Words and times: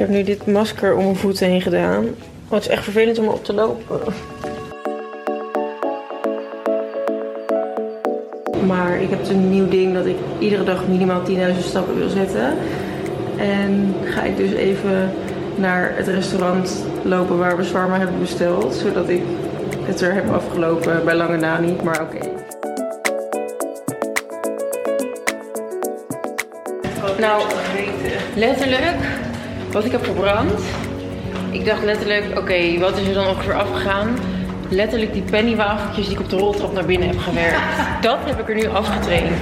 heb 0.00 0.08
nu 0.08 0.22
dit 0.22 0.46
masker 0.46 0.94
om 0.94 1.04
mijn 1.04 1.16
voeten 1.16 1.46
heen 1.46 1.60
gedaan. 1.60 2.04
Maar 2.48 2.58
het 2.58 2.62
is 2.62 2.68
echt 2.68 2.84
vervelend 2.84 3.18
om 3.18 3.24
erop 3.24 3.44
te 3.44 3.52
lopen. 3.52 4.00
Maar 8.66 9.02
ik 9.02 9.10
heb 9.10 9.28
een 9.28 9.50
nieuw 9.50 9.68
ding 9.68 9.94
dat 9.94 10.06
ik 10.06 10.16
iedere 10.38 10.64
dag 10.64 10.88
minimaal 10.88 11.22
10.000 11.28 11.34
stappen 11.58 11.96
wil 11.96 12.08
zetten. 12.08 12.54
En 13.36 13.94
ga 14.04 14.22
ik 14.22 14.36
dus 14.36 14.52
even 14.52 15.10
naar 15.54 15.92
het 15.96 16.08
restaurant 16.08 16.84
lopen 17.02 17.38
waar 17.38 17.56
we 17.56 17.64
zwaar 17.64 17.98
hebben 17.98 18.20
besteld. 18.20 18.74
Zodat 18.74 19.08
ik 19.08 19.22
het 19.82 20.00
er 20.00 20.14
heb 20.14 20.30
afgelopen. 20.30 21.04
Bij 21.04 21.14
lange 21.14 21.36
na 21.36 21.58
niet, 21.58 21.82
maar 21.82 22.02
oké. 22.02 22.18
Nou, 27.18 27.42
letterlijk 28.34 28.96
wat 29.72 29.84
ik 29.84 29.92
heb 29.92 30.04
verbrand. 30.04 30.60
Ik 31.50 31.64
dacht 31.64 31.82
letterlijk, 31.82 32.38
oké, 32.38 32.78
wat 32.78 32.98
is 32.98 33.06
er 33.06 33.14
dan 33.14 33.26
ongeveer 33.26 33.54
afgegaan? 33.54 34.16
Letterlijk 34.68 35.12
die 35.12 35.22
pennywafeltjes 35.22 36.06
die 36.06 36.14
ik 36.14 36.20
op 36.20 36.30
de 36.30 36.36
roltrap 36.36 36.72
naar 36.72 36.84
binnen 36.84 37.08
heb 37.08 37.18
gewerkt. 37.18 37.60
Dat 38.02 38.18
heb 38.24 38.40
ik 38.40 38.48
er 38.48 38.54
nu 38.54 38.66
afgetraind. 38.66 39.32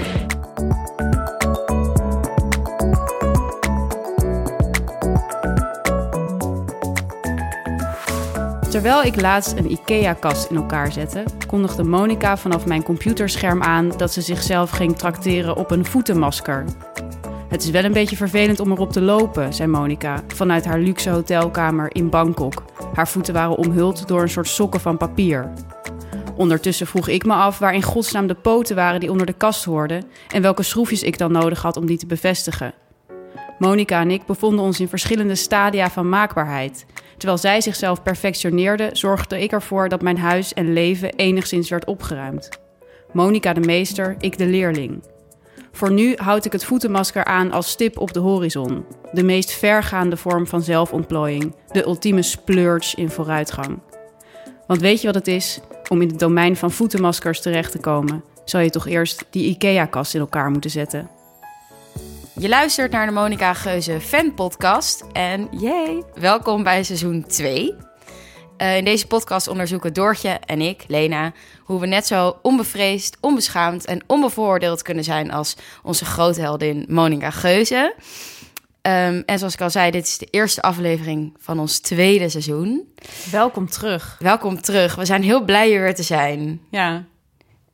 Terwijl 8.71 9.03
ik 9.03 9.21
laatst 9.21 9.57
een 9.57 9.71
IKEA-kast 9.71 10.51
in 10.51 10.57
elkaar 10.57 10.93
zette, 10.93 11.25
kondigde 11.47 11.85
Monica 11.85 12.37
vanaf 12.37 12.67
mijn 12.67 12.83
computerscherm 12.83 13.63
aan 13.63 13.93
dat 13.97 14.13
ze 14.13 14.21
zichzelf 14.21 14.71
ging 14.71 14.97
trakteren 14.97 15.57
op 15.57 15.71
een 15.71 15.85
voetenmasker. 15.85 16.65
Het 17.49 17.63
is 17.63 17.71
wel 17.71 17.85
een 17.85 17.93
beetje 17.93 18.17
vervelend 18.17 18.61
om 18.61 18.71
erop 18.71 18.93
te 18.93 19.01
lopen, 19.01 19.55
zei 19.55 19.69
Monica 19.69 20.23
vanuit 20.27 20.65
haar 20.65 20.79
luxe 20.79 21.11
hotelkamer 21.11 21.95
in 21.95 22.11
Bangkok. 22.11 22.63
Haar 22.95 23.09
voeten 23.09 23.35
waren 23.35 23.57
omhuld 23.57 24.09
door 24.09 24.23
een 24.23 24.29
soort 24.29 24.49
sokken 24.49 24.81
van 24.81 24.97
papier. 24.97 25.53
Ondertussen 26.37 26.87
vroeg 26.87 27.09
ik 27.09 27.25
me 27.25 27.35
af 27.35 27.59
waar 27.59 27.75
in 27.75 27.83
godsnaam 27.83 28.27
de 28.27 28.35
poten 28.35 28.77
waren 28.77 29.01
die 29.01 29.11
onder 29.11 29.27
de 29.27 29.33
kast 29.33 29.65
hoorden 29.65 30.05
en 30.29 30.43
welke 30.43 30.63
schroefjes 30.63 31.03
ik 31.03 31.19
dan 31.19 31.33
nodig 31.33 31.63
had 31.63 31.77
om 31.77 31.87
die 31.87 31.99
te 31.99 32.07
bevestigen. 32.07 32.75
Monica 33.59 34.01
en 34.01 34.11
ik 34.11 34.27
bevonden 34.27 34.65
ons 34.65 34.81
in 34.81 34.89
verschillende 34.89 35.35
stadia 35.35 35.91
van 35.91 36.09
maakbaarheid. 36.09 36.87
Terwijl 37.17 37.39
zij 37.39 37.61
zichzelf 37.61 38.03
perfectioneerde, 38.03 38.91
zorgde 38.93 39.43
ik 39.43 39.53
ervoor 39.53 39.89
dat 39.89 40.03
mijn 40.03 40.19
huis 40.19 40.55
en 40.55 40.73
leven 40.73 41.15
enigszins 41.15 41.71
werd 41.71 41.85
opgeruimd. 41.85 42.49
Monica 43.13 43.53
de 43.53 43.61
meester, 43.61 44.17
ik 44.19 44.39
de 44.39 44.47
leerling. 44.47 45.03
Voor 45.79 45.93
nu 45.93 46.15
houd 46.17 46.45
ik 46.45 46.53
het 46.53 46.65
voetenmasker 46.65 47.25
aan 47.25 47.53
als 47.53 47.71
stip 47.71 47.99
op 47.99 48.13
de 48.13 48.19
horizon. 48.19 48.85
De 49.13 49.23
meest 49.23 49.51
vergaande 49.51 50.17
vorm 50.17 50.47
van 50.47 50.63
zelfontplooiing. 50.63 51.55
De 51.73 51.85
ultieme 51.85 52.23
splurge 52.23 52.97
in 52.97 53.11
vooruitgang. 53.11 53.79
Want 54.67 54.81
weet 54.81 55.01
je 55.01 55.07
wat 55.07 55.15
het 55.15 55.27
is? 55.27 55.61
Om 55.89 56.03
in 56.03 56.09
het 56.09 56.19
domein 56.19 56.57
van 56.57 56.71
voetenmaskers 56.71 57.41
terecht 57.41 57.73
te 57.73 57.79
komen, 57.79 58.25
zou 58.45 58.65
je 58.65 58.71
toch 58.71 58.87
eerst 58.87 59.25
die 59.31 59.49
IKEA-kast 59.49 60.15
in 60.15 60.21
elkaar 60.21 60.51
moeten 60.51 60.71
zetten. 60.71 61.11
Je 62.35 62.49
luistert 62.49 62.93
naar 62.93 63.07
de 63.07 63.13
Monica 63.13 63.55
Geuze 63.55 64.01
fan 64.01 64.35
podcast 64.35 65.05
en 65.13 65.49
yay, 65.51 66.03
welkom 66.15 66.63
bij 66.63 66.83
seizoen 66.83 67.25
2. 67.27 67.88
Uh, 68.59 68.77
in 68.77 68.85
deze 68.85 69.07
podcast 69.07 69.49
onderzoeken 69.49 69.93
Doortje 69.93 70.29
en 70.29 70.61
ik, 70.61 70.85
Lena, 70.87 71.33
hoe 71.63 71.81
we 71.81 71.87
net 71.87 72.07
zo 72.07 72.39
onbevreesd, 72.43 73.17
onbeschaamd 73.21 73.85
en 73.85 74.03
onbevooroordeeld 74.07 74.83
kunnen 74.83 75.05
zijn 75.05 75.31
als 75.31 75.57
onze 75.83 76.05
grootheldin 76.05 76.85
Monica 76.89 77.31
Geuze. 77.31 77.95
Um, 78.83 79.23
en 79.27 79.39
zoals 79.39 79.55
ik 79.55 79.61
al 79.61 79.71
zei, 79.71 79.91
dit 79.91 80.07
is 80.07 80.19
de 80.19 80.29
eerste 80.31 80.63
aflevering 80.63 81.35
van 81.39 81.59
ons 81.59 81.79
tweede 81.79 82.29
seizoen. 82.29 82.93
Welkom 83.31 83.69
terug. 83.69 84.17
Welkom 84.19 84.61
terug. 84.61 84.95
We 84.95 85.05
zijn 85.05 85.23
heel 85.23 85.45
blij 85.45 85.69
hier 85.69 85.81
weer 85.81 85.95
te 85.95 86.03
zijn. 86.03 86.61
Ja. 86.71 87.05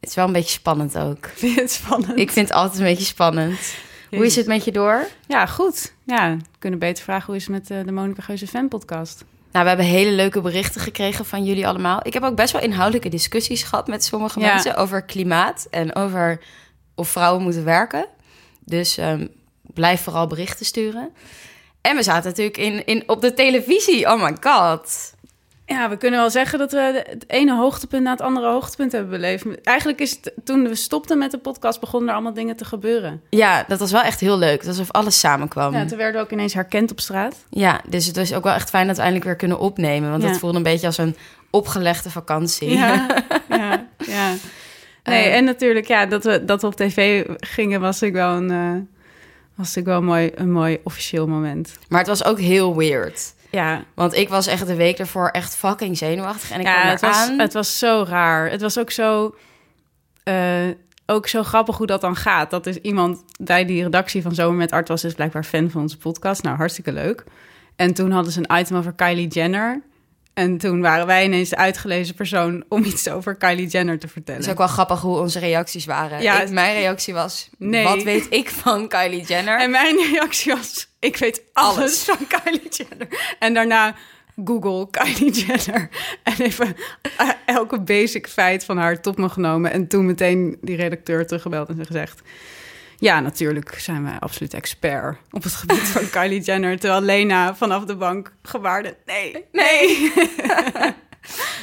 Het 0.00 0.08
is 0.08 0.14
wel 0.14 0.26
een 0.26 0.32
beetje 0.32 0.50
spannend 0.50 0.98
ook. 0.98 1.26
Vind 1.34 1.54
je 1.54 1.60
het 1.60 1.72
spannend? 1.72 2.18
Ik 2.18 2.30
vind 2.30 2.48
het 2.48 2.56
altijd 2.56 2.78
een 2.78 2.86
beetje 2.86 3.04
spannend. 3.04 3.74
Hoe 4.10 4.26
is 4.26 4.36
het 4.36 4.46
met 4.46 4.64
je 4.64 4.72
door? 4.72 5.06
Ja, 5.26 5.46
goed. 5.46 5.94
Ja, 6.04 6.36
we 6.36 6.58
kunnen 6.58 6.78
beter 6.78 7.04
vragen 7.04 7.26
hoe 7.26 7.36
is 7.36 7.46
het 7.46 7.52
met 7.52 7.70
uh, 7.70 7.84
de 7.84 7.92
Monica 7.92 8.22
Geuze 8.22 8.46
fan 8.46 8.68
podcast. 8.68 9.24
Nou, 9.54 9.66
we 9.66 9.72
hebben 9.72 9.86
hele 9.86 10.10
leuke 10.10 10.40
berichten 10.40 10.80
gekregen 10.80 11.24
van 11.24 11.44
jullie 11.44 11.66
allemaal. 11.66 12.00
Ik 12.02 12.12
heb 12.12 12.22
ook 12.22 12.36
best 12.36 12.52
wel 12.52 12.62
inhoudelijke 12.62 13.08
discussies 13.08 13.62
gehad 13.62 13.86
met 13.86 14.04
sommige 14.04 14.40
Ja. 14.40 14.52
mensen 14.52 14.76
over 14.76 15.02
klimaat 15.02 15.66
en 15.70 15.94
over 15.94 16.40
of 16.94 17.08
vrouwen 17.08 17.42
moeten 17.42 17.64
werken. 17.64 18.06
Dus 18.64 18.98
ehm, 18.98 19.26
blijf 19.62 20.00
vooral 20.02 20.26
berichten 20.26 20.66
sturen. 20.66 21.12
En 21.80 21.96
we 21.96 22.02
zaten 22.02 22.24
natuurlijk 22.30 22.56
in, 22.56 22.86
in, 22.86 23.02
op 23.06 23.20
de 23.20 23.34
televisie. 23.34 24.06
Oh 24.06 24.22
my 24.22 24.36
god. 24.40 25.13
Ja, 25.66 25.88
we 25.90 25.96
kunnen 25.96 26.20
wel 26.20 26.30
zeggen 26.30 26.58
dat 26.58 26.72
we 26.72 27.04
het 27.08 27.24
ene 27.26 27.56
hoogtepunt 27.56 28.02
na 28.02 28.10
het 28.10 28.20
andere 28.20 28.46
hoogtepunt 28.50 28.92
hebben 28.92 29.10
beleefd. 29.10 29.44
Eigenlijk 29.62 30.00
is 30.00 30.10
het, 30.10 30.32
toen 30.44 30.68
we 30.68 30.74
stopten 30.74 31.18
met 31.18 31.30
de 31.30 31.38
podcast, 31.38 31.80
begonnen 31.80 32.08
er 32.08 32.14
allemaal 32.14 32.34
dingen 32.34 32.56
te 32.56 32.64
gebeuren. 32.64 33.20
Ja, 33.30 33.64
dat 33.68 33.78
was 33.78 33.92
wel 33.92 34.02
echt 34.02 34.20
heel 34.20 34.38
leuk. 34.38 34.66
Alsof 34.66 34.90
alles 34.90 35.18
samenkwam. 35.20 35.72
Ja, 35.72 35.78
Ja, 35.78 35.86
toen 35.86 35.96
werden 35.98 36.16
we 36.20 36.26
ook 36.26 36.32
ineens 36.32 36.54
herkend 36.54 36.90
op 36.90 37.00
straat. 37.00 37.36
dus 37.88 38.06
het 38.06 38.16
was 38.16 38.32
ook 38.34 38.44
wel 38.44 38.52
echt 38.52 38.70
fijn 38.70 38.86
dat 38.86 38.96
we 38.96 39.02
eindelijk 39.02 39.28
weer 39.30 39.38
kunnen 39.38 39.58
opnemen. 39.58 40.10
Want 40.10 40.22
Ja. 40.22 40.28
het 40.28 40.38
voelde 40.38 40.56
een 40.56 40.62
beetje 40.62 40.86
als 40.86 40.98
een 40.98 41.16
opgelegde 41.50 42.10
vakantie. 42.10 42.70
Ja, 42.70 43.06
ja, 43.48 43.86
ja. 44.06 44.32
Nee, 45.04 45.24
Eh. 45.24 45.36
en 45.36 45.44
natuurlijk, 45.44 45.86
ja, 45.86 46.06
dat 46.06 46.24
we, 46.24 46.44
dat 46.44 46.60
we 46.60 46.66
op 46.66 46.74
tv 46.76 47.24
gingen, 47.36 47.80
was 47.80 48.02
ik 48.02 48.12
wel 48.12 48.36
een, 48.36 48.50
eh, 48.50 48.70
was 49.54 49.76
ik 49.76 49.84
wel 49.84 49.98
een 49.98 50.04
mooi, 50.04 50.30
een 50.34 50.52
mooi 50.52 50.78
officieel 50.84 51.26
moment. 51.26 51.78
Maar 51.88 51.98
het 51.98 52.08
was 52.08 52.24
ook 52.24 52.38
heel 52.40 52.76
weird. 52.76 53.34
Ja, 53.54 53.84
Want 53.94 54.14
ik 54.14 54.28
was 54.28 54.46
echt 54.46 54.66
de 54.66 54.74
week 54.74 54.98
ervoor 54.98 55.28
echt 55.28 55.56
fucking 55.56 55.98
zenuwachtig. 55.98 56.50
En 56.50 56.60
ik 56.60 56.66
ja 56.66 56.80
kwam 56.80 56.90
het, 56.90 57.00
was, 57.00 57.30
het 57.36 57.52
was 57.52 57.78
zo 57.78 58.04
raar. 58.08 58.50
Het 58.50 58.60
was 58.60 58.78
ook 58.78 58.90
zo, 58.90 59.34
eh, 60.22 60.68
ook 61.06 61.26
zo 61.26 61.42
grappig 61.42 61.76
hoe 61.76 61.86
dat 61.86 62.00
dan 62.00 62.16
gaat. 62.16 62.50
Dat 62.50 62.66
is 62.66 62.76
iemand 62.76 63.24
bij 63.40 63.64
die 63.64 63.82
redactie 63.82 64.22
van 64.22 64.34
Zomer 64.34 64.56
met 64.56 64.72
Art 64.72 64.88
was 64.88 65.02
dus 65.02 65.14
blijkbaar 65.14 65.44
fan 65.44 65.70
van 65.70 65.80
onze 65.80 65.98
podcast. 65.98 66.42
Nou, 66.42 66.56
hartstikke 66.56 66.92
leuk. 66.92 67.24
En 67.76 67.94
toen 67.94 68.10
hadden 68.10 68.32
ze 68.32 68.42
een 68.46 68.58
item 68.58 68.76
over 68.76 68.92
Kylie 68.92 69.28
Jenner. 69.28 69.82
En 70.34 70.58
toen 70.58 70.80
waren 70.80 71.06
wij 71.06 71.24
ineens 71.24 71.48
de 71.48 71.56
uitgelezen 71.56 72.14
persoon 72.14 72.64
om 72.68 72.84
iets 72.84 73.08
over 73.08 73.34
Kylie 73.36 73.66
Jenner 73.66 73.98
te 73.98 74.08
vertellen. 74.08 74.40
Het 74.40 74.46
is 74.46 74.52
ook 74.52 74.58
wel 74.58 74.68
grappig 74.68 75.00
hoe 75.00 75.18
onze 75.18 75.38
reacties 75.38 75.84
waren. 75.84 76.22
Ja. 76.22 76.42
Ik- 76.42 76.50
mijn 76.50 76.74
reactie 76.76 77.14
was, 77.14 77.50
Nee. 77.58 77.84
wat 77.84 78.02
weet 78.02 78.26
ik 78.30 78.50
van 78.50 78.88
Kylie 78.88 79.24
Jenner? 79.24 79.60
En 79.60 79.70
mijn 79.70 79.96
reactie 80.10 80.54
was: 80.54 80.88
ik 80.98 81.16
weet 81.16 81.42
alles, 81.52 81.76
Alles. 81.76 82.02
van 82.02 82.26
Kylie 82.26 82.68
Jenner. 82.68 83.34
En 83.38 83.54
daarna 83.54 83.94
Google 84.44 84.88
Kylie 84.90 85.32
Jenner. 85.32 85.88
En 86.22 86.34
even 86.38 86.76
eh, 87.16 87.28
elke 87.46 87.80
basic 87.80 88.26
feit 88.28 88.64
van 88.64 88.76
haar 88.78 89.00
top 89.00 89.18
me 89.18 89.28
genomen. 89.28 89.72
En 89.72 89.86
toen 89.88 90.06
meteen 90.06 90.58
die 90.60 90.76
redacteur 90.76 91.26
teruggebeld 91.26 91.68
en 91.68 91.86
gezegd... 91.86 92.20
Ja, 92.98 93.20
natuurlijk 93.20 93.78
zijn 93.78 94.04
wij 94.04 94.16
absoluut 94.18 94.54
expert 94.54 95.16
op 95.30 95.42
het 95.42 95.52
gebied 95.52 95.78
van 95.78 96.10
Kylie 96.20 96.40
Jenner. 96.40 96.78
Terwijl 96.78 97.00
Lena 97.02 97.54
vanaf 97.54 97.84
de 97.84 97.96
bank 97.96 98.32
gewaarde... 98.42 98.96
Nee, 99.06 99.44
nee. 99.52 100.12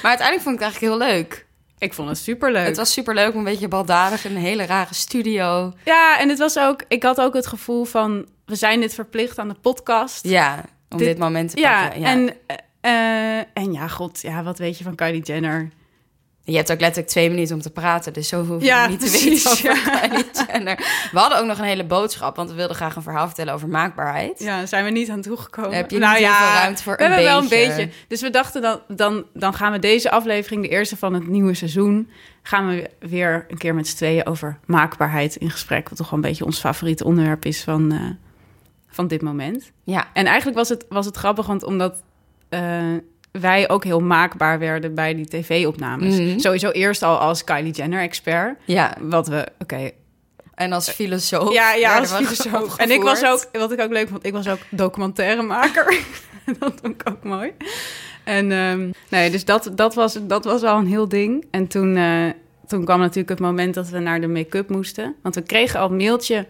Maar 0.01 0.09
uiteindelijk 0.09 0.41
vond 0.41 0.55
ik 0.55 0.61
het 0.61 0.71
eigenlijk 0.71 0.79
heel 0.81 0.97
leuk. 0.97 1.45
Ik 1.77 1.93
vond 1.93 2.09
het 2.09 2.17
superleuk. 2.17 2.65
Het 2.65 2.77
was 2.77 2.91
super 2.93 3.13
leuk, 3.13 3.33
een 3.33 3.43
beetje 3.43 3.67
baldadig, 3.67 4.25
een 4.25 4.37
hele 4.37 4.65
rare 4.65 4.93
studio. 4.93 5.73
Ja, 5.85 6.19
en 6.19 6.29
het 6.29 6.37
was 6.37 6.59
ook... 6.59 6.83
Ik 6.87 7.03
had 7.03 7.21
ook 7.21 7.33
het 7.33 7.47
gevoel 7.47 7.83
van... 7.83 8.25
We 8.45 8.55
zijn 8.55 8.79
dit 8.79 8.93
verplicht 8.93 9.39
aan 9.39 9.47
de 9.47 9.55
podcast. 9.61 10.25
Ja, 10.27 10.63
om 10.89 10.97
dit, 10.97 11.07
Dit- 11.07 11.17
moment 11.17 11.49
te 11.49 11.59
Ja, 11.59 11.81
pakken. 11.83 12.01
Ja. 12.01 12.07
En, 12.07 12.35
eh, 12.81 13.37
en 13.63 13.71
ja, 13.73 13.87
god, 13.87 14.21
ja, 14.21 14.43
wat 14.43 14.57
weet 14.57 14.77
je 14.77 14.83
van 14.83 14.95
Kylie 14.95 15.21
Jenner? 15.21 15.69
Je 16.43 16.55
hebt 16.55 16.71
ook 16.71 16.79
letterlijk 16.79 17.07
twee 17.13 17.29
minuten 17.29 17.55
om 17.55 17.61
te 17.61 17.69
praten, 17.69 18.13
dus 18.13 18.27
zo 18.27 18.45
hoef 18.45 18.59
je 18.61 18.65
Ja, 18.67 18.87
niet 18.87 18.99
te 18.99 19.09
weten 19.11 19.51
over 19.51 19.73
ja. 20.63 20.75
We 21.11 21.19
hadden 21.19 21.39
ook 21.39 21.45
nog 21.45 21.57
een 21.57 21.63
hele 21.63 21.85
boodschap, 21.85 22.35
want 22.35 22.49
we 22.49 22.55
wilden 22.55 22.75
graag 22.75 22.95
een 22.95 23.01
verhaal 23.01 23.25
vertellen 23.25 23.53
over 23.53 23.67
maakbaarheid. 23.67 24.39
Ja, 24.39 24.65
zijn 24.65 24.83
we 24.85 24.89
niet 24.89 25.09
aan 25.09 25.21
toegekomen. 25.21 25.73
Heb 25.73 25.91
je 25.91 25.99
niet 25.99 26.07
heel 26.09 26.17
veel 26.33 26.53
ruimte 26.61 26.83
voor 26.83 26.95
we 26.97 27.03
een 27.03 27.11
hebben 27.11 27.29
wel 27.29 27.41
een 27.41 27.49
beetje. 27.49 27.75
beetje. 27.75 27.91
Dus 28.07 28.21
we 28.21 28.29
dachten 28.29 28.61
dan, 28.61 28.79
dan, 28.87 29.25
dan 29.33 29.53
gaan 29.53 29.71
we 29.71 29.79
deze 29.79 30.11
aflevering, 30.11 30.61
de 30.61 30.69
eerste 30.69 30.97
van 30.97 31.13
het 31.13 31.27
nieuwe 31.27 31.53
seizoen, 31.53 32.09
gaan 32.43 32.67
we 32.67 32.89
weer 32.99 33.45
een 33.49 33.57
keer 33.57 33.75
met 33.75 33.87
z'n 33.87 33.95
tweeën 33.95 34.25
over 34.25 34.59
maakbaarheid 34.65 35.35
in 35.35 35.49
gesprek. 35.49 35.89
Wat 35.89 35.97
toch 35.97 36.09
wel 36.09 36.19
een 36.19 36.25
beetje 36.25 36.45
ons 36.45 36.59
favoriete 36.59 37.03
onderwerp 37.03 37.45
is 37.45 37.63
van, 37.63 37.91
eh, 37.91 37.99
van 38.87 39.07
dit 39.07 39.21
moment. 39.21 39.71
Ja, 39.83 40.07
En 40.13 40.25
eigenlijk 40.25 40.57
was 40.57 40.69
het, 40.69 40.85
was 40.89 41.05
het 41.05 41.17
grappig, 41.17 41.45
want 41.45 41.63
omdat 41.63 42.01
eh, 42.49 42.81
wij 43.31 43.69
ook 43.69 43.83
heel 43.83 43.99
maakbaar 43.99 44.59
werden 44.59 44.95
bij 44.95 45.15
die 45.15 45.27
tv-opnames. 45.27 46.19
Mhm. 46.19 46.39
Sowieso 46.39 46.69
eerst 46.69 47.03
al 47.03 47.17
als 47.17 47.43
Kylie 47.43 47.73
Jenner-expert. 47.73 48.57
ja. 48.65 48.95
Wat 48.99 49.27
we, 49.27 49.47
oké, 49.59 49.91
En 50.55 50.71
als 50.73 50.89
filosoof. 50.89 51.53
ja, 51.53 51.73
ja, 51.73 51.99
als 51.99 52.11
filosoof. 52.11 52.77
En 52.77 52.91
ik 52.91 53.01
was 53.01 53.23
ook, 53.23 53.47
wat 53.51 53.71
ik 53.71 53.81
ook 53.81 53.91
leuk 53.91 54.07
vond, 54.07 54.25
ik 54.25 54.33
was 54.33 54.47
ook 54.47 54.59
documentairemaker. 54.69 55.99
dat 56.59 56.73
vond 56.81 56.93
ik 57.01 57.09
ook 57.09 57.23
mooi. 57.23 57.51
En 58.23 58.51
ehm, 58.51 58.89
nee, 59.09 59.31
dus 59.31 59.45
dat, 59.45 59.71
dat, 59.75 59.93
was, 59.95 60.17
dat 60.21 60.45
was 60.45 60.63
al 60.63 60.77
een 60.77 60.87
heel 60.87 61.07
ding. 61.07 61.45
En 61.51 61.67
toen, 61.67 61.95
eh, 61.95 62.29
toen 62.67 62.85
kwam 62.85 62.99
natuurlijk 62.99 63.29
het 63.29 63.39
moment 63.39 63.73
dat 63.73 63.89
we 63.89 63.99
naar 63.99 64.21
de 64.21 64.27
make-up 64.27 64.69
moesten. 64.69 65.15
Want 65.21 65.35
we 65.35 65.41
kregen 65.41 65.79
al 65.79 65.89
een 65.89 65.95
mailtje, 65.97 66.47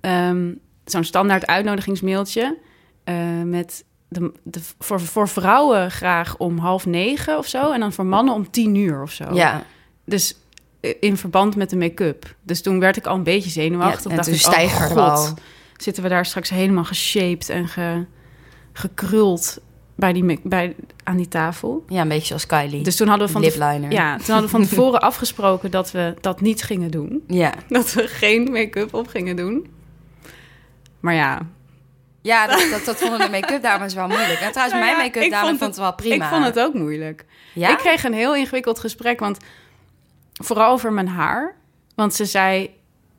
ehm, 0.00 0.52
zo'n 0.84 1.04
standaard 1.04 1.46
uitnodigingsmailtje... 1.46 2.58
eh, 3.04 3.14
met 3.44 3.84
de, 4.08 4.32
de, 4.42 4.60
voor, 4.78 5.00
voor 5.00 5.28
vrouwen 5.28 5.90
graag 5.90 6.36
om 6.36 6.58
half 6.58 6.86
negen 6.86 7.38
of 7.38 7.46
zo. 7.46 7.72
En 7.72 7.80
dan 7.80 7.92
voor 7.92 8.06
mannen 8.06 8.34
om 8.34 8.50
tien 8.50 8.74
uur 8.74 9.02
of 9.02 9.10
zo. 9.10 9.34
Ja, 9.34 9.62
Dus 10.04 10.36
eh, 10.80 10.94
in 11.00 11.16
verband 11.16 11.56
met 11.56 11.70
de 11.70 11.76
make-up. 11.76 12.34
Dus 12.42 12.62
toen 12.62 12.80
werd 12.80 12.96
ik 12.96 13.06
al 13.06 13.14
een 13.14 13.22
beetje 13.22 13.50
zenuwachtig. 13.50 14.04
Ja, 14.04 14.10
en 14.10 14.16
dacht 14.16 14.42
toen 14.42 14.52
ik, 14.60 14.70
oh 14.70 14.84
god, 15.14 15.34
zitten 15.76 16.02
we 16.02 16.08
daar 16.08 16.26
straks 16.26 16.50
helemaal 16.50 16.84
geshaped 16.84 17.48
en 17.48 17.68
ge, 17.68 18.04
gekruld 18.72 19.58
bij 19.94 20.12
die, 20.12 20.40
bij, 20.42 20.74
aan 21.04 21.16
die 21.16 21.28
tafel. 21.28 21.84
ja, 21.88 22.00
een 22.00 22.08
beetje 22.08 22.26
zoals 22.26 22.46
Kylie. 22.46 22.82
Dus 22.82 22.96
toen 22.96 23.08
hadden 23.08 23.26
we 23.26 23.32
van, 23.32 23.42
Lip 23.42 23.52
te- 23.52 23.58
liner. 23.64 23.92
ja, 23.92 24.16
toen 24.16 24.26
hadden 24.26 24.44
we 24.44 24.48
van 24.48 24.66
tevoren 24.68 25.00
afgesproken 25.00 25.70
dat 25.70 25.90
we 25.90 26.14
dat 26.20 26.40
niet 26.40 26.62
gingen 26.62 26.90
doen. 26.90 27.22
Ja. 27.26 27.54
Dat 27.68 27.92
we 27.92 28.06
geen 28.06 28.50
make-up 28.52 28.94
op 28.94 29.08
gingen 29.08 29.36
doen. 29.36 29.66
Maar 31.00 31.14
ja, 31.14 31.46
Ja, 32.22 32.46
dat, 32.46 32.66
dat, 32.70 32.84
dat 32.84 32.96
vonden 32.96 33.18
de 33.18 33.28
make-up 33.30 33.62
dames 33.62 33.94
wel 33.94 34.06
moeilijk. 34.08 34.40
En 34.40 34.50
trouwens, 34.50 34.80
Nou 34.80 34.94
mijn 34.94 34.96
make-up 35.06 35.30
dame 35.30 35.46
vond 35.46 35.58
vond 35.58 35.70
het 35.70 35.80
wel 35.84 35.94
prima. 35.94 36.24
ik 36.24 36.30
vond 36.30 36.44
het 36.44 36.58
ook 36.60 36.74
moeilijk. 36.74 37.24
Ja? 37.54 37.70
Ik 37.70 37.78
kreeg 37.78 38.04
een 38.04 38.12
heel 38.12 38.34
ingewikkeld 38.34 38.78
gesprek, 38.78 39.20
want 39.20 39.38
vooral 40.32 40.70
over 40.72 40.92
mijn 40.92 41.08
haar. 41.08 41.56
Want 41.94 42.14
ze 42.14 42.24
zei, 42.24 42.70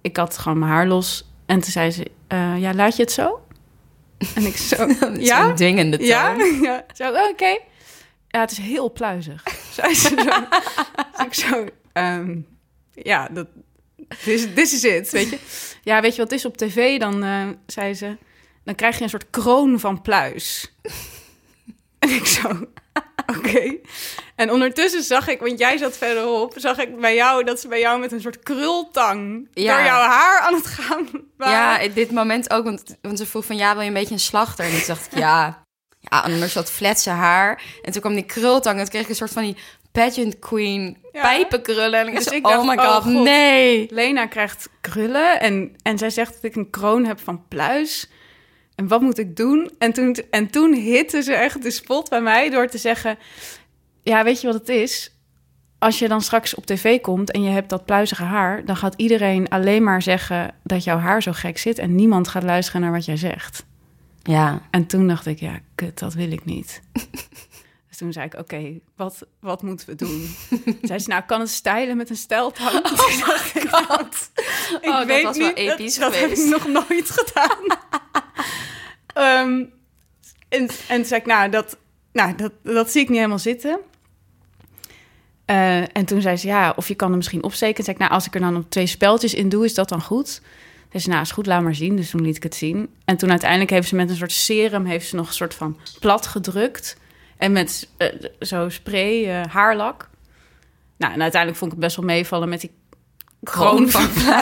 ik 0.01 0.17
had 0.17 0.37
gewoon 0.37 0.59
mijn 0.59 0.71
haar 0.71 0.87
los. 0.87 1.29
En 1.45 1.59
toen 1.59 1.71
zei 1.71 1.91
ze, 1.91 2.11
eh, 2.27 2.57
ja, 2.59 2.73
laat 2.73 2.95
je 2.95 3.01
het 3.01 3.11
zo? 3.11 3.41
En 4.35 4.45
ik 4.45 4.57
zo, 4.57 4.75
Zo'n 4.99 5.19
ja? 5.19 5.53
dwingende 5.53 5.97
toon. 5.97 6.07
Ja? 6.07 6.35
ja. 6.61 6.85
Zo, 6.93 7.09
oké. 7.29 7.57
Ja, 8.27 8.39
het 8.39 8.51
is 8.51 8.57
heel 8.57 8.91
pluizig. 8.91 9.43
Zei 9.73 9.93
ze 9.93 10.07
zo. 10.07 10.15
Dus 11.17 11.25
ik 11.25 11.33
zo, 11.33 11.65
ehm, 11.93 12.37
ja, 12.93 13.27
dat, 13.31 13.47
this, 14.23 14.47
this 14.53 14.73
is 14.73 14.83
it, 14.83 15.09
weet 15.09 15.29
je. 15.29 15.37
Ja, 15.83 16.01
weet 16.01 16.15
je 16.15 16.21
wat 16.21 16.29
het 16.29 16.39
is 16.39 16.45
op 16.45 16.57
tv? 16.57 16.99
Dan 16.99 17.23
eh, 17.23 17.47
zei 17.65 17.93
ze, 17.93 18.17
dan 18.63 18.75
krijg 18.75 18.97
je 18.97 19.03
een 19.03 19.09
soort 19.09 19.29
kroon 19.29 19.79
van 19.79 20.01
pluis. 20.01 20.67
En 21.99 22.09
ik 22.09 22.25
zo, 22.25 22.49
oké. 23.37 23.75
En 24.35 24.51
ondertussen 24.51 25.03
zag 25.03 25.27
ik, 25.27 25.39
want 25.39 25.59
jij 25.59 25.77
zat 25.77 25.97
verderop, 25.97 26.53
zag 26.55 26.77
ik 26.77 26.99
bij 26.99 27.15
jou 27.15 27.43
dat 27.43 27.59
ze 27.59 27.67
bij 27.67 27.79
jou 27.79 27.99
met 27.99 28.11
een 28.11 28.21
soort 28.21 28.39
krultang 28.39 29.47
Ja. 29.53 29.75
door 29.75 29.85
jouw 29.85 30.01
haar 30.01 30.39
aan 30.39 30.53
het 30.53 30.65
gaan 30.67 31.07
waren. 31.37 31.83
Ja, 31.87 31.93
dit 31.93 32.11
moment 32.11 32.49
ook. 32.53 32.63
Want, 32.63 32.83
want 33.01 33.17
ze 33.17 33.25
vroeg 33.25 33.45
van, 33.45 33.55
ja, 33.57 33.71
wil 33.73 33.81
je 33.81 33.87
een 33.87 33.93
beetje 33.93 34.13
een 34.13 34.19
slachter? 34.19 34.65
En 34.65 34.71
ik 34.77 34.87
dacht, 34.87 35.07
ja. 35.15 35.63
Ja, 35.99 36.23
en 36.25 36.33
anders 36.33 36.53
dat 36.53 36.71
fletse 36.71 37.09
haar. 37.09 37.61
En 37.81 37.91
toen 37.91 38.01
kwam 38.01 38.13
die 38.13 38.23
krultang. 38.25 38.75
En 38.75 38.81
toen 38.81 38.89
kreeg 38.91 39.03
ik 39.03 39.09
een 39.09 39.15
soort 39.15 39.31
van 39.31 39.43
die 39.43 39.57
pageant 39.91 40.39
queen 40.39 40.97
Ja. 41.11 41.21
pijpenkrullen. 41.21 41.99
En 41.99 42.07
ik 42.07 42.15
Dus 42.15 42.23
dacht, 42.23 42.35
ik 42.35 42.45
oh 42.47 42.51
dacht, 42.53 42.65
my 42.67 42.75
oh 42.83 42.93
god, 42.93 43.03
God. 43.03 43.23
nee. 43.23 43.87
Lena 43.91 44.25
krijgt 44.25 44.69
krullen 44.81 45.39
en, 45.39 45.75
en 45.81 45.97
zij 45.97 46.09
zegt 46.09 46.33
dat 46.33 46.43
ik 46.43 46.55
een 46.55 46.69
kroon 46.69 47.05
heb 47.05 47.19
van 47.19 47.47
pluis. 47.47 48.09
En 48.79 48.87
wat 48.87 49.01
moet 49.01 49.17
ik 49.17 49.35
doen? 49.35 49.71
En 49.77 49.93
toen, 49.93 50.15
en 50.31 50.49
toen 50.49 50.73
hitte 50.73 51.21
ze 51.21 51.33
echt 51.33 51.63
de 51.63 51.71
spot 51.71 52.09
bij 52.09 52.21
mij 52.21 52.49
door 52.49 52.67
te 52.67 52.77
zeggen... 52.77 53.17
Ja, 54.01 54.23
weet 54.23 54.41
je 54.41 54.47
wat 54.47 54.55
het 54.55 54.69
is? 54.69 55.15
Als 55.79 55.99
je 55.99 56.07
dan 56.07 56.21
straks 56.21 56.55
op 56.55 56.65
tv 56.65 57.01
komt 57.01 57.31
en 57.31 57.43
je 57.43 57.49
hebt 57.49 57.69
dat 57.69 57.85
pluizige 57.85 58.23
haar... 58.23 58.65
dan 58.65 58.75
gaat 58.75 58.93
iedereen 58.97 59.49
alleen 59.49 59.83
maar 59.83 60.01
zeggen 60.01 60.55
dat 60.63 60.83
jouw 60.83 60.97
haar 60.97 61.23
zo 61.23 61.31
gek 61.31 61.57
zit... 61.57 61.79
en 61.79 61.95
niemand 61.95 62.27
gaat 62.27 62.43
luisteren 62.43 62.81
naar 62.81 62.91
wat 62.91 63.05
jij 63.05 63.17
zegt. 63.17 63.65
Ja, 64.23 64.61
En 64.69 64.85
toen 64.85 65.07
dacht 65.07 65.25
ik, 65.25 65.39
ja, 65.39 65.59
kut, 65.75 65.99
dat 65.99 66.13
wil 66.13 66.31
ik 66.31 66.45
niet. 66.45 66.81
dus 67.87 67.97
toen 67.97 68.13
zei 68.13 68.25
ik, 68.25 68.39
oké, 68.39 68.79
wat, 68.95 69.27
wat 69.39 69.61
moeten 69.61 69.87
we 69.87 69.95
doen? 69.95 70.35
zei 70.81 70.99
ze, 70.99 71.09
nou, 71.09 71.23
kan 71.23 71.39
het 71.39 71.49
stylen 71.49 71.97
met 71.97 72.09
een 72.09 72.15
stijltang. 72.15 72.83
Oh 72.89 73.07
my 73.53 73.67
god. 73.71 74.31
ik 74.81 74.89
Oh, 74.89 74.97
dat 74.97 75.05
weet 75.05 75.23
was 75.23 75.37
wel 75.37 75.47
niet, 75.47 75.57
episch 75.57 75.97
dat, 75.97 76.11
dat 76.11 76.21
heb 76.21 76.31
ik 76.31 76.45
nog 76.45 76.67
nooit 76.67 77.09
gedaan. 77.09 77.77
Ehm, 79.19 79.63
en, 80.49 80.69
en 80.87 80.95
toen 80.95 81.05
zei 81.05 81.19
ik, 81.19 81.25
nou, 81.25 81.49
dat, 81.49 81.77
nou 82.13 82.35
dat, 82.35 82.51
dat 82.63 82.91
zie 82.91 83.01
ik 83.01 83.07
niet 83.07 83.17
helemaal 83.17 83.39
zitten. 83.39 83.79
Eh, 85.45 85.77
en 85.77 86.05
toen 86.05 86.21
zei 86.21 86.37
ze, 86.37 86.47
ja, 86.47 86.73
of 86.75 86.87
je 86.87 86.95
kan 86.95 87.07
hem 87.07 87.17
misschien 87.17 87.43
opsteken. 87.43 87.75
Toen 87.75 87.83
zei 87.83 87.95
ik, 87.95 88.01
nou, 88.01 88.13
als 88.15 88.25
ik 88.25 88.33
er 88.33 88.39
dan 88.39 88.55
op 88.55 88.69
twee 88.69 88.87
speltjes 88.87 89.33
in 89.33 89.49
doe, 89.49 89.65
is 89.65 89.73
dat 89.73 89.89
dan 89.89 90.01
goed? 90.01 90.41
Dus 90.89 91.05
nou, 91.05 91.21
is 91.21 91.31
goed, 91.31 91.45
laat 91.45 91.61
maar 91.61 91.75
zien. 91.75 91.95
Dus 91.95 92.09
toen 92.09 92.21
liet 92.21 92.35
ik 92.35 92.43
het 92.43 92.55
zien. 92.55 92.89
En 93.05 93.17
toen 93.17 93.29
uiteindelijk 93.29 93.69
heeft 93.69 93.87
ze 93.87 93.95
met 93.95 94.09
een 94.09 94.15
soort 94.15 94.31
serum... 94.31 94.85
heeft 94.85 95.07
ze 95.07 95.15
nog 95.15 95.27
een 95.27 95.33
soort 95.33 95.53
van 95.53 95.77
plat 95.99 96.27
gedrukt. 96.27 96.97
En 97.37 97.51
met 97.51 97.89
eh, 97.97 98.07
zo 98.39 98.69
spray, 98.69 99.29
eh, 99.29 99.45
haarlak. 99.51 100.09
Nou, 100.97 101.13
en 101.13 101.21
uiteindelijk 101.21 101.59
vond 101.59 101.71
ik 101.71 101.77
het 101.77 101.85
best 101.85 101.97
wel 101.97 102.05
meevallen 102.05 102.49
met 102.49 102.61
die 102.61 102.71
kroon 103.43 103.89
van 103.89 104.09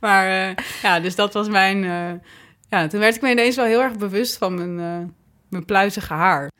maar 0.00 0.54
ja, 0.82 1.00
dus 1.00 1.14
dat 1.14 1.32
was 1.32 1.48
mijn... 1.48 1.84
ja, 2.70 2.86
toen 2.86 3.00
werd 3.00 3.14
ik 3.16 3.22
me 3.22 3.30
ineens 3.30 3.56
wel 3.56 3.64
heel 3.64 3.82
erg 3.82 3.96
bewust 3.96 4.36
van 4.36 4.54
mijn, 4.54 4.78
eh, 4.78 5.08
mijn 5.48 5.64
pluizige 5.64 6.14
haar. 6.14 6.50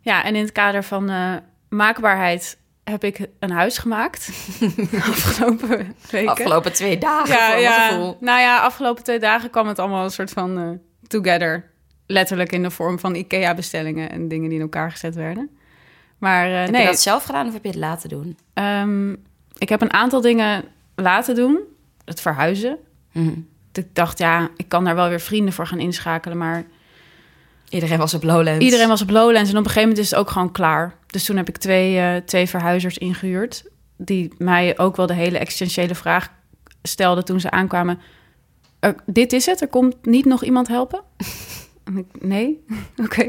Ja, 0.00 0.24
en 0.24 0.34
in 0.34 0.42
het 0.42 0.52
kader 0.52 0.84
van 0.84 1.10
eh, 1.10 1.34
maakbaarheid 1.68 2.58
heb 2.84 3.04
ik 3.04 3.26
een 3.38 3.50
huis 3.50 3.78
gemaakt. 3.78 4.28
afgelopen 5.10 5.94
weken. 6.10 6.30
afgelopen 6.30 6.72
twee 6.72 6.98
dagen 6.98 7.34
ja, 7.34 7.54
ja. 7.54 8.14
Nou 8.20 8.40
ja, 8.40 8.60
afgelopen 8.60 9.04
twee 9.04 9.18
dagen 9.18 9.50
kwam 9.50 9.66
het 9.66 9.78
allemaal 9.78 10.04
een 10.04 10.10
soort 10.10 10.30
van 10.30 10.58
eh, 10.58 10.68
together. 11.06 11.70
Letterlijk 12.06 12.52
in 12.52 12.62
de 12.62 12.70
vorm 12.70 12.98
van 12.98 13.14
IKEA-bestellingen 13.14 14.10
en 14.10 14.28
dingen 14.28 14.48
die 14.48 14.58
in 14.58 14.64
elkaar 14.64 14.90
gezet 14.90 15.14
werden. 15.14 15.50
Maar 16.18 16.46
eh, 16.46 16.60
Heb 16.60 16.70
nee, 16.70 16.80
je 16.80 16.86
dat 16.86 17.00
zelf 17.00 17.24
gedaan 17.24 17.46
of 17.46 17.52
heb 17.52 17.62
je 17.62 17.68
het 17.68 17.78
laten 17.78 18.08
doen? 18.08 18.38
ehm, 18.54 19.12
ik 19.58 19.68
heb 19.68 19.80
een 19.80 19.92
aantal 19.92 20.20
dingen 20.20 20.64
laten 20.94 21.34
doen. 21.34 21.60
Het 22.04 22.20
verhuizen. 22.20 22.78
Mhm. 23.12 23.32
Ik 23.78 23.86
dacht, 23.94 24.18
ja, 24.18 24.48
ik 24.56 24.68
kan 24.68 24.84
daar 24.84 24.94
wel 24.94 25.08
weer 25.08 25.20
vrienden 25.20 25.54
voor 25.54 25.66
gaan 25.66 25.78
inschakelen. 25.78 26.38
Maar 26.38 26.64
Iedereen 27.68 27.98
was 27.98 28.14
op 28.14 28.22
Lowlands. 28.22 28.64
iedereen 28.64 28.88
was 28.88 29.02
op 29.02 29.10
Lowlands 29.10 29.50
en 29.50 29.56
op 29.56 29.64
een 29.64 29.70
gegeven 29.70 29.80
moment 29.88 29.98
is 29.98 30.10
het 30.10 30.18
ook 30.20 30.30
gewoon 30.30 30.52
klaar. 30.52 30.94
Dus 31.06 31.24
toen 31.24 31.36
heb 31.36 31.48
ik 31.48 31.56
twee, 31.56 31.98
eh, 31.98 32.16
twee 32.16 32.48
verhuizers 32.48 32.98
ingehuurd. 32.98 33.64
Die 33.96 34.34
mij 34.38 34.78
ook 34.78 34.96
wel 34.96 35.06
de 35.06 35.14
hele 35.14 35.38
existentiële 35.38 35.94
vraag 35.94 36.28
stelden 36.82 37.24
toen 37.24 37.40
ze 37.40 37.50
aankwamen. 37.50 37.98
"Er- 38.80 38.96
dit 39.06 39.32
is 39.32 39.46
het, 39.46 39.60
er 39.60 39.68
komt 39.68 39.96
niet 40.06 40.24
nog 40.24 40.44
iemand 40.44 40.68
helpen? 40.68 41.02
Nee, 42.20 42.64
oké. 43.04 43.22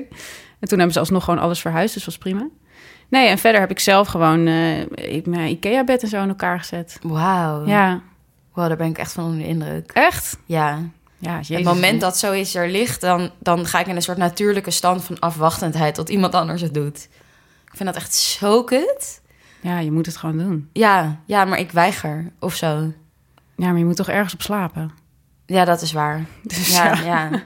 En 0.59 0.67
toen 0.67 0.77
hebben 0.77 0.91
ze 0.91 0.99
alsnog 0.99 1.23
gewoon 1.23 1.39
alles 1.39 1.61
verhuisd, 1.61 1.93
dus 1.93 2.05
was 2.05 2.17
prima. 2.17 2.47
Nee, 3.09 3.27
en 3.27 3.37
verder 3.37 3.61
heb 3.61 3.69
ik 3.71 3.79
zelf 3.79 4.07
gewoon 4.07 4.47
ik- 4.95 5.25
mijn 5.25 5.49
IKEA-bed 5.49 6.03
en 6.03 6.07
zo 6.09 6.21
in 6.21 6.29
elkaar 6.29 6.59
gezet. 6.59 6.99
Wauw. 7.01 7.65
Ja, 7.65 8.01
Wow, 8.55 8.67
daar 8.67 8.77
ben 8.77 8.87
ik 8.87 8.97
echt 8.97 9.11
van 9.11 9.23
onder 9.23 9.39
de 9.39 9.47
indruk. 9.47 9.91
echt? 9.91 10.37
Ja. 10.45 10.79
Ja, 11.17 11.39
het 11.47 11.63
moment 11.63 12.01
dat 12.01 12.17
zoiets 12.17 12.55
er 12.55 12.69
ligt, 12.69 13.01
dan, 13.01 13.31
dan 13.39 13.65
ga 13.65 13.79
ik 13.79 13.87
in 13.87 13.95
een 13.95 14.01
soort 14.01 14.17
natuurlijke 14.17 14.71
stand 14.71 15.03
van 15.03 15.19
afwachtendheid 15.19 15.95
tot 15.95 16.09
iemand 16.09 16.35
anders 16.35 16.61
het 16.61 16.73
doet. 16.73 17.07
Ik 17.65 17.71
vind 17.75 17.85
dat 17.85 17.95
echt 17.95 18.13
zo 18.15 18.63
kut. 18.63 19.21
Ja, 19.61 19.79
je 19.79 19.91
moet 19.91 20.05
het 20.05 20.17
gewoon 20.17 20.37
doen. 20.37 20.69
Ja, 20.73 21.19
ja, 21.25 21.45
maar 21.45 21.59
ik 21.59 21.71
weiger 21.71 22.31
of 22.39 22.55
zo. 22.55 22.67
Ja, 23.55 23.67
maar 23.69 23.77
je 23.77 23.85
moet 23.85 23.95
toch 23.95 24.09
ergens 24.09 24.33
op 24.33 24.41
slapen? 24.41 24.91
Ja, 25.45 25.65
dat 25.65 25.81
is 25.81 25.91
waar. 25.91 26.25
Dus 26.43 26.75
Ja, 26.75 26.85
ja. 26.93 27.03
ja. 27.03 27.43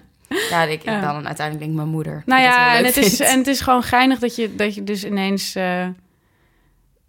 Ja, 0.49 0.63
ik, 0.63 0.71
ik 0.79 0.83
Ja. 0.83 1.01
dan 1.01 1.25
uiteindelijk 1.27 1.59
denk 1.59 1.69
ik 1.71 1.75
mijn 1.77 1.87
moeder. 1.87 2.23
Nou 2.25 2.41
ja, 2.41 2.65
wel 2.69 2.77
en 2.77 2.85
het, 2.85 2.97
is, 2.97 3.19
en 3.19 3.37
het 3.37 3.47
is 3.47 3.61
gewoon 3.61 3.83
geinig 3.83 4.19
dat 4.19 4.35
je, 4.35 4.55
dat 4.55 4.75
je 4.75 4.83
dus 4.83 5.03
ineens... 5.05 5.55
eh, 5.55 5.87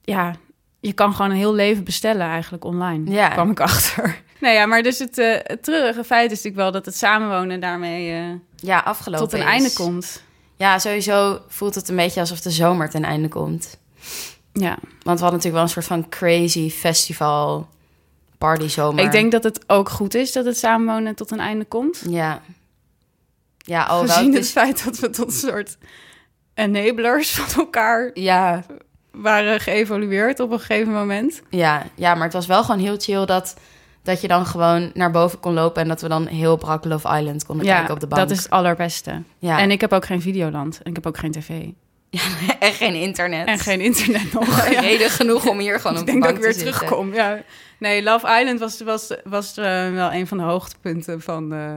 ja, 0.03 0.35
je 0.81 0.93
kan 0.93 1.15
gewoon 1.15 1.31
een 1.31 1.37
heel 1.37 1.55
leven 1.55 1.85
bestellen 1.85 2.27
eigenlijk 2.27 2.65
online. 2.65 3.11
Ja. 3.11 3.29
kwam 3.29 3.51
ik 3.51 3.61
achter. 3.61 4.17
Nou 4.41 4.55
ja, 4.55 4.67
maar 4.67 4.83
dus 4.83 4.99
het, 4.99 5.17
het 5.43 5.63
treurige 5.63 6.05
feit 6.05 6.25
is 6.31 6.37
natuurlijk 6.37 6.57
wel... 6.63 6.73
dat 6.73 6.85
het 6.87 6.97
samenwonen 6.97 7.61
daarmee 7.61 8.13
eh, 8.13 8.25
Ja, 8.57 8.79
afgelopen 8.79 9.29
tot 9.29 9.33
een 9.39 9.47
is. 9.47 9.53
einde 9.53 9.73
komt. 9.73 10.23
Ja, 10.57 10.79
sowieso 10.79 11.41
voelt 11.49 11.75
het 11.75 11.89
een 11.89 11.97
beetje 11.97 12.21
alsof 12.21 12.41
de 12.41 12.51
zomer 12.51 12.91
ten 12.91 13.05
einde 13.05 13.29
komt. 13.29 13.79
Ja, 14.53 14.79
Want 14.81 15.19
we 15.19 15.25
hadden 15.25 15.25
natuurlijk 15.25 15.55
wel 15.55 15.63
een 15.63 15.69
soort 15.69 15.87
van 15.87 16.09
crazy 16.09 16.71
festival 16.71 17.69
party 18.39 18.69
zomer. 18.69 19.05
ik 19.05 19.13
denk 19.13 19.33
dat 19.33 19.43
het 19.45 19.65
ook 19.67 19.89
goed 19.89 20.15
is 20.15 20.33
dat 20.33 20.45
het 20.45 20.59
samenwonen 20.59 21.15
tot 21.15 21.31
een 21.31 21.41
einde 21.41 21.65
komt. 21.65 22.03
Ja. 22.09 22.43
Ja, 23.59 23.89
wel, 23.89 24.01
Gezien 24.01 24.27
het 24.35 24.35
het 24.43 24.51
feit 24.51 24.85
dat 24.85 24.99
we 24.99 25.11
tot 25.11 25.27
een 25.27 25.51
soort 25.51 25.77
enablers 26.55 27.31
van 27.31 27.63
elkaar 27.65 28.11
Ja, 28.15 28.65
waren 29.13 29.61
geëvolueerd 29.61 30.41
op 30.41 30.51
een 30.51 30.59
gegeven 30.59 30.93
moment. 30.93 31.43
ja, 31.51 31.87
ja, 31.95 32.15
maar 32.15 32.25
het 32.25 32.33
was 32.33 32.47
wel 32.47 32.65
gewoon 32.65 32.81
heel 32.81 32.97
chill 32.99 33.25
dat, 33.27 33.57
dat 34.03 34.21
je 34.21 34.29
dan 34.29 34.47
gewoon 34.47 34.91
naar 34.95 35.11
boven 35.11 35.41
kon 35.41 35.55
lopen... 35.55 35.83
en 35.83 35.89
dat 35.89 36.01
we 36.01 36.09
dan 36.09 36.27
heel 36.27 36.57
brak 36.57 36.85
Love 36.85 37.19
Island 37.19 37.47
konden 37.47 37.67
Ja, 37.67 37.77
kijken 37.77 37.95
op 37.95 38.01
de 38.01 38.07
bank. 38.07 38.21
dat 38.21 38.31
is 38.31 38.43
het 38.43 38.51
allerbeste. 38.51 39.23
Ja. 39.39 39.59
En 39.59 39.71
ik 39.71 39.81
heb 39.81 39.93
ook 39.93 40.05
geen 40.05 40.21
Videoland. 40.23 40.81
En 40.83 40.91
ik 40.91 40.95
heb 40.95 41.07
ook 41.07 41.19
geen 41.19 41.33
tv. 41.33 41.49
en 42.59 42.73
geen 42.73 42.95
internet. 42.95 43.47
En 43.47 43.59
geen 43.59 43.81
internet 43.81 44.33
nog. 44.41 44.71
Ja. 44.71 44.81
Reden 44.81 45.11
genoeg 45.11 45.49
om 45.49 45.59
hier 45.59 45.81
gewoon 45.81 45.97
ik 45.97 46.01
op 46.01 46.07
de 46.07 46.13
denk 46.13 46.25
dat 46.25 46.33
bank 46.33 46.37
ik 46.37 46.43
weer 46.43 46.53
te 46.53 46.59
zitten. 46.59 46.87
terugkom. 46.87 47.15
Ja. 47.15 47.43
Nee, 47.79 48.03
Love 48.03 48.39
Island 48.41 48.61
was, 48.61 48.81
was, 48.81 49.17
was 49.25 49.57
eh, 49.57 49.65
wel 49.93 50.13
een 50.13 50.27
van 50.27 50.39
de 50.39 50.45
hoogtepunten 50.45 51.21
van, 51.21 51.53
eh, 51.53 51.75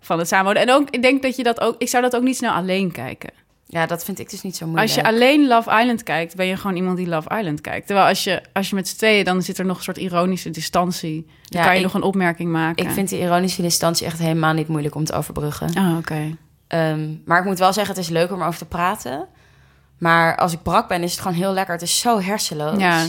van 0.00 0.18
het 0.18 0.28
samenwonen. 0.28 0.62
En 0.62 0.70
ook, 0.74 0.90
ik 0.90 1.02
denk 1.02 1.22
dat 1.22 1.36
je 1.36 1.42
dat 1.42 1.60
ook... 1.60 1.74
Ik 1.78 1.88
zou 1.88 2.02
dat 2.02 2.16
ook 2.16 2.22
niet 2.22 2.36
snel 2.36 2.52
alleen 2.52 2.92
kijken. 2.92 3.30
Ja, 3.72 3.86
dat 3.86 4.04
vind 4.04 4.18
ik 4.18 4.30
dus 4.30 4.42
niet 4.42 4.56
zo 4.56 4.66
moeilijk. 4.66 4.88
Als 4.88 4.98
je 5.00 5.06
alleen 5.06 5.46
Love 5.46 5.70
Island 5.80 6.02
kijkt, 6.02 6.36
ben 6.36 6.46
je 6.46 6.56
gewoon 6.56 6.76
iemand 6.76 6.96
die 6.96 7.06
Love 7.08 7.36
Island 7.38 7.60
kijkt. 7.60 7.86
Terwijl 7.86 8.08
als 8.08 8.24
je, 8.24 8.42
als 8.52 8.68
je 8.68 8.74
met 8.74 8.88
z'n 8.88 8.96
tweeën, 8.96 9.24
dan 9.24 9.42
zit 9.42 9.58
er 9.58 9.64
nog 9.64 9.76
een 9.76 9.82
soort 9.82 9.96
ironische 9.98 10.50
distantie. 10.50 11.26
Dan 11.44 11.60
Ja, 11.60 11.62
kan 11.62 11.72
je 11.72 11.78
ik- 11.78 11.84
nog 11.84 11.94
een 11.94 12.02
opmerking 12.02 12.50
maken. 12.50 12.84
Ik 12.86 12.90
vind 12.90 13.08
die 13.08 13.20
ironische 13.20 13.62
distantie 13.62 14.06
echt 14.06 14.18
helemaal 14.18 14.52
niet 14.52 14.68
moeilijk 14.68 14.94
om 14.94 15.04
te 15.04 15.12
overbruggen. 15.12 15.68
Oh, 15.78 15.96
oké. 15.98 16.36
Ehm, 16.66 17.08
maar 17.24 17.38
ik 17.38 17.44
moet 17.44 17.58
wel 17.58 17.72
zeggen, 17.72 17.94
het 17.94 18.04
is 18.04 18.10
leuk 18.10 18.32
om 18.32 18.40
erover 18.40 18.58
te 18.58 18.64
praten. 18.66 19.26
Maar 19.98 20.36
als 20.36 20.52
ik 20.52 20.62
brak 20.62 20.88
ben, 20.88 21.02
is 21.02 21.12
het 21.12 21.20
gewoon 21.20 21.36
heel 21.36 21.52
lekker. 21.52 21.74
Het 21.74 21.82
is 21.82 21.98
zo 22.00 22.20
hersenloos. 22.20 22.78
Ja. 22.80 23.04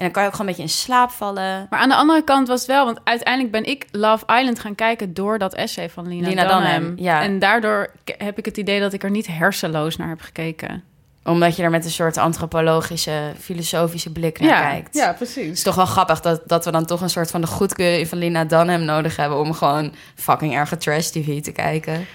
En 0.00 0.06
dan 0.06 0.14
kan 0.14 0.22
je 0.22 0.28
ook 0.28 0.34
gewoon 0.36 0.50
een 0.50 0.56
beetje 0.56 0.72
in 0.72 0.78
slaap 0.78 1.10
vallen. 1.10 1.66
Maar 1.70 1.80
aan 1.80 1.88
de 1.88 1.94
andere 1.94 2.24
kant 2.24 2.48
was 2.48 2.58
het 2.58 2.68
wel, 2.68 2.84
want 2.84 3.00
uiteindelijk 3.04 3.52
ben 3.52 3.64
ik 3.64 3.86
Love 3.90 4.24
Island 4.38 4.58
gaan 4.58 4.74
kijken 4.74 5.14
door 5.14 5.38
dat 5.38 5.54
essay 5.54 5.90
van 5.90 6.08
Lina, 6.08 6.28
Lina 6.28 6.42
Dunham. 6.42 6.62
Dunham, 6.80 6.92
ja. 6.98 7.22
En 7.22 7.38
daardoor 7.38 7.90
heb 8.18 8.38
ik 8.38 8.44
het 8.44 8.56
idee 8.56 8.80
dat 8.80 8.92
ik 8.92 9.02
er 9.02 9.10
niet 9.10 9.26
hersenloos 9.26 9.96
naar 9.96 10.08
heb 10.08 10.20
gekeken. 10.20 10.84
Omdat 11.24 11.56
je 11.56 11.62
er 11.62 11.70
met 11.70 11.84
een 11.84 11.90
soort 11.90 12.16
antropologische, 12.18 13.32
filosofische 13.38 14.12
blik 14.12 14.40
naar 14.40 14.62
kijkt. 14.62 14.94
ja, 14.94 15.06
Het 15.06 15.16
precies. 15.16 15.50
is 15.52 15.62
toch 15.62 15.74
wel 15.74 15.86
grappig 15.86 16.20
dat, 16.20 16.42
dat 16.46 16.64
we 16.64 16.70
dan 16.70 16.84
toch 16.86 17.00
een 17.00 17.10
soort 17.10 17.30
van 17.30 17.40
de 17.40 17.46
goedkeuring 17.46 18.08
van 18.08 18.18
Lina 18.18 18.44
Dunham 18.44 18.84
nodig 18.84 19.16
hebben... 19.16 19.38
om 19.38 19.52
gewoon 19.52 19.94
fucking 20.14 20.54
erge 20.54 20.76
trash-tv 20.76 21.40
te 21.42 21.52
kijken. 21.52 22.06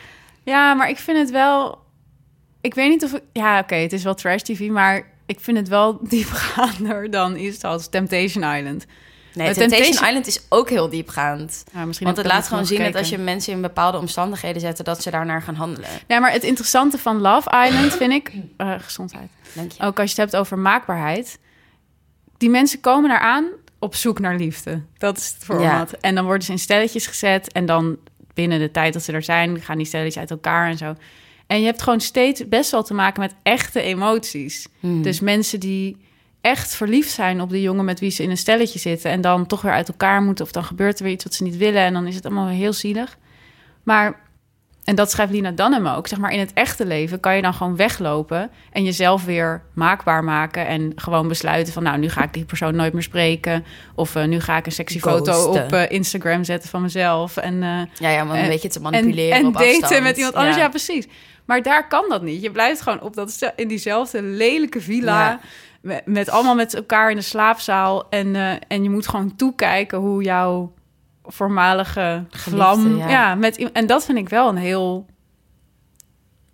Ja, 0.44 0.74
maar 0.74 0.90
ik 0.90 0.98
vind 0.98 1.18
het 1.18 1.32
wel. 1.32 1.84
Ik 2.62 2.74
weet 2.74 2.90
niet 2.90 3.04
of 3.04 3.14
ik. 3.14 3.22
Ja, 3.34 3.60
oké, 3.60 3.76
het 3.76 3.94
is 3.94 4.04
wel 4.04 4.14
trash 4.14 4.42
TV, 4.42 4.70
maar 4.70 5.14
ik 5.26 5.40
vind 5.40 5.58
het 5.58 5.68
wel 5.68 6.00
diepgaander 6.10 7.10
dan 7.10 7.38
iets 7.38 7.64
als 7.64 7.90
Temptation 7.90 8.44
Island. 8.44 8.86
Nee, 9.34 9.46
Maar 9.46 9.56
Temptation, 9.56 9.70
Temptation- 9.70 10.08
Island 10.08 10.28
is 10.28 10.42
ook 10.50 10.70
heel 10.70 10.90
diepgaand. 10.90 11.64
Ja, 11.74 11.86
misschien 11.86 12.08
Want 12.08 12.18
het 12.18 12.28
laat 12.28 12.48
gewoon 12.48 12.66
zien 12.66 12.84
dat 12.84 12.96
als 12.96 13.10
je 13.10 13.18
mensen 13.18 13.54
in 13.54 13.62
bepaalde 13.62 13.98
omstandigheden 13.98 14.62
zet... 14.62 14.86
dat 14.86 15.02
ze 15.02 15.12
daarnaar 15.12 15.42
gaan 15.42 15.56
handelen. 15.56 15.90
Ja, 16.08 16.20
maar 16.20 16.32
het 16.32 16.44
interessante 16.44 16.98
van 16.98 17.22
Love 17.22 17.66
Island 17.68 17.94
vind 17.94 18.12
ik. 18.14 18.32
eh, 18.58 18.74
gezondheid. 18.80 19.30
Denk 19.54 19.72
je? 19.72 19.84
Ook 19.84 20.00
als 20.00 20.12
je 20.12 20.22
het 20.22 20.32
hebt 20.32 20.44
over 20.44 20.60
maakbaarheid. 20.60 21.40
Die 22.38 22.50
mensen 22.50 22.80
komen 22.80 23.12
eraan 23.12 23.46
op 23.80 23.96
zoek 23.96 24.20
naar 24.20 24.36
liefde. 24.36 24.82
Dat 24.98 25.18
is 25.18 25.28
het 25.28 25.44
format. 25.44 25.92
En 25.92 26.16
dan 26.16 26.26
worden 26.26 26.44
ze 26.44 26.52
in 26.52 26.60
stelletjes 26.60 27.08
gezet. 27.08 27.52
En 27.52 27.66
dan 27.66 27.98
binnen 28.34 28.60
de 28.60 28.72
tijd 28.72 28.94
dat 28.94 29.04
ze 29.04 29.12
er 29.12 29.24
zijn, 29.24 29.62
gaan 29.62 29.78
die 29.78 29.86
stelletjes 29.86 30.18
uit 30.18 30.32
elkaar 30.32 30.70
en 30.70 30.78
zo. 30.78 30.96
En 31.48 31.60
je 31.60 31.66
hebt 31.66 31.82
gewoon 31.82 32.00
steeds 32.02 32.48
best 32.48 32.72
wel 32.72 32.84
te 32.84 32.94
maken 32.94 33.22
met 33.22 33.36
echte 33.44 33.82
emoties. 33.82 34.68
Hmm. 34.80 35.02
Dus 35.02 35.20
mensen 35.20 35.60
die 35.60 35.98
echt 36.42 36.76
verliefd 36.76 37.12
zijn 37.12 37.42
op 37.42 37.50
de 37.50 37.62
jongen 37.62 37.86
met 37.86 38.00
wie 38.00 38.10
ze 38.10 38.24
in 38.24 38.30
een 38.30 38.38
stelletje 38.38 38.80
zitten. 38.80 39.12
En 39.12 39.22
dan 39.22 39.46
toch 39.46 39.62
weer 39.62 39.72
uit 39.72 39.88
elkaar 39.88 40.22
moeten. 40.22 40.46
Of 40.46 40.52
dan 40.52 40.64
gebeurt 40.64 40.98
er 40.98 41.04
weer 41.04 41.14
iets 41.14 41.24
wat 41.24 41.34
ze 41.34 41.44
niet 41.44 41.58
willen. 41.58 41.82
En 41.82 41.94
dan 41.94 42.08
is 42.08 42.16
het 42.16 42.26
allemaal 42.26 42.46
weer 42.46 42.56
heel 42.56 42.74
zielig. 42.74 43.18
Maar, 43.84 44.20
en 44.84 44.96
dat 44.96 45.12
schrijft 45.12 45.32
Lina 45.32 45.52
Dunham 45.52 45.88
ook. 45.88 46.08
Zeg 46.08 46.20
maar, 46.20 46.32
in 46.32 46.40
het 46.40 46.54
echte 46.54 46.86
leven 46.86 47.20
kan 47.20 47.36
je 47.36 47.42
dan 47.42 47.54
gewoon 47.54 47.76
weglopen. 47.76 48.50
En 48.72 48.84
jezelf 48.84 49.26
weer 49.26 49.62
maakbaar 49.74 50.24
maken. 50.24 50.68
En 50.68 50.92
gewoon 50.96 51.28
besluiten 51.28 51.74
van, 51.74 51.84
nou, 51.84 51.98
nu 51.98 52.10
ga 52.10 52.24
ik 52.24 52.34
die 52.34 52.46
persoon 52.46 52.76
nooit 52.76 52.94
meer 52.94 53.04
spreken. 53.04 53.66
Of 53.96 54.16
eh, 54.16 54.26
nu 54.26 54.40
ga 54.40 54.58
ik 54.58 54.66
een 54.66 54.72
sexy 54.72 55.00
foto 55.00 55.44
op 55.50 55.72
eh, 55.74 55.92
Instagram 55.92 56.44
zetten 56.44 56.70
van 56.70 56.82
mezelf. 56.82 57.38
En, 57.38 57.64
eh, 57.64 57.82
Ja, 58.00 58.10
ja, 58.10 58.22
om 58.24 58.30
een 58.30 58.36
en- 58.36 58.48
beetje 58.50 58.70
te 58.70 58.78
en, 58.78 58.84
manipuleren 58.84 59.38
en 59.38 59.46
op 59.46 59.54
daten 59.54 59.82
afstand. 59.82 60.04
met 60.04 60.18
iemand 60.18 60.36
anders. 60.36 60.56
Ja. 60.56 60.70
precies. 60.70 61.08
Maar 61.46 61.62
daar 61.62 61.88
kan 61.88 62.06
dat 62.10 62.22
niet. 62.22 62.42
Je 62.42 62.52
blijft 62.52 62.82
gewoon 62.82 63.02
op 63.02 63.16
dat, 63.16 63.52
in 63.56 63.68
diezelfde 63.68 64.22
lelijke 64.22 64.82
villa. 64.82 65.30
Ja. 65.30 65.40
Met, 65.82 66.06
met 66.06 66.30
allemaal 66.30 66.56
met 66.56 66.74
elkaar 66.74 67.10
in 67.10 67.16
de 67.16 67.22
slaapzaal. 67.22 68.10
En, 68.10 68.36
eh, 68.36 68.52
en 68.68 68.84
je 68.84 68.90
moet 68.90 69.08
gewoon 69.08 69.36
toekijken 69.36 69.98
hoe 69.98 70.24
jouw 70.24 70.74
voormalige 71.24 72.26
vlam. 72.30 72.98
ja. 72.98 73.10
Ja. 73.10 73.36
met, 73.36 73.72
en 73.72 73.86
dat 73.86 74.06
vind 74.06 74.18
ik 74.18 74.30
wel 74.30 74.50
een 74.50 74.58
heel. 74.58 75.06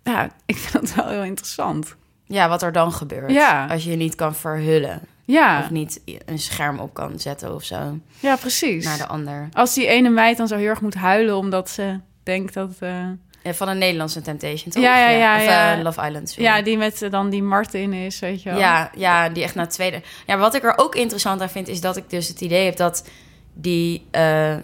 Ja, 0.02 0.30
ik 0.46 0.56
vind 0.56 0.72
dat 0.86 0.94
wel 0.94 1.08
heel 1.08 1.22
interessant. 1.22 1.96
Ja, 2.24 2.48
wat 2.48 2.62
er 2.62 2.72
dan 2.72 2.92
gebeurt. 2.92 3.30
Ja. 3.30 3.66
Als 3.66 3.84
je 3.84 3.90
je 3.90 3.96
niet 3.96 4.14
kan 4.14 4.34
verhullen. 4.34 5.00
Ja, 5.24 5.60
Of 5.60 5.70
niet 5.70 6.00
een 6.26 6.38
scherm 6.38 6.78
op 6.78 6.94
kan 6.94 7.18
zetten 7.20 7.54
of 7.54 7.64
zo. 7.64 7.98
ja 8.20 8.36
precies. 8.36 8.84
Naar 8.84 8.96
de 8.98 9.06
ander. 9.06 9.48
Als 9.52 9.74
die 9.74 9.86
ene 9.86 10.08
meid 10.08 10.36
dan 10.36 10.48
zo 10.48 10.56
heel 10.56 10.66
erg 10.68 10.80
moet 10.80 10.94
huilen 10.94 11.36
omdat 11.36 11.70
ze 11.70 12.00
denkt 12.22 12.54
dat. 12.54 12.70
eh, 12.80 13.06
van 13.44 13.68
een 13.68 13.78
Nederlandse 13.78 14.20
Temptation, 14.20 14.72
toch? 14.72 14.82
Ja, 14.82 14.98
ja, 14.98 15.08
ja, 15.18 15.36
Of 15.36 15.44
ja. 15.44 15.76
eh, 15.76 15.82
Love 15.82 16.06
Island. 16.06 16.28
sorry. 16.28 16.44
ja, 16.44 16.62
die 16.62 16.76
met 16.76 17.02
eh, 17.02 17.10
dan 17.10 17.30
die 17.30 17.42
Martin 17.42 17.92
is, 17.92 18.18
weet 18.18 18.42
je 18.42 18.50
wel. 18.50 18.58
Ja, 18.58 18.90
ja, 18.96 19.28
die 19.28 19.42
echt 19.42 19.54
naar 19.54 19.64
het 19.64 19.74
tweede. 19.74 20.02
Ja, 20.26 20.38
wat 20.38 20.54
ik 20.54 20.62
er 20.64 20.74
ook 20.76 20.94
interessant 20.94 21.40
aan 21.40 21.50
vind, 21.50 21.68
is 21.68 21.80
dat 21.80 21.96
ik 21.96 22.10
dus 22.10 22.28
het 22.28 22.40
idee 22.40 22.64
heb 22.64 22.76
dat 22.76 23.08
die, 23.54 24.06
eh, 24.10 24.54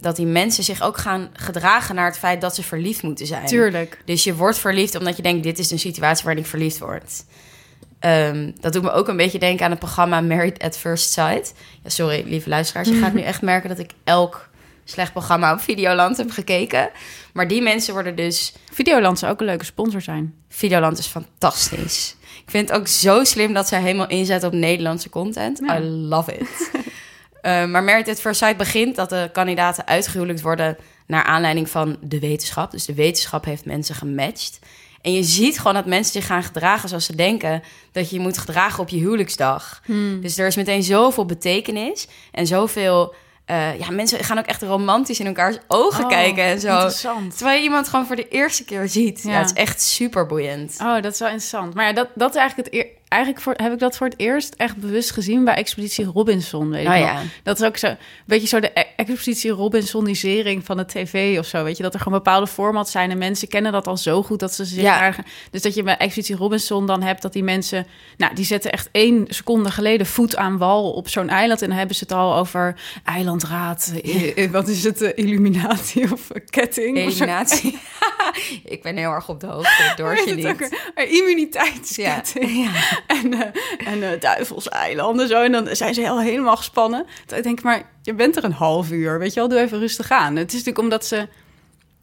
dat 0.00 0.16
die 0.16 0.26
mensen 0.26 0.64
zich 0.64 0.82
ook 0.82 0.96
gaan 0.96 1.28
gedragen 1.32 1.94
naar 1.94 2.06
het 2.06 2.18
feit 2.18 2.40
dat 2.40 2.54
ze 2.54 2.62
verliefd 2.62 3.02
moeten 3.02 3.26
zijn. 3.26 3.46
Tuurlijk. 3.46 4.02
Dus 4.04 4.24
je 4.24 4.34
wordt 4.34 4.58
verliefd 4.58 4.94
omdat 4.98 5.16
je 5.16 5.22
denkt: 5.22 5.42
dit 5.42 5.58
is 5.58 5.70
een 5.70 5.78
situatie 5.78 6.24
waarin 6.24 6.42
ik 6.42 6.48
verliefd 6.48 6.78
word. 6.78 7.24
Ehm, 8.00 8.50
dat 8.60 8.72
doet 8.72 8.82
me 8.82 8.90
ook 8.92 9.08
een 9.08 9.16
beetje 9.16 9.38
denken 9.38 9.64
aan 9.64 9.70
het 9.70 9.80
programma 9.80 10.20
Married 10.20 10.62
at 10.62 10.76
First 10.78 11.12
Sight. 11.12 11.54
Ja, 11.82 11.90
sorry, 11.90 12.22
lieve 12.26 12.48
luisteraars. 12.48 12.88
Je 12.88 12.94
gaat 12.98 13.12
nu 13.18 13.20
echt 13.22 13.42
merken 13.42 13.68
dat 13.68 13.78
ik 13.78 13.90
elk 14.04 14.47
slecht 14.90 15.12
programma 15.12 15.52
op 15.52 15.60
Videoland 15.60 16.16
heb 16.16 16.30
gekeken. 16.30 16.90
Maar 17.32 17.48
die 17.48 17.62
mensen 17.62 17.92
worden 17.92 18.16
dus 18.16 18.52
Videoland 18.72 19.18
zou 19.18 19.32
ook 19.32 19.40
een 19.40 19.46
leuke 19.46 19.64
sponsor 19.64 20.00
zijn. 20.00 20.34
Videoland 20.48 20.98
is 20.98 21.06
fantastisch. 21.06 22.16
Ik 22.20 22.50
vind 22.50 22.68
het 22.68 22.78
ook 22.78 22.86
zo 22.86 23.24
slim 23.24 23.52
dat 23.52 23.68
zij 23.68 23.80
helemaal 23.80 24.08
inzet 24.08 24.44
op 24.44 24.52
Nederlandse 24.52 25.08
content. 25.08 25.60
Ja. 25.64 25.78
I 25.78 25.82
love 25.84 26.38
it. 26.38 26.70
Eh, 27.42 27.64
maar 27.64 27.82
Merit 27.82 28.08
at 28.08 28.20
First 28.20 28.38
Sight 28.38 28.56
begint 28.56 28.96
dat 28.96 29.08
de 29.08 29.30
kandidaten 29.32 29.86
uitgehuwelijkd 29.86 30.42
worden... 30.42 30.76
naar 31.06 31.22
aanleiding 31.24 31.70
van 31.70 31.96
de 32.00 32.18
wetenschap. 32.18 32.70
Dus 32.70 32.84
de 32.84 32.94
wetenschap 32.94 33.44
heeft 33.44 33.64
mensen 33.64 33.94
gematcht. 33.94 34.58
En 35.00 35.12
je 35.12 35.22
ziet 35.22 35.58
gewoon 35.58 35.74
dat 35.74 35.86
mensen 35.86 36.12
zich 36.12 36.26
gaan 36.26 36.42
gedragen 36.42 36.88
zoals 36.88 37.04
ze 37.04 37.16
denken... 37.16 37.62
dat 37.92 38.10
je 38.10 38.16
je 38.16 38.22
moet 38.22 38.38
gedragen 38.38 38.82
op 38.82 38.88
je 38.88 38.98
huwelijksdag. 38.98 39.82
Dus 40.20 40.38
er 40.38 40.46
is 40.46 40.56
meteen 40.56 40.82
zoveel 40.82 41.26
betekenis 41.26 42.06
en 42.32 42.46
zoveel... 42.46 43.14
eh, 43.48 43.78
ja, 43.78 43.90
mensen 43.90 44.24
gaan 44.24 44.38
ook 44.38 44.46
echt 44.46 44.62
romantisch 44.62 45.20
in 45.20 45.26
elkaars 45.26 45.56
ogen 45.68 46.04
Oh, 46.04 46.10
kijken 46.10 46.44
en 46.44 46.60
zo. 46.60 46.72
Interessant. 46.72 47.36
Terwijl 47.36 47.56
je 47.58 47.62
iemand 47.64 47.88
gewoon 47.88 48.06
voor 48.06 48.16
de 48.16 48.28
eerste 48.28 48.64
keer 48.64 48.88
ziet. 48.88 49.20
Ja, 49.22 49.30
Ja. 49.30 49.38
het 49.38 49.46
is 49.50 49.52
echt 49.56 49.82
super 49.82 50.26
boeiend. 50.26 50.76
Oh, 50.82 51.02
dat 51.02 51.12
is 51.12 51.18
wel 51.18 51.28
interessant. 51.28 51.74
Maar 51.74 51.86
ja, 51.86 51.92
dat, 51.92 52.08
dat 52.14 52.30
is 52.30 52.36
eigenlijk 52.40 52.74
het 52.74 52.86
Eigenlijk 53.08 53.42
voor, 53.42 53.54
heb 53.56 53.72
ik 53.72 53.78
dat 53.78 53.96
voor 53.96 54.06
het 54.06 54.18
eerst 54.18 54.54
echt 54.56 54.76
bewust 54.76 55.10
gezien 55.10 55.44
bij 55.44 55.54
Expeditie 55.54 56.04
Robinson. 56.04 56.70
Weet 56.70 56.86
ik 56.86 56.88
Oh 56.92 56.96
ja. 56.98 57.20
Dat 57.42 57.60
is 57.60 57.66
ook 57.66 57.76
zo, 57.76 57.86
een 57.86 57.96
beetje 58.26 58.46
zo 58.48 58.60
de 58.60 58.70
e- 58.74 58.82
Expeditie 58.96 59.50
Robinsonisering 59.50 60.64
van 60.64 60.76
de 60.76 60.86
tv 60.86 61.38
of 61.38 61.46
zo. 61.46 61.64
Weet 61.64 61.76
je, 61.76 61.82
dat 61.82 61.94
er 61.94 62.00
gewoon 62.00 62.18
bepaalde 62.18 62.46
formats 62.46 62.90
zijn 62.90 63.10
en 63.10 63.18
mensen 63.18 63.48
kennen 63.48 63.72
dat 63.72 63.86
al 63.86 63.96
zo 63.96 64.22
goed 64.22 64.40
dat 64.40 64.54
ze 64.54 64.64
zich 64.64 64.82
Ja. 64.82 65.14
Dus 65.50 65.62
dat 65.62 65.74
je 65.74 65.82
bij 65.82 65.96
Expeditie 65.96 66.36
Robinson 66.36 66.86
dan 66.86 67.02
hebt 67.02 67.22
dat 67.22 67.32
die 67.32 67.42
mensen... 67.42 67.86
Nou, 68.16 68.34
die 68.34 68.44
zetten 68.44 68.72
echt 68.72 68.88
één 68.92 69.24
seconde 69.28 69.70
geleden 69.70 70.06
voet 70.06 70.36
aan 70.36 70.58
wal 70.58 70.90
op 70.92 71.08
zo'n 71.08 71.28
eiland. 71.28 71.62
En 71.62 71.68
dan 71.68 71.78
hebben 71.78 71.96
ze 71.96 72.02
het 72.08 72.12
al 72.12 72.36
over 72.36 72.80
eilandraad. 73.04 73.92
eh, 74.04 74.44
eh, 74.44 74.50
wat 74.50 74.68
is 74.68 74.84
het? 74.84 75.02
eh, 75.02 75.10
illuminatie 75.24 76.12
of 76.12 76.28
ketting? 76.50 76.96
Eliminatie. 76.96 77.78
ik 78.64 78.82
ben 78.82 78.96
heel 78.96 79.10
erg 79.10 79.28
op 79.28 79.40
de 79.40 79.46
hoogte, 79.46 79.92
door 79.96 80.14
je 80.14 80.48
ook 80.48 80.60
niet. 80.60 80.78
Eh, 80.94 81.12
Immuniteitsketting. 81.12 82.68
En, 83.22 83.32
eh 83.32 83.86
en 83.86 84.12
eh, 84.12 84.20
duivelseilanden 84.20 85.28
zo. 85.28 85.42
En 85.42 85.52
dan 85.52 85.68
zijn 85.72 85.94
ze 85.94 86.00
heel, 86.00 86.20
helemaal 86.20 86.56
gespannen. 86.56 87.06
Terwijl 87.18 87.38
ik 87.38 87.44
denk, 87.44 87.62
maar 87.62 87.82
je 88.02 88.14
bent 88.14 88.36
er 88.36 88.44
een 88.44 88.52
half 88.52 88.90
uur. 88.90 89.18
Weet 89.18 89.34
je 89.34 89.40
wel, 89.40 89.48
doe 89.48 89.58
even 89.58 89.78
rustig 89.78 90.10
aan. 90.10 90.36
Het 90.36 90.46
is 90.46 90.52
natuurlijk 90.52 90.78
omdat 90.78 91.06
ze... 91.06 91.28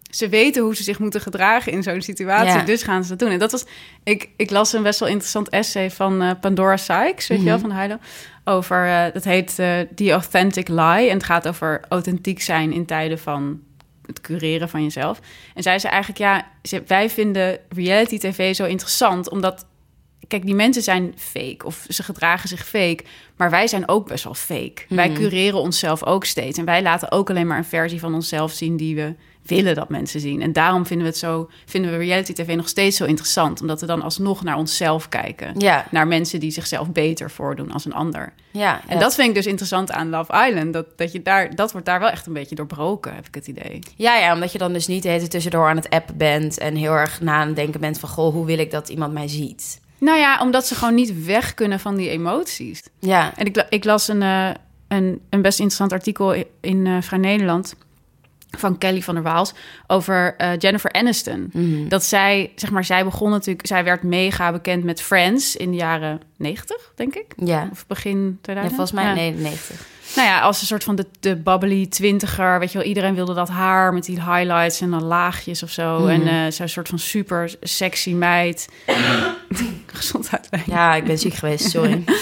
Ze 0.09 0.29
weten 0.29 0.63
hoe 0.63 0.75
ze 0.75 0.83
zich 0.83 0.99
moeten 0.99 1.21
gedragen 1.21 1.71
in 1.71 1.83
zo'n 1.83 2.01
situatie. 2.01 2.59
Ja. 2.59 2.63
Dus 2.63 2.83
gaan 2.83 3.03
ze 3.03 3.09
dat 3.09 3.19
doen. 3.19 3.29
En 3.29 3.39
dat 3.39 3.51
was... 3.51 3.65
Ik, 4.03 4.29
ik 4.37 4.49
las 4.49 4.73
een 4.73 4.83
best 4.83 4.99
wel 4.99 5.09
interessant 5.09 5.49
essay 5.49 5.91
van 5.91 6.21
eh, 6.21 6.31
Pandora 6.41 6.77
Sykes, 6.77 7.27
weet 7.27 7.39
je 7.39 7.45
wel, 7.45 7.59
van 7.59 7.71
Heilo. 7.71 7.97
Over, 8.43 9.09
dat 9.13 9.23
heet 9.23 9.55
The 9.95 10.11
Authentic 10.11 10.67
Lie. 10.67 11.09
En 11.09 11.13
het 11.13 11.23
gaat 11.23 11.47
over 11.47 11.81
authentiek 11.89 12.41
zijn 12.41 12.73
in 12.73 12.85
tijden 12.85 13.19
van 13.19 13.61
het 14.05 14.21
cureren 14.21 14.69
van 14.69 14.83
jezelf. 14.83 15.19
En 15.53 15.63
zij 15.63 15.79
zei 15.79 15.93
eigenlijk, 15.93 16.21
ja, 16.21 16.79
wij 16.87 17.09
vinden 17.09 17.59
reality 17.69 18.17
tv 18.17 18.55
zo 18.55 18.65
interessant, 18.65 19.29
omdat 19.29 19.65
kijk, 20.27 20.45
die 20.45 20.55
mensen 20.55 20.83
zijn 20.83 21.13
fake 21.17 21.65
of 21.65 21.85
ze 21.89 22.03
gedragen 22.03 22.49
zich 22.49 22.65
fake, 22.65 23.03
maar 23.35 23.49
wij 23.49 23.67
zijn 23.67 23.87
ook 23.87 24.07
best 24.07 24.23
wel 24.23 24.33
fake. 24.33 24.83
Wij 24.89 25.11
cureren 25.11 25.59
onszelf 25.59 26.03
ook 26.03 26.25
steeds 26.25 26.57
en 26.57 26.65
wij 26.65 26.81
laten 26.81 27.11
ook 27.11 27.29
alleen 27.29 27.47
maar 27.47 27.57
een 27.57 27.65
versie 27.65 27.99
van 27.99 28.13
onszelf 28.13 28.51
zien 28.51 28.77
die 28.77 28.95
we 28.95 29.13
willen 29.45 29.75
dat 29.75 29.89
mensen 29.89 30.19
zien. 30.19 30.41
En 30.41 30.53
daarom 30.53 30.85
vinden 30.85 31.05
we 31.05 31.11
het 31.11 31.21
zo, 31.21 31.49
vinden 31.65 31.91
we 31.91 31.97
reality 31.97 32.33
tv 32.33 32.55
nog 32.55 32.67
steeds 32.67 32.97
zo 32.97 33.05
interessant, 33.05 33.61
omdat 33.61 33.81
we 33.81 33.85
dan 33.85 34.01
alsnog 34.01 34.43
naar 34.43 34.57
onszelf 34.57 35.09
kijken, 35.09 35.59
Ja, 35.59 35.85
naar 35.91 36.07
mensen 36.07 36.39
die 36.39 36.51
zichzelf 36.51 36.91
beter 36.91 37.31
voordoen 37.31 37.71
als 37.71 37.85
een 37.85 37.93
ander. 37.93 38.33
ja. 38.51 38.81
En 38.87 38.99
dat 38.99 39.15
vind 39.15 39.27
ik 39.27 39.35
dus 39.35 39.45
interessant 39.45 39.91
aan 39.91 40.09
Love 40.09 40.47
Island, 40.47 40.73
dat, 40.73 40.85
dat 40.95 41.11
je 41.11 41.21
daar, 41.21 41.55
dat 41.55 41.71
wordt 41.71 41.87
daar 41.87 41.99
wel 41.99 42.09
echt 42.09 42.27
een 42.27 42.33
beetje 42.33 42.55
doorbroken, 42.55 43.15
heb 43.15 43.27
ik 43.27 43.35
het 43.35 43.47
idee. 43.47 43.79
Ja, 43.95 44.17
ja, 44.17 44.33
omdat 44.33 44.51
je 44.51 44.57
dan 44.57 44.73
dus 44.73 44.87
niet 44.87 45.03
de 45.03 45.09
hele 45.09 45.27
tussendoor 45.27 45.67
aan 45.67 45.75
het 45.75 45.89
appen 45.89 46.17
bent... 46.17 46.57
en 46.57 46.75
heel 46.75 46.93
erg 46.93 47.21
na 47.21 47.33
aan 47.33 47.47
het 47.47 47.55
denken 47.55 47.79
bent 47.79 47.99
van... 47.99 48.09
goh, 48.09 48.33
hoe 48.33 48.45
wil 48.45 48.59
ik 48.59 48.71
dat 48.71 48.89
iemand 48.89 49.13
mij 49.13 49.27
ziet? 49.27 49.83
Nou 49.97 50.17
ja, 50.17 50.39
omdat 50.41 50.67
ze 50.67 50.75
gewoon 50.75 50.95
niet 50.95 51.25
weg 51.25 51.53
kunnen 51.53 51.79
van 51.79 51.95
die 51.95 52.09
emoties. 52.09 52.83
Ja, 52.99 53.33
En 53.35 53.45
ik, 53.45 53.65
ik 53.69 53.83
las 53.83 54.07
een, 54.07 54.21
eh, 54.21 54.49
een, 54.87 55.21
een 55.29 55.41
best 55.41 55.59
interessant 55.59 55.91
artikel 55.91 56.45
in 56.61 56.87
eh 56.87 56.97
Vrij 57.01 57.19
Nederland 57.19 57.75
van 58.57 58.77
Kelly 58.77 59.01
van 59.01 59.13
der 59.13 59.23
Waals 59.23 59.53
over 59.87 60.35
eh, 60.37 60.57
Jennifer 60.57 60.91
Aniston. 60.91 61.49
Mhm. 61.53 61.87
Dat 61.87 62.03
zij, 62.03 62.51
zeg 62.55 62.71
maar, 62.71 62.85
zij 62.85 63.03
begon 63.03 63.29
natuurlijk, 63.29 63.67
zij 63.67 63.83
werd 63.83 64.03
mega 64.03 64.51
bekend 64.51 64.83
met 64.83 65.01
Friends 65.01 65.55
in 65.55 65.71
de 65.71 65.77
jaren 65.77 66.21
90, 66.37 66.91
denk 66.95 67.15
ik. 67.15 67.33
Ja. 67.35 67.67
Of 67.71 67.87
begin 67.87 68.25
ja, 68.25 68.37
2000. 68.41 68.75
volgens 68.75 68.91
mij 68.91 69.05
Ja. 69.05 69.13
99. 69.13 69.87
Nou 70.15 70.27
ja, 70.27 70.39
als 70.39 70.61
een 70.61 70.67
soort 70.67 70.83
van 70.83 70.95
de, 70.95 71.05
de 71.19 71.35
bubbly 71.35 71.85
twintiger. 71.85 72.59
Weet 72.59 72.71
je 72.71 72.77
wel, 72.77 72.87
iedereen 72.87 73.15
wilde 73.15 73.33
dat 73.33 73.49
haar 73.49 73.93
met 73.93 74.05
die 74.05 74.21
highlights 74.23 74.81
en 74.81 74.89
dan 74.89 75.03
laagjes 75.03 75.63
of 75.63 75.69
zo. 75.69 76.07
En 76.07 76.27
eh 76.27 76.51
zo'n 76.51 76.67
soort 76.67 76.87
van 76.87 76.99
super 76.99 77.55
sexy 77.61 78.13
meid. 78.13 78.69
Gezondheid. 79.85 80.49
Ja, 80.65 80.95
ik 80.95 81.03
ben 81.03 81.17
ziek 81.19 81.33
geweest, 81.33 81.69
sorry. 81.69 82.03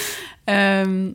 Ehm, 0.44 1.08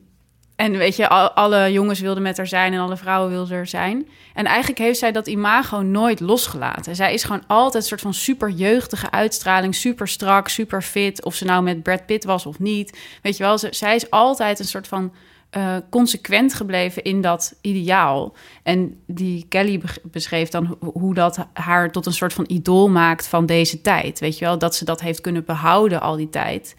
en 0.57 0.73
weet 0.79 0.97
je, 0.97 1.09
al- 1.09 1.31
alle 1.31 1.73
jongens 1.73 2.01
wilden 2.01 2.23
met 2.23 2.37
haar 2.37 2.47
zijn 2.47 2.73
en 2.73 2.81
alle 2.81 2.97
vrouwen 2.97 3.31
wilden 3.31 3.57
er 3.57 3.67
zijn. 3.67 4.09
En 4.35 4.45
eigenlijk 4.45 4.79
heeft 4.79 4.99
zij 4.99 5.13
dat 5.13 5.27
imago 5.27 5.81
nooit 5.83 6.21
losgelaten. 6.21 6.97
Zij 6.97 7.15
is 7.15 7.25
gewoon 7.25 7.43
altijd 7.47 7.83
een 7.83 7.89
soort 7.89 8.01
van 8.01 8.15
super 8.15 8.51
jeugdige 8.51 9.11
uitstraling, 9.11 9.75
super 9.75 10.09
strak, 10.09 10.49
super 10.49 10.83
fit. 10.83 11.25
Of 11.25 11.35
ze 11.35 11.45
nou 11.45 11.63
met 11.63 11.83
Brad 11.83 12.07
Pitt 12.07 12.25
was 12.25 12.47
of 12.47 12.59
niet. 12.59 12.99
Weet 13.23 13.37
je 13.37 13.43
wel, 13.43 13.59
ze, 13.59 13.69
zij 13.71 13.95
is 13.95 14.11
altijd 14.11 14.59
een 14.59 14.65
soort 14.65 14.89
van 14.89 15.13
eh, 15.51 15.77
consequent 15.91 16.55
gebleven 16.55 17.03
in 17.03 17.21
dat 17.21 17.55
ideaal. 17.61 18.35
En 18.63 19.01
die 19.07 19.47
Kelly 19.49 19.79
be- 19.79 20.01
beschreef 20.11 20.49
dan 20.49 20.67
ho- 20.67 20.91
hoe 20.93 21.15
dat 21.15 21.47
haar 21.53 21.91
tot 21.91 22.07
een 22.07 22.13
soort 22.13 22.33
van 22.33 22.45
idool 22.49 22.89
maakt 22.91 23.27
van 23.27 23.47
deze 23.47 23.81
tijd. 23.81 24.19
Weet 24.19 24.39
je 24.39 24.45
wel, 24.45 24.59
dat 24.59 24.75
ze 24.75 24.85
dat 24.85 25.01
heeft 25.01 25.21
kunnen 25.21 25.45
behouden 25.45 26.01
al 26.01 26.17
die 26.17 26.29
tijd. 26.31 26.77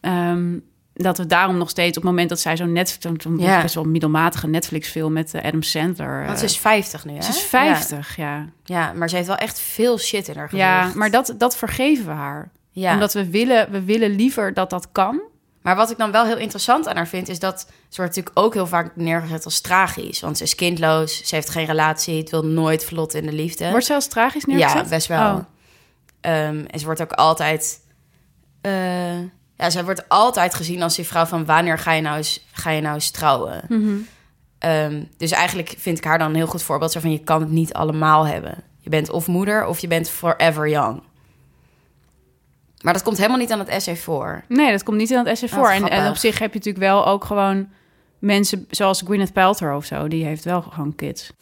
Ehm, 0.00 0.58
dat 0.94 1.18
we 1.18 1.26
daarom 1.26 1.56
nog 1.56 1.70
steeds 1.70 1.96
op 1.96 2.02
het 2.02 2.10
moment 2.12 2.28
dat 2.28 2.40
zij 2.40 2.56
zo'n 2.56 2.72
net 2.72 2.98
zo'n 3.18 3.38
Ja. 3.38 3.62
best 3.62 3.74
wel 3.74 3.84
middelmatige 3.84 4.46
Netflix 4.48 4.88
film 4.88 5.12
met 5.12 5.34
eh, 5.34 5.44
Adam 5.44 5.62
Sandler. 5.62 6.18
Want 6.18 6.30
eh, 6.32 6.36
ze 6.38 6.44
is 6.44 6.58
50 6.58 7.04
nu, 7.04 7.12
hè? 7.14 7.22
ze 7.22 7.30
is 7.30 7.40
50, 7.42 8.16
ja. 8.16 8.36
Ja. 8.36 8.46
ja, 8.64 8.92
maar 8.92 9.08
ze 9.08 9.16
heeft 9.16 9.28
wel 9.28 9.36
echt 9.36 9.60
veel 9.60 9.98
shit 9.98 10.28
in 10.28 10.36
haar 10.36 10.48
gezicht. 10.48 10.68
Ja, 10.68 10.90
maar 10.94 11.10
dat, 11.10 11.34
dat 11.38 11.56
vergeven 11.56 12.04
we 12.04 12.10
haar. 12.10 12.50
Ja. 12.70 12.92
Omdat 12.92 13.12
we 13.12 13.30
willen, 13.30 13.70
we 13.70 13.82
willen 13.84 14.10
liever 14.10 14.54
dat 14.54 14.70
dat 14.70 14.92
kan. 14.92 15.20
Maar 15.68 15.76
wat 15.76 15.90
ik 15.90 15.98
dan 15.98 16.10
wel 16.10 16.24
heel 16.24 16.36
interessant 16.36 16.88
aan 16.88 16.96
haar 16.96 17.08
vind, 17.08 17.28
is 17.28 17.38
dat 17.38 17.60
ze 17.88 17.96
wordt 18.00 18.16
natuurlijk 18.16 18.38
ook 18.38 18.54
heel 18.54 18.66
vaak 18.66 18.96
neergezet 18.96 19.44
als 19.44 19.60
tragisch. 19.60 20.20
Want 20.20 20.36
ze 20.36 20.42
is 20.42 20.54
kindloos, 20.54 21.24
ze 21.24 21.34
heeft 21.34 21.50
geen 21.50 21.66
relatie, 21.66 22.18
het 22.18 22.30
wil 22.30 22.44
nooit 22.44 22.84
vlot 22.84 23.14
in 23.14 23.26
de 23.26 23.32
liefde. 23.32 23.70
Wordt 23.70 23.86
ze 23.86 23.94
als 23.94 24.06
tragisch 24.06 24.44
neergezet? 24.44 24.82
Ja, 24.82 24.88
best 24.88 25.06
wel. 25.06 25.34
Oh. 25.34 25.44
Ehm, 26.20 26.64
en 26.70 26.78
ze 26.78 26.84
wordt 26.84 27.02
ook 27.02 27.12
altijd. 27.12 27.80
eh, 28.60 29.18
ja, 29.56 29.70
zij 29.70 29.84
wordt 29.84 30.08
altijd 30.08 30.54
gezien 30.54 30.82
als 30.82 30.96
die 30.96 31.06
vrouw 31.06 31.24
van 31.26 31.44
wanneer 31.44 31.78
ga 31.78 31.92
je 31.92 32.02
nou 32.02 32.16
eens, 32.16 32.46
ga 32.52 32.70
je 32.70 32.80
nou 32.80 32.94
eens 32.94 33.10
trouwen. 33.10 33.64
Mhm. 33.68 33.96
Ehm, 34.58 35.02
dus 35.16 35.30
eigenlijk 35.30 35.74
vind 35.78 35.98
ik 35.98 36.04
haar 36.04 36.18
dan 36.18 36.28
een 36.28 36.34
heel 36.36 36.46
goed 36.46 36.62
voorbeeld. 36.62 36.92
Van 36.92 37.12
je 37.12 37.18
kan 37.18 37.40
het 37.40 37.50
niet 37.50 37.72
allemaal 37.72 38.26
hebben. 38.26 38.54
Je 38.80 38.90
bent 38.90 39.10
of 39.10 39.26
moeder 39.26 39.66
of 39.66 39.78
je 39.78 39.88
bent 39.88 40.10
forever 40.10 40.68
young. 40.68 41.02
Maar 42.82 42.92
dat 42.92 43.02
komt 43.02 43.16
helemaal 43.16 43.38
niet 43.38 43.52
aan 43.52 43.58
het 43.58 43.68
essay 43.68 43.96
voor. 43.96 44.44
Nee, 44.48 44.70
dat 44.70 44.82
komt 44.82 44.96
niet 44.96 45.10
in 45.10 45.18
het 45.18 45.26
essay 45.26 45.48
Oh, 45.48 45.54
voor. 45.54 45.70
En, 45.70 45.88
en 45.88 46.10
op 46.10 46.16
zich 46.16 46.38
heb 46.38 46.52
je 46.52 46.58
natuurlijk 46.58 46.84
wel 46.84 47.06
ook 47.06 47.24
gewoon 47.24 47.68
mensen 48.18 48.66
zoals 48.70 49.02
Gwyneth 49.04 49.32
Paltrow 49.32 49.76
of 49.76 49.84
zo. 49.84 50.08
Die 50.08 50.24
heeft 50.24 50.44
wel 50.44 50.62
gewoon 50.62 50.94
kids. 50.94 51.32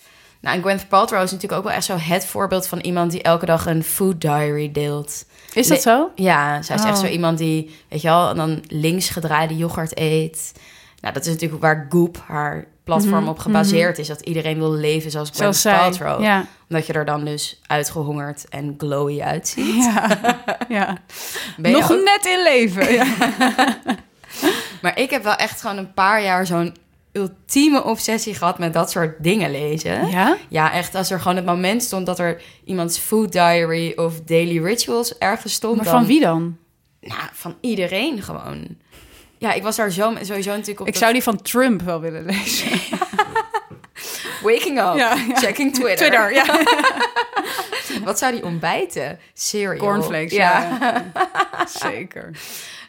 Nou, 0.41 0.57
en 0.57 0.63
Gwyneth 0.63 0.89
Paltrow 0.89 1.23
is 1.23 1.31
natuurlijk 1.31 1.59
ook 1.61 1.67
wel 1.67 1.77
echt 1.77 1.85
zo 1.85 1.97
het 1.99 2.27
voorbeeld 2.27 2.67
van 2.67 2.79
iemand 2.79 3.11
die 3.11 3.23
elke 3.23 3.47
dag 3.47 3.67
een 3.67 3.83
food 3.83 4.21
diary 4.21 4.73
deelt. 4.73 5.25
Is 5.55 5.67
dat 5.69 5.83
zo? 5.83 6.11
Ja, 6.15 6.63
zij 6.63 6.77
is 6.77 6.85
echt 6.85 6.95
Oh. 6.97 7.05
zo 7.05 7.07
iemand 7.07 7.39
die, 7.39 7.77
weet 7.89 8.01
je 8.01 8.09
wel, 8.09 8.35
dan 8.35 8.65
links 8.69 9.09
gedraaide 9.09 9.57
yoghurt 9.57 9.99
eet. 9.99 10.53
Nou, 11.01 11.15
dat 11.15 11.27
is 11.27 11.33
natuurlijk 11.33 11.63
waar 11.63 11.87
Goop, 11.89 12.23
haar 12.27 12.65
platform, 12.87 13.21
Mhm, 13.21 13.29
op 13.29 13.39
gebaseerd 13.39 13.99
is. 13.99 14.07
Dat 14.09 14.21
iedereen 14.21 14.59
wil 14.59 14.73
leven 14.73 15.11
zoals 15.11 15.31
Gwyneth. 15.31 15.63
Paltrow. 15.63 16.23
Ja. 16.23 16.47
Omdat 16.69 16.87
je 16.87 16.93
er 16.93 17.05
dan 17.05 17.25
dus 17.25 17.61
uitgehongerd 17.67 18.49
en 18.49 18.75
glowy 18.79 19.21
uitziet. 19.21 19.75
Ja. 19.85 20.09
ja. 20.69 20.99
Ben 21.57 21.71
je 21.71 21.77
Nog 21.77 21.93
ook- 21.93 22.05
net 22.05 22.27
in 22.27 22.43
leven. 22.43 22.93
Ja. 22.93 23.07
Maar 24.83 24.99
ik 24.99 25.11
heb 25.11 25.23
wel 25.23 25.35
echt 25.35 25.61
gewoon 25.61 25.77
een 25.77 25.95
paar 25.95 26.23
jaar 26.23 26.47
zo'n 26.47 26.75
ultieme 27.13 27.85
obsessie 27.85 28.35
gehad 28.35 28.59
met 28.59 28.73
dat 28.73 28.91
soort 28.91 29.23
dingen 29.23 29.51
lezen. 29.51 30.09
ja? 30.11 30.37
Ja, 30.49 30.73
echt. 30.73 30.95
Als 30.95 31.11
er 31.11 31.21
gewoon 31.21 31.37
het 31.37 31.45
moment 31.47 31.83
stond 31.83 32.07
dat 32.07 32.19
er 32.19 32.43
iemands 32.65 32.99
food 32.99 33.33
diary 33.33 33.93
of 33.97 34.21
daily 34.21 34.63
rituals 34.63 35.19
ergens 35.19 35.53
stond. 35.53 35.77
Maar 35.77 35.85
dan- 35.85 35.95
van 35.95 36.07
wie 36.07 36.21
dan? 36.21 36.57
Nou, 37.01 37.21
van 37.33 37.55
iedereen 37.61 38.23
gewoon. 38.23 38.77
Ja, 39.39 39.53
ik 39.53 39.63
was 39.63 39.77
daar 39.77 39.91
zo, 39.91 40.15
sowieso 40.21 40.51
natuurlijk 40.51 40.81
op 40.81 40.87
Ik 40.87 40.93
dat- 40.93 41.03
zou 41.03 41.13
die 41.13 41.23
van 41.23 41.43
Trump 41.43 41.83
wel 41.83 42.01
willen 42.01 42.25
lezen. 42.35 42.69
Waking 44.43 44.79
up, 44.79 44.95
Ja, 44.97 45.15
ja. 45.15 45.17
checking 45.35 45.75
Twitter. 45.75 45.97
Twitter, 45.97 46.33
ja. 46.35 46.45
Wat 48.05 48.19
zou 48.19 48.33
die 48.33 48.45
ontbijten? 48.45 49.19
Cereal. 49.35 49.77
Cornflakes, 49.77 50.33
Ja. 50.33 50.79
ja. 50.81 51.67
Zeker. 51.67 52.31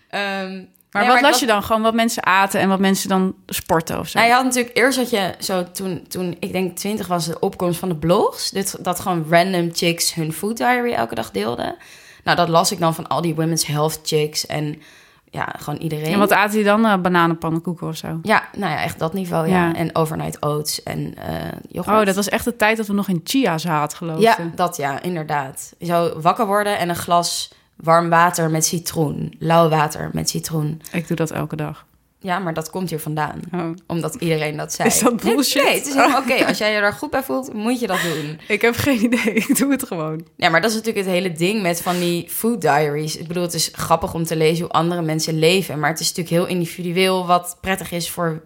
Ehm, 0.09 0.63
Maar 0.91 1.03
nee, 1.05 1.11
wat 1.11 1.21
las 1.21 1.39
je 1.39 1.45
dan? 1.45 1.63
Gewoon 1.63 1.81
wat 1.81 1.93
mensen 1.93 2.25
aten 2.25 2.59
en 2.59 2.69
wat 2.69 2.79
mensen 2.79 3.09
dan 3.09 3.35
sporten 3.45 3.99
of 3.99 4.07
zo? 4.07 4.17
Nou, 4.17 4.29
je 4.29 4.35
had 4.35 4.45
natuurlijk 4.45 4.77
eerst 4.77 4.97
dat 4.97 5.09
je 5.09 5.33
zo 5.39 5.71
toen, 5.71 6.05
toen 6.07 6.37
ik 6.39 6.51
denk 6.51 6.77
20 6.77 7.07
was 7.07 7.25
de 7.25 7.39
opkomst 7.39 7.79
van 7.79 7.89
de 7.89 7.95
blogs. 7.95 8.49
Dit, 8.49 8.83
dat 8.83 8.99
gewoon 8.99 9.25
random 9.29 9.69
chicks 9.73 10.13
hun 10.13 10.33
food 10.33 10.57
diary 10.57 10.93
elke 10.93 11.15
dag 11.15 11.31
deelden. 11.31 11.75
Nou, 12.23 12.37
dat 12.37 12.49
las 12.49 12.71
ik 12.71 12.79
dan 12.79 12.95
van 12.95 13.07
al 13.07 13.21
die 13.21 13.35
women's 13.35 13.65
health 13.65 13.99
chicks 14.03 14.45
en 14.45 14.81
ja, 15.29 15.53
gewoon 15.57 15.79
iedereen. 15.79 16.13
En 16.13 16.19
wat 16.19 16.31
aten 16.31 16.55
die 16.55 16.63
dan? 16.63 16.85
Uh, 16.85 16.97
bananenpannenkoeken 16.97 17.87
of 17.87 17.95
zo? 17.95 18.19
Ja, 18.21 18.43
nou 18.55 18.71
ja, 18.71 18.81
echt 18.81 18.99
dat 18.99 19.13
niveau, 19.13 19.47
ja. 19.47 19.67
Ja. 19.67 19.75
En 19.75 19.95
overnight 19.95 20.41
oats 20.41 20.83
en 20.83 21.15
eh 21.15 21.51
yoghurt. 21.69 21.99
Oh, 21.99 22.05
dat 22.05 22.15
was 22.15 22.29
echt 22.29 22.45
de 22.45 22.55
tijd 22.55 22.77
dat 22.77 22.87
we 22.87 22.93
nog 22.93 23.07
in 23.07 23.21
chia 23.23 23.57
zaten, 23.57 23.97
geloof 23.97 24.19
Ja, 24.19 24.37
dat 24.55 24.77
ja, 24.77 25.01
inderdaad. 25.01 25.73
Je 25.77 25.85
zou 25.85 26.21
wakker 26.21 26.45
worden 26.45 26.77
en 26.77 26.89
een 26.89 26.95
glas 26.95 27.53
warm 27.75 28.09
water 28.09 28.49
met 28.49 28.65
citroen. 28.65 29.35
Lauw 29.39 29.69
water 29.69 30.09
met 30.13 30.29
citroen. 30.29 30.81
Ik 30.91 31.07
doe 31.07 31.17
dat 31.17 31.31
elke 31.31 31.55
dag. 31.55 31.85
Ja, 32.27 32.39
maar 32.39 32.53
dat 32.53 32.69
komt 32.69 32.89
hier 32.89 32.99
vandaan. 32.99 33.39
Oh. 33.53 33.69
Omdat 33.85 34.15
iedereen 34.15 34.57
dat 34.57 34.73
zei. 34.73 34.87
Is 34.87 34.99
dat 34.99 35.21
bullshit? 35.21 35.63
Nee, 35.63 35.73
het 35.73 35.87
is 35.87 35.93
helemaal 35.93 36.21
oké. 36.21 36.45
Als 36.47 36.57
jij 36.57 36.73
je 36.73 36.79
daar 36.79 36.93
goed 36.93 37.09
bij 37.09 37.23
voelt, 37.23 37.53
moet 37.53 37.79
je 37.79 37.87
dat 37.87 38.01
doen. 38.01 38.39
Ik 38.47 38.61
heb 38.61 38.75
geen 38.75 39.03
idee. 39.03 39.33
Ik 39.47 39.57
doe 39.57 39.71
het 39.71 39.83
gewoon. 39.83 40.27
Ja, 40.35 40.49
maar 40.49 40.61
dat 40.61 40.69
is 40.69 40.75
natuurlijk 40.75 41.05
het 41.05 41.15
hele 41.15 41.31
ding 41.31 41.61
met 41.61 41.81
van 41.81 41.99
die 41.99 42.29
food 42.29 42.61
diaries. 42.61 43.17
Ik 43.17 43.27
bedoel, 43.27 43.43
het 43.43 43.53
is 43.53 43.69
grappig 43.73 44.13
om 44.13 44.23
te 44.23 44.35
lezen 44.35 44.65
hoe 44.65 44.73
andere 44.73 45.01
mensen 45.01 45.39
leven. 45.39 45.79
Maar 45.79 45.89
het 45.89 45.99
is 45.99 46.07
natuurlijk 46.07 46.35
heel 46.35 46.57
individueel 46.57 47.25
wat 47.25 47.57
prettig 47.61 47.91
is 47.91 48.09
voor 48.09 48.43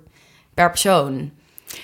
per 0.53 0.69
persoon. 0.69 1.31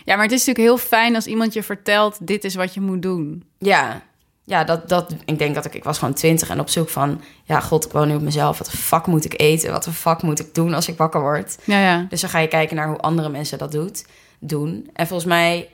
Ja, 0.06 0.16
maar 0.16 0.24
het 0.24 0.32
is 0.32 0.46
natuurlijk 0.46 0.68
heel 0.68 0.88
fijn 0.88 1.16
als 1.16 1.26
iemand 1.26 1.54
je 1.54 1.64
vertelt... 1.64 2.28
dit 2.28 2.44
is 2.44 2.56
wat 2.56 2.74
je 2.74 2.82
moet 2.82 3.02
doen. 3.02 3.44
Ja, 3.58 4.02
ja 4.48 4.64
dat, 4.64 4.90
dat, 4.90 5.14
ik 5.26 5.38
denk 5.38 5.56
dat 5.56 5.66
ik, 5.66 5.74
ik 5.74 5.84
was 5.84 5.98
gewoon 5.98 6.14
twintig 6.14 6.50
en 6.50 6.60
op 6.60 6.70
zoek 6.70 6.90
van... 6.90 7.22
Ja, 7.44 7.60
god, 7.60 7.86
ik 7.86 7.92
woon 7.92 8.08
nu 8.08 8.16
op 8.16 8.22
mezelf. 8.22 8.58
Wat 8.58 8.72
de 8.72 8.78
fuck 8.78 9.06
moet 9.06 9.26
ik 9.26 9.42
eten? 9.42 9.72
Wat 9.72 9.84
de 9.84 9.92
fuck 9.92 10.22
moet 10.22 10.40
ik 10.40 10.54
doen 10.54 10.74
als 10.74 10.88
ik 10.88 10.98
wakker 10.98 11.22
word? 11.22 11.58
Ja, 11.64 11.80
ja. 11.80 12.06
Dus 12.10 12.22
dan 12.22 12.30
ga 12.30 12.40
je 12.40 12.48
kijken 12.48 12.76
naar 12.76 12.88
hoe 12.88 12.98
andere 12.98 13.30
mensen 13.30 13.58
dat 13.58 13.72
doet, 13.72 14.06
doen. 14.40 14.90
En 14.94 15.08
volgens 15.08 15.30
mij 15.30 15.70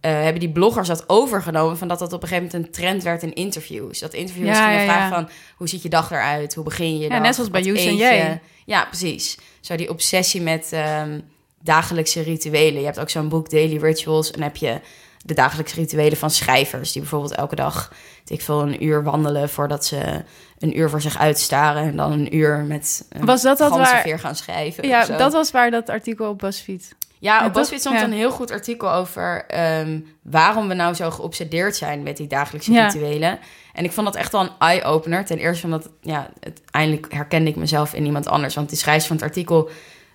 eh, 0.00 0.12
hebben 0.12 0.40
die 0.40 0.50
bloggers 0.50 0.88
dat 0.88 1.04
overgenomen... 1.06 1.78
van 1.78 1.88
dat 1.88 1.98
dat 1.98 2.12
op 2.12 2.22
een 2.22 2.28
gegeven 2.28 2.50
moment 2.52 2.66
een 2.66 2.72
trend 2.72 3.02
werd 3.02 3.22
in 3.22 3.34
interviews. 3.34 3.98
Dat 3.98 4.12
interviews 4.12 4.48
Ja, 4.48 4.68
gingen 4.68 4.84
vragen 4.84 5.14
van... 5.14 5.28
hoe 5.56 5.68
ziet 5.68 5.82
je 5.82 5.88
dag 5.88 6.10
eruit? 6.10 6.54
Hoe 6.54 6.64
begin 6.64 6.98
je 6.98 7.08
dag? 7.08 7.20
net 7.20 7.34
zoals 7.34 7.50
bij 7.50 7.62
Youssef 7.62 7.86
en 7.86 7.96
jij. 7.96 8.40
Ja, 8.64 8.84
precies. 8.84 9.38
Zo 9.60 9.76
die 9.76 9.90
obsessie 9.90 10.40
met 10.40 10.68
ehm, 10.72 11.20
dagelijkse 11.62 12.22
rituelen. 12.22 12.80
Je 12.80 12.86
hebt 12.86 13.00
ook 13.00 13.10
zo'n 13.10 13.28
boek 13.28 13.50
Daily 13.50 13.76
Rituals... 13.76 14.30
en 14.30 14.42
heb 14.42 14.56
je 14.56 14.80
de 15.26 15.34
dagelijkse 15.34 15.74
rituelen 15.74 16.18
van 16.18 16.30
schrijvers... 16.30 16.92
die 16.92 17.00
bijvoorbeeld 17.00 17.34
elke 17.34 17.54
dag, 17.54 17.92
ik 18.26 18.40
veel, 18.40 18.60
een 18.62 18.84
uur 18.84 19.02
wandelen... 19.02 19.48
voordat 19.48 19.84
ze 19.86 20.24
een 20.58 20.78
uur 20.78 20.90
voor 20.90 21.00
zich 21.00 21.18
uitstaren... 21.18 21.82
en 21.82 21.96
dan 21.96 22.12
een 22.12 22.36
uur 22.36 22.58
met 22.58 23.06
een 23.08 23.24
Was 23.26 23.42
dat 23.42 23.58
dat 23.58 23.70
waar- 23.76 24.18
gaan 24.18 24.36
schrijven. 24.36 24.88
Ja, 24.88 25.04
dat 25.06 25.32
was 25.32 25.50
waar 25.50 25.70
dat 25.70 25.88
artikel 25.88 26.28
op 26.28 26.38
BuzzFeed... 26.38 26.94
Ja, 27.18 27.38
Ja, 27.40 27.46
op 27.46 27.52
BuzzFeed 27.52 27.80
stond 27.80 27.98
Ja. 27.98 28.04
een 28.04 28.12
heel 28.12 28.30
goed 28.30 28.50
artikel 28.50 28.92
over 28.92 29.44
ehm, 29.46 30.00
waarom 30.22 30.68
we 30.68 30.74
nou 30.74 30.94
zo 30.94 31.10
geobsedeerd 31.10 31.76
zijn 31.76 32.02
met 32.02 32.16
die 32.16 32.26
dagelijkse 32.26 32.72
Ja. 32.72 32.86
rituelen. 32.86 33.38
En 33.72 33.84
ik 33.84 33.92
vond 33.92 34.06
dat 34.06 34.16
echt 34.16 34.32
wel 34.32 34.40
een 34.40 34.50
eye-opener. 34.58 35.24
Ten 35.24 35.38
eerste 35.38 35.64
omdat, 35.64 35.88
ja, 36.00 36.30
uiteindelijk 36.40 37.12
herkende 37.12 37.50
ik 37.50 37.56
mezelf 37.56 37.94
in 37.94 38.04
iemand 38.06 38.26
anders. 38.28 38.54
Want 38.54 38.68
die 38.68 38.78
schrijfster 38.78 39.08
van 39.08 39.16
het 39.16 39.36
artikel, 39.36 39.70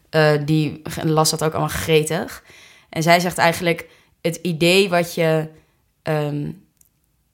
eh, 0.10 0.32
die 0.46 0.82
las 1.04 1.30
dat 1.30 1.44
ook 1.44 1.52
allemaal 1.52 1.70
gretig. 1.70 2.44
En 2.90 3.04
zij 3.04 3.20
zegt 3.20 3.38
eigenlijk, 3.38 3.88
het 4.22 4.36
idee 4.36 4.90
wat 4.90 5.14
je 5.14 5.48
ehm, 6.02 6.52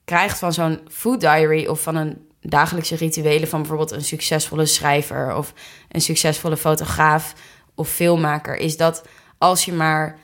krijgt 0.04 0.38
van 0.38 0.52
zo'n 0.52 0.80
food 0.88 1.20
diary 1.20 1.66
of 1.66 1.82
van 1.82 1.96
een 1.96 2.26
dagelijkse 2.40 2.96
rituelen 2.96 3.48
van 3.48 3.58
bijvoorbeeld 3.58 3.90
een 3.90 4.04
succesvolle 4.04 4.66
schrijver 4.66 5.36
of 5.36 5.52
een 5.88 6.00
succesvolle 6.00 6.56
fotograaf 6.56 7.34
of 7.74 7.88
filmmaker, 7.88 8.56
is 8.56 8.76
dat 8.76 9.04
als 9.38 9.64
je 9.64 9.72
maar 9.72 10.18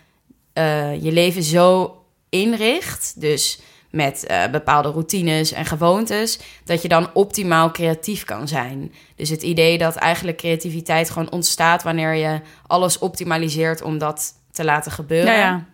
eh, 0.53 1.03
je 1.03 1.13
leven 1.13 1.43
zo 1.43 1.97
inricht, 2.29 3.21
dus 3.21 3.61
met 3.91 4.27
eh, 4.27 4.47
bepaalde 4.51 4.89
routines 4.89 5.53
en 5.53 5.65
gewoontes, 5.65 6.39
dat 6.65 6.83
je 6.83 6.89
dan 6.89 7.11
optimaal 7.13 7.71
creatief 7.71 8.25
kan 8.25 8.49
zijn. 8.49 8.93
Dus 9.17 9.29
het 9.29 9.43
idee 9.43 9.79
dat 9.79 9.97
eigenlijk 9.97 10.37
creativiteit 10.37 11.11
gewoon 11.11 11.31
ontstaat 11.31 11.83
wanneer 11.83 12.15
je 12.15 12.41
alles 12.67 12.99
optimaliseert 12.99 13.83
om 13.83 13.99
dat 13.99 14.35
te 14.51 14.65
laten 14.65 14.93
gebeuren. 14.93 15.37
Ja. 15.37 15.67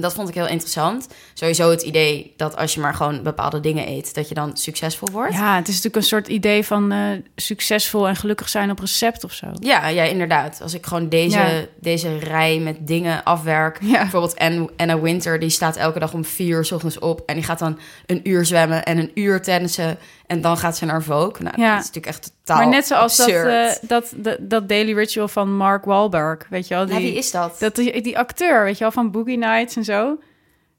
Dat 0.00 0.14
vond 0.14 0.28
ik 0.28 0.34
heel 0.34 0.46
interessant. 0.48 1.06
Sowieso 1.34 1.70
het 1.70 1.82
idee 1.82 2.32
dat 2.36 2.56
als 2.56 2.74
je 2.74 2.80
maar 2.80 2.94
gewoon 2.94 3.22
bepaalde 3.22 3.60
dingen 3.60 3.88
eet, 3.88 4.14
dat 4.14 4.28
je 4.28 4.34
dan 4.34 4.56
succesvol 4.56 5.08
wordt. 5.12 5.32
Ja, 5.32 5.56
het 5.56 5.68
is 5.68 5.74
natuurlijk 5.74 5.96
een 5.96 6.08
soort 6.08 6.28
idee 6.28 6.64
van 6.64 6.92
eh, 6.92 6.98
succesvol 7.36 8.08
en 8.08 8.16
gelukkig 8.16 8.48
zijn 8.48 8.70
op 8.70 8.78
recept 8.78 9.24
of 9.24 9.32
zo. 9.32 9.46
Ja, 9.60 9.88
ja, 9.88 10.02
inderdaad. 10.02 10.60
Als 10.62 10.74
ik 10.74 10.86
gewoon 10.86 11.08
deze, 11.08 11.38
Ja. 11.38 11.64
deze 11.80 12.18
rij 12.18 12.58
met 12.58 12.76
dingen 12.86 13.24
afwerk. 13.24 13.78
Ja. 13.82 14.00
Bijvoorbeeld 14.00 14.38
Anna- 14.38 14.66
Anna 14.76 15.00
Winter, 15.00 15.38
die 15.40 15.50
staat 15.50 15.76
elke 15.76 15.98
dag 15.98 16.12
om 16.14 16.24
vier 16.24 16.56
uur 16.56 16.64
's 16.64 16.72
ochtends 16.72 16.98
op. 16.98 17.22
En 17.26 17.34
die 17.34 17.44
gaat 17.44 17.58
dan 17.58 17.78
een 18.06 18.28
uur 18.28 18.44
zwemmen 18.46 18.84
en 18.84 18.98
een 18.98 19.10
uur 19.14 19.42
tennissen. 19.42 19.98
En 20.28 20.40
dan 20.40 20.56
gaat 20.56 20.76
ze 20.76 20.84
naar 20.84 21.02
Vogue. 21.02 21.42
Nou, 21.42 21.60
Ja. 21.60 21.70
dat 21.74 21.80
is 21.80 21.86
natuurlijk 21.86 22.06
echt 22.06 22.32
totaal 22.44 22.56
maar 22.62 22.68
net 22.68 22.86
zoals 22.86 23.16
dat, 23.16 23.26
absurd. 23.26 23.78
eh, 23.82 23.88
dat, 23.88 24.12
dat, 24.16 24.36
dat 24.40 24.68
daily 24.68 24.92
ritual 24.94 25.28
van 25.28 25.56
Mark 25.56 25.84
Wahlberg, 25.84 26.46
weet 26.50 26.68
je 26.68 26.74
wel? 26.74 26.86
Die, 26.86 26.94
ja, 26.94 27.00
wie 27.00 27.14
is 27.14 27.30
dat? 27.30 27.56
dat 27.58 27.74
die, 27.74 28.02
die 28.02 28.18
acteur, 28.18 28.64
weet 28.64 28.74
je 28.78 28.84
wel, 28.84 28.92
van 28.92 29.10
Boogie 29.10 29.38
Nights 29.38 29.76
en 29.76 29.84
zo. 29.84 30.18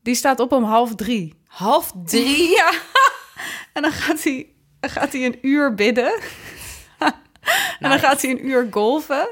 Die 0.04 0.16
staat 0.16 0.40
op 0.40 0.52
om 0.52 0.64
half 0.64 0.96
drie. 0.96 1.38
Half 1.48 1.92
drie? 2.06 2.50
Ja. 2.58 2.72
En 3.74 3.82
dan 3.82 3.92
gaat 3.92 4.24
hij, 4.24 4.48
dan 4.80 4.90
gaat 4.90 5.12
hij 5.14 5.26
een 5.26 5.38
uur 5.42 5.76
bidden. 5.76 6.20
En 7.80 7.90
dan 7.90 8.00
gaat 8.00 8.22
hij 8.22 8.32
een 8.32 8.48
uur 8.48 8.68
golfen. 8.72 9.30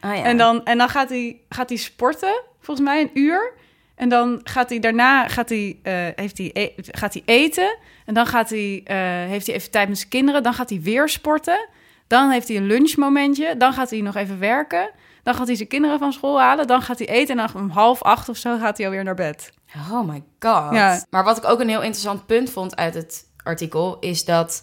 Ah, 0.00 0.16
ja. 0.16 0.22
En 0.24 0.36
dan, 0.36 0.64
en 0.64 0.78
dan 0.78 0.88
gaat, 0.88 1.08
hij, 1.08 1.40
gaat 1.48 1.68
hij 1.68 1.78
sporten, 1.78 2.42
volgens 2.60 2.86
mij 2.86 3.00
een 3.00 3.10
uur. 3.14 3.52
En 3.94 4.08
dan 4.08 4.40
gaat 4.44 4.68
hij 4.68 4.78
daarna 4.78 5.28
gaat 5.28 5.48
hij, 5.48 5.78
eh, 5.82 5.92
heeft 6.16 6.38
hij, 6.38 6.50
e- 6.52 6.72
gaat 6.76 7.12
hij 7.12 7.22
eten. 7.24 7.78
En 8.06 8.14
dan 8.14 8.26
gaat 8.26 8.50
hij, 8.50 8.80
eh, 8.84 8.96
heeft 9.28 9.46
hij 9.46 9.54
even 9.54 9.70
tijd 9.70 9.88
met 9.88 9.98
zijn 9.98 10.10
kinderen. 10.10 10.42
Dan 10.42 10.54
gaat 10.54 10.70
hij 10.70 10.80
weer 10.80 11.08
sporten. 11.08 11.68
Dan 12.06 12.30
heeft 12.30 12.48
hij 12.48 12.56
een 12.56 12.66
lunchmomentje. 12.66 13.56
Dan 13.56 13.72
gaat 13.72 13.90
hij 13.90 14.00
nog 14.00 14.16
even 14.16 14.38
werken. 14.38 14.90
Dan 15.22 15.34
gaat 15.34 15.46
hij 15.46 15.56
zijn 15.56 15.68
kinderen 15.68 15.98
van 15.98 16.12
school 16.12 16.40
halen. 16.40 16.66
Dan 16.66 16.82
gaat 16.82 16.98
hij 16.98 17.08
eten. 17.08 17.38
En 17.38 17.46
dan 17.46 17.62
om 17.62 17.70
half 17.70 18.02
acht 18.02 18.28
of 18.28 18.36
zo 18.36 18.58
gaat 18.58 18.76
hij 18.76 18.86
alweer 18.86 19.04
naar 19.04 19.14
bed. 19.14 19.52
Oh 19.90 20.08
my 20.08 20.22
god. 20.38 20.74
Ja. 20.74 21.04
Maar 21.10 21.24
wat 21.24 21.36
ik 21.36 21.44
ook 21.44 21.60
een 21.60 21.68
heel 21.68 21.82
interessant 21.82 22.26
punt 22.26 22.50
vond 22.50 22.76
uit 22.76 22.94
het 22.94 23.24
artikel... 23.42 23.96
is 24.00 24.24
dat 24.24 24.62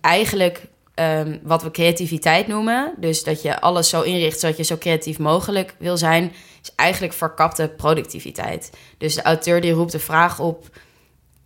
eigenlijk 0.00 0.66
ehm, 0.94 1.38
wat 1.42 1.62
we 1.62 1.70
creativiteit 1.70 2.46
noemen... 2.46 2.94
dus 2.96 3.24
dat 3.24 3.42
je 3.42 3.60
alles 3.60 3.88
zo 3.88 4.02
inricht 4.02 4.40
zodat 4.40 4.56
je 4.56 4.62
zo 4.62 4.76
creatief 4.78 5.18
mogelijk 5.18 5.74
wil 5.78 5.96
zijn... 5.96 6.32
is 6.62 6.72
eigenlijk 6.74 7.12
verkapte 7.12 7.72
productiviteit. 7.76 8.70
Dus 8.98 9.14
de 9.14 9.22
auteur 9.22 9.60
die 9.60 9.72
roept 9.72 9.92
de 9.92 9.98
vraag 9.98 10.40
op... 10.40 10.68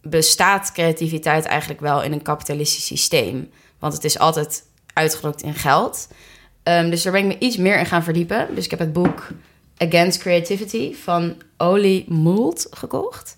bestaat 0.02 0.72
creativiteit 0.72 1.44
eigenlijk 1.44 1.80
wel 1.80 2.02
in 2.02 2.12
een 2.12 2.22
kapitalistisch 2.22 2.86
systeem? 2.86 3.50
Want 3.78 3.92
het 3.92 4.04
is 4.04 4.18
altijd 4.18 4.64
uitgedrukt 4.92 5.42
in 5.42 5.54
geld... 5.54 6.08
Ehm, 6.62 6.90
dus 6.90 7.02
daar 7.02 7.12
ben 7.12 7.20
ik 7.20 7.26
me 7.26 7.46
iets 7.46 7.56
meer 7.56 7.78
in 7.78 7.86
gaan 7.86 8.02
verdiepen. 8.02 8.54
Dus 8.54 8.64
ik 8.64 8.70
heb 8.70 8.78
het 8.78 8.92
boek 8.92 9.28
Against 9.76 10.18
Creativity 10.18 10.94
van 10.94 11.42
Oli 11.56 12.04
Moult 12.08 12.66
gekocht. 12.70 13.36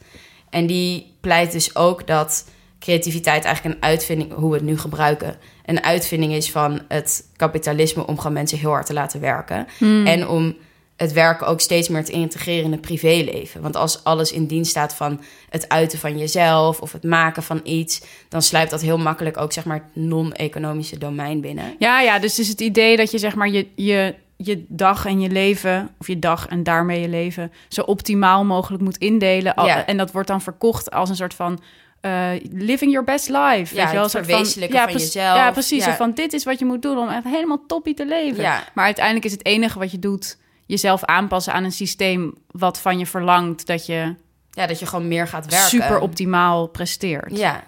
En 0.50 0.66
die 0.66 1.16
pleit 1.20 1.52
dus 1.52 1.76
ook 1.76 2.06
dat 2.06 2.44
creativiteit 2.78 3.44
eigenlijk 3.44 3.74
een 3.74 3.82
uitvinding, 3.82 4.32
hoe 4.32 4.50
we 4.50 4.56
het 4.56 4.64
nu 4.64 4.78
gebruiken, 4.78 5.36
een 5.64 5.82
uitvinding 5.82 6.32
is 6.32 6.50
van 6.50 6.80
het 6.88 7.28
kapitalisme 7.36 8.06
om 8.06 8.16
gewoon 8.16 8.32
mensen 8.32 8.58
heel 8.58 8.70
hard 8.70 8.86
te 8.86 8.92
laten 8.92 9.20
werken. 9.20 9.66
En 10.04 10.28
om 10.28 10.56
het 11.02 11.12
werken 11.12 11.46
ook 11.46 11.60
steeds 11.60 11.88
meer 11.88 12.04
te 12.04 12.12
integreren 12.12 12.64
in 12.64 12.72
het 12.72 12.80
privéleven. 12.80 13.62
Want 13.62 13.76
als 13.76 14.04
alles 14.04 14.32
in 14.32 14.46
dienst 14.46 14.70
staat 14.70 14.94
van 14.94 15.20
het 15.48 15.68
uiten 15.68 15.98
van 15.98 16.18
jezelf 16.18 16.80
of 16.80 16.92
het 16.92 17.02
maken 17.02 17.42
van 17.42 17.60
iets, 17.64 18.02
dan 18.28 18.42
sluipt 18.42 18.70
dat 18.70 18.80
heel 18.80 18.98
makkelijk 18.98 19.36
ook 19.36 19.52
zeg 19.52 19.64
maar 19.64 19.76
het 19.76 20.04
non-economische 20.04 20.98
domein 20.98 21.40
binnen. 21.40 21.74
Ja, 21.78 22.00
ja, 22.00 22.18
dus 22.18 22.30
het 22.30 22.40
is 22.40 22.48
het 22.48 22.60
idee 22.60 22.96
dat 22.96 23.10
je 23.10 23.18
zeg 23.18 23.34
maar 23.34 23.48
je, 23.48 23.66
je, 23.74 24.14
je 24.36 24.64
dag 24.68 25.06
en 25.06 25.20
je 25.20 25.30
leven, 25.30 25.90
of 25.98 26.06
je 26.06 26.18
dag 26.18 26.46
en 26.46 26.62
daarmee 26.62 27.00
je 27.00 27.08
leven, 27.08 27.52
zo 27.68 27.80
optimaal 27.80 28.44
mogelijk 28.44 28.82
moet 28.82 28.96
indelen. 28.96 29.52
Ja. 29.64 29.86
En 29.86 29.96
dat 29.96 30.12
wordt 30.12 30.28
dan 30.28 30.40
verkocht 30.40 30.90
als 30.90 31.08
een 31.08 31.16
soort 31.16 31.34
van 31.34 31.60
eh, 32.02 32.30
living 32.50 32.90
your 32.90 33.04
best 33.04 33.28
life. 33.28 33.74
Ja, 33.74 33.80
weet 33.80 33.90
je 33.90 33.96
wel? 33.98 34.08
soort 34.08 34.30
van 34.30 34.36
precies- 34.36 34.54
jezelf. 34.92 35.36
Ja, 35.36 35.50
precies. 35.50 35.84
Ja. 35.84 35.96
Van 35.96 36.12
dit 36.12 36.32
is 36.32 36.44
wat 36.44 36.58
je 36.58 36.64
moet 36.64 36.82
doen 36.82 36.98
om 36.98 37.08
echt 37.08 37.24
helemaal 37.24 37.64
toppie 37.66 37.94
te 37.94 38.06
leven. 38.06 38.42
Ja. 38.42 38.64
Maar 38.74 38.84
uiteindelijk 38.84 39.24
is 39.24 39.32
het 39.32 39.46
enige 39.46 39.78
wat 39.78 39.90
je 39.90 39.98
doet 39.98 40.38
jezelf 40.72 41.04
aanpassen 41.04 41.52
aan 41.52 41.64
een 41.64 41.72
systeem 41.72 42.34
wat 42.50 42.78
van 42.80 42.98
je 42.98 43.06
verlangt 43.06 43.66
dat 43.66 43.86
je 43.86 44.14
Ja, 44.50 44.66
dat 44.66 44.78
je 44.78 44.86
gewoon 44.86 45.08
meer 45.08 45.28
gaat 45.28 45.46
werken. 45.50 45.68
super 45.68 45.98
optimaal 46.00 46.66
presteert. 46.66 47.36
Ja. 47.36 47.64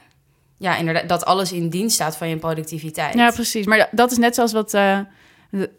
ja, 0.59 0.77
inderdaad. 0.77 1.09
Dat 1.09 1.25
alles 1.25 1.53
in 1.53 1.69
dienst 1.69 1.95
staat 1.95 2.17
van 2.17 2.29
je 2.29 2.37
productiviteit. 2.37 3.15
Ja, 3.15 3.31
precies. 3.31 3.67
Maar 3.67 3.89
dat 3.91 4.11
is 4.11 4.19
net 4.19 4.35
zoals 4.35 4.53
wat 4.53 4.75
eh, 4.75 4.99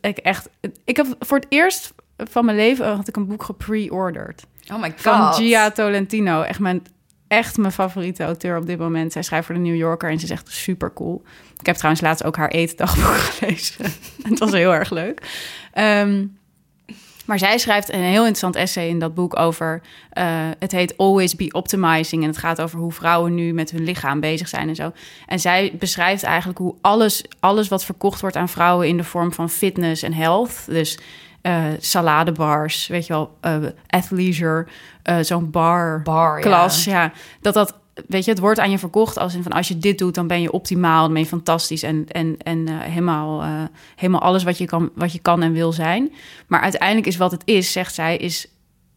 ik 0.01 0.17
echt. 0.17 0.49
Ik 0.85 0.97
heb 0.97 1.15
voor 1.19 1.37
het 1.37 1.45
eerst 1.49 1.93
van 2.17 2.45
mijn 2.45 2.57
leven 2.57 2.95
had 2.95 3.07
ik 3.07 3.15
een 3.15 3.27
boek 3.27 3.43
gepre-ordered 3.43 4.45
Oh 4.73 4.81
my 4.81 4.89
god. 4.89 5.01
van 5.01 5.33
Gia 5.33 5.71
Tolentino. 5.71 6.41
Echt 6.41 6.59
mijn, 6.59 6.83
echt 7.27 7.57
mijn 7.57 7.71
favoriete 7.71 8.23
auteur 8.23 8.57
op 8.57 8.65
dit 8.65 8.79
moment. 8.79 9.11
Zij 9.11 9.21
schrijft 9.23 9.45
voor 9.45 9.55
de 9.55 9.61
New 9.61 9.75
Yorker 9.75 10.09
en 10.09 10.19
ze 10.19 10.25
is 10.25 10.31
echt 10.31 10.51
super 10.51 10.93
cool. 10.93 11.23
Ik 11.59 11.65
heb 11.65 11.75
trouwens 11.75 12.03
laatst 12.03 12.23
ook 12.23 12.35
haar 12.35 12.49
eetdagboek 12.49 13.15
gelezen. 13.29 13.85
het 14.23 14.39
was 14.39 14.51
heel 14.51 14.73
erg 14.73 14.89
leuk. 14.89 15.21
Ehm, 15.73 16.25
maar 17.25 17.39
zij 17.39 17.57
schrijft 17.57 17.93
een 17.93 17.99
heel 17.99 18.17
interessant 18.17 18.55
essay 18.55 18.87
in 18.87 18.99
dat 18.99 19.13
boek 19.13 19.39
over... 19.39 19.81
eh, 20.09 20.25
het 20.59 20.71
heet 20.71 20.97
Always 20.97 21.35
Be 21.35 21.51
Optimizing. 21.51 22.21
En 22.23 22.29
het 22.29 22.37
gaat 22.37 22.61
over 22.61 22.79
hoe 22.79 22.91
vrouwen 22.91 23.35
nu 23.35 23.53
met 23.53 23.71
hun 23.71 23.83
lichaam 23.83 24.19
bezig 24.19 24.47
zijn 24.47 24.69
en 24.69 24.75
zo. 24.75 24.91
En 25.25 25.39
zij 25.39 25.75
beschrijft 25.79 26.23
eigenlijk 26.23 26.57
hoe 26.57 26.75
alles, 26.81 27.23
alles 27.39 27.67
wat 27.67 27.85
verkocht 27.85 28.21
wordt 28.21 28.35
aan 28.35 28.49
vrouwen... 28.49 28.87
in 28.87 28.97
de 28.97 29.03
vorm 29.03 29.33
van 29.33 29.49
fitness 29.49 30.03
en 30.03 30.13
health... 30.13 30.65
dus 30.67 30.99
eh, 31.41 31.63
saladebars, 31.79 32.87
weet 32.87 33.07
je 33.07 33.13
wel, 33.13 33.37
eh 33.41 33.55
athleisure, 33.87 34.67
zo'n 35.21 35.51
bar, 35.51 36.01
Bar, 36.01 36.35
ja. 36.37 36.41
klas, 36.43 36.83
ja. 36.83 37.11
Dat 37.41 37.53
dat, 37.53 37.79
weet 38.07 38.25
je, 38.25 38.31
het 38.31 38.39
wordt 38.39 38.59
aan 38.59 38.71
je 38.71 38.79
verkocht 38.79 39.17
als 39.17 39.35
in 39.35 39.43
van 39.43 39.51
als 39.51 39.67
je 39.67 39.77
dit 39.77 39.97
doet, 39.97 40.15
dan 40.15 40.27
ben 40.27 40.41
je 40.41 40.51
optimaal, 40.51 41.03
dan 41.03 41.13
ben 41.13 41.21
je 41.21 41.27
fantastisch 41.27 41.83
en, 41.83 42.05
en, 42.07 42.37
en 42.37 42.67
eh, 42.67 42.79
helemaal, 42.79 43.41
eh, 43.41 43.63
helemaal 43.95 44.21
alles 44.21 44.43
wat 44.43 44.57
je, 44.57 44.65
kan, 44.65 44.91
wat 44.95 45.11
je 45.11 45.19
kan 45.19 45.41
en 45.41 45.53
wil 45.53 45.71
zijn. 45.71 46.13
Maar 46.47 46.61
uiteindelijk 46.61 47.07
is 47.07 47.17
wat 47.17 47.31
het 47.31 47.41
is, 47.45 47.71
zegt 47.71 47.93
zij, 47.93 48.17
is 48.17 48.47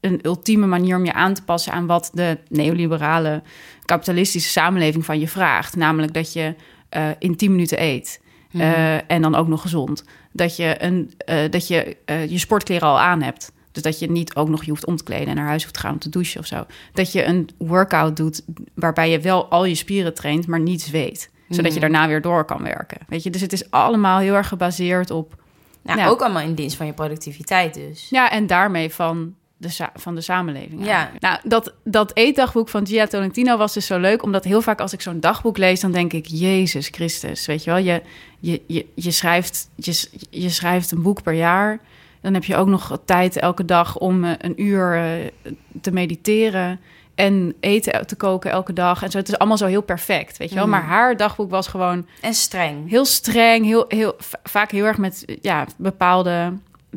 een 0.00 0.20
ultieme 0.22 0.66
manier 0.66 0.96
om 0.96 1.04
je 1.04 1.12
aan 1.12 1.34
te 1.34 1.42
passen 1.42 1.72
aan 1.72 1.86
wat 1.86 2.10
de 2.12 2.38
neoliberale 2.48 3.42
kapitalistische 3.84 4.50
samenleving 4.50 5.04
van 5.04 5.18
je 5.20 5.28
vraagt. 5.28 5.76
Namelijk 5.76 6.14
dat 6.14 6.32
je 6.32 6.54
eh, 6.88 7.08
in 7.18 7.36
10 7.36 7.50
minuten 7.50 7.82
eet. 7.82 8.20
Eh, 8.52 9.10
en 9.10 9.22
dan 9.22 9.34
ook 9.34 9.48
nog 9.48 9.60
gezond. 9.60 10.04
Dat 10.32 10.56
je, 10.56 10.76
een, 10.78 11.12
dat 11.50 11.68
je 11.68 11.96
je 12.28 12.38
sportkleren 12.38 12.88
al 12.88 13.00
aan 13.00 13.22
hebt. 13.22 13.52
Dus 13.82 13.92
dat 13.92 13.98
je 13.98 14.10
niet 14.10 14.34
ook 14.34 14.48
nog 14.48 14.64
je 14.64 14.70
hoeft 14.70 14.86
om 14.86 14.96
te 14.96 15.04
kleden 15.04 15.28
en 15.28 15.34
naar 15.36 15.46
huis 15.46 15.62
hoeft 15.62 15.74
te 15.74 15.80
gaan 15.80 15.92
om 15.92 15.98
te 15.98 16.08
douchen 16.08 16.40
of 16.40 16.46
zo. 16.46 16.66
Dat 16.92 17.12
je 17.12 17.24
een 17.24 17.48
workout 17.58 18.16
doet 18.16 18.42
waarbij 18.74 19.10
je 19.10 19.20
wel 19.20 19.48
al 19.48 19.64
je 19.64 19.74
spieren 19.74 20.14
traint, 20.14 20.46
maar 20.46 20.60
niet 20.60 20.82
zweet. 20.82 21.30
Zodat 21.48 21.74
je 21.74 21.80
daarna 21.80 22.08
weer 22.08 22.22
door 22.22 22.44
kan 22.44 22.62
werken. 22.62 22.98
Weet 23.08 23.22
je, 23.22 23.30
dus 23.30 23.40
het 23.40 23.52
is 23.52 23.70
allemaal 23.70 24.18
heel 24.18 24.34
erg 24.34 24.48
gebaseerd 24.48 25.10
op. 25.10 25.42
Nou, 25.82 25.98
Ja. 25.98 26.06
ook 26.06 26.20
allemaal 26.20 26.42
in 26.42 26.54
dienst 26.54 26.76
van 26.76 26.86
je 26.86 26.92
productiviteit 26.92 27.74
dus. 27.74 28.06
Ja, 28.10 28.30
en 28.30 28.46
daarmee 28.46 28.90
van 28.90 29.34
de, 29.56 29.88
van 29.94 30.14
de 30.14 30.20
samenleving. 30.20 30.84
Ja. 30.84 30.92
eigenlijk. 30.92 31.22
Nou, 31.22 31.38
dat, 31.44 31.74
dat 31.84 32.10
eetdagboek 32.14 32.68
van 32.68 32.86
Gia 32.86 33.06
Tolentino 33.06 33.56
was 33.56 33.74
dus 33.74 33.86
zo 33.86 33.98
leuk, 33.98 34.22
omdat 34.22 34.44
heel 34.44 34.62
vaak 34.62 34.80
als 34.80 34.92
ik 34.92 35.00
zo'n 35.00 35.20
dagboek 35.20 35.56
lees, 35.58 35.80
dan 35.80 35.92
denk 35.92 36.12
ik, 36.12 36.26
Jezus 36.26 36.88
Christus, 36.88 37.46
weet 37.46 37.64
je 37.64 37.70
wel, 37.70 37.78
je, 37.80 38.02
je, 38.38 38.62
je, 38.66 38.86
je, 38.94 39.10
schrijft, 39.10 39.68
je, 39.74 40.08
je 40.30 40.48
schrijft 40.48 40.90
een 40.90 41.02
boek 41.02 41.22
per 41.22 41.32
jaar, 41.34 41.80
dan 42.20 42.34
heb 42.34 42.44
je 42.44 42.56
ook 42.56 42.66
nog 42.68 42.98
tijd 43.04 43.36
elke 43.36 43.64
dag 43.64 43.98
om 43.98 44.24
eh, 44.24 44.30
een 44.38 44.62
uur 44.62 44.94
eh, 44.96 45.52
te 45.80 45.92
mediteren 45.92 46.80
en 47.14 47.54
eten 47.60 48.06
te 48.06 48.16
koken 48.16 48.50
elke 48.50 48.72
dag. 48.72 49.02
En 49.02 49.10
zo, 49.10 49.18
het 49.18 49.28
is 49.28 49.38
allemaal 49.38 49.56
zo 49.56 49.66
heel 49.66 49.82
perfect, 49.82 50.36
weet 50.36 50.48
je 50.48 50.54
wel. 50.54 50.64
Mm. 50.64 50.70
Maar 50.70 50.82
haar 50.84 51.16
dagboek 51.16 51.50
was 51.50 51.66
gewoon 51.68 52.06
En 52.20 52.34
streng. 52.34 52.88
heel 52.90 53.04
streng, 53.04 53.64
heel, 53.64 53.84
heel, 53.88 54.14
va- 54.18 54.40
vaak 54.42 54.70
heel 54.70 54.84
erg 54.84 54.98
met 54.98 55.24
ja, 55.42 55.66
bepaalde 55.76 56.52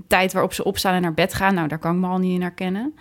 tijd 0.08 0.34
waarop 0.34 0.54
ze 0.54 0.64
opstaan 0.64 0.94
en 0.94 1.02
naar 1.02 1.14
bed 1.14 1.34
gaan. 1.34 1.54
Nou, 1.54 1.68
daar 1.68 1.80
kan 1.80 1.94
ik 1.96 2.02
me 2.02 2.08
al 2.08 2.18
niet 2.18 2.34
in 2.36 2.42
herkennen. 2.42 2.96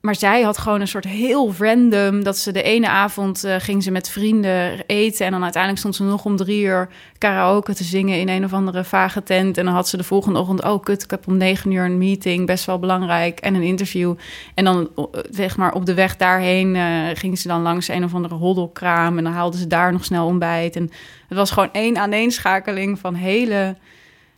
Maar 0.00 0.14
zij 0.14 0.42
had 0.42 0.58
gewoon 0.58 0.80
een 0.80 0.88
soort 0.88 1.04
heel 1.04 1.54
random... 1.58 2.22
dat 2.24 2.38
ze 2.38 2.52
de 2.52 2.62
ene 2.62 2.88
avond 2.88 3.44
eh, 3.44 3.54
ging 3.58 3.82
ze 3.82 3.90
met 3.90 4.10
vrienden 4.10 4.86
eten... 4.86 5.26
en 5.26 5.32
dan 5.32 5.42
uiteindelijk 5.42 5.80
stond 5.80 5.96
ze 5.96 6.02
nog 6.02 6.24
om 6.24 6.36
drie 6.36 6.62
uur 6.62 6.88
karaoke 7.18 7.74
te 7.74 7.84
zingen... 7.84 8.18
in 8.18 8.28
een 8.28 8.44
of 8.44 8.52
andere 8.52 8.84
vage 8.84 9.22
tent. 9.22 9.58
En 9.58 9.64
dan 9.64 9.74
had 9.74 9.88
ze 9.88 9.96
de 9.96 10.04
volgende 10.04 10.38
ochtend... 10.38 10.64
oh 10.64 10.82
kut, 10.82 11.02
ik 11.02 11.10
heb 11.10 11.26
om 11.26 11.36
negen 11.36 11.72
uur 11.72 11.84
een 11.84 11.98
meeting, 11.98 12.46
best 12.46 12.64
wel 12.64 12.78
belangrijk... 12.78 13.40
en 13.40 13.54
een 13.54 13.62
interview. 13.62 14.14
En 14.54 14.64
dan 14.64 14.90
eh, 14.96 15.04
zeg 15.30 15.56
maar, 15.56 15.72
op 15.72 15.86
de 15.86 15.94
weg 15.94 16.16
daarheen 16.16 16.74
uh, 16.74 17.06
ging 17.14 17.38
ze 17.38 17.48
dan 17.48 17.62
langs 17.62 17.88
een 17.88 18.04
of 18.04 18.14
andere 18.14 18.34
hoddelkraam... 18.34 19.18
en 19.18 19.24
dan 19.24 19.32
haalden 19.32 19.60
ze 19.60 19.66
daar 19.66 19.92
nog 19.92 20.04
snel 20.04 20.26
ontbijt. 20.26 20.76
En 20.76 20.90
het 21.28 21.38
was 21.38 21.50
gewoon 21.50 21.72
één 21.72 21.98
aaneenschakeling 21.98 22.98
van 22.98 23.14
hele, 23.14 23.76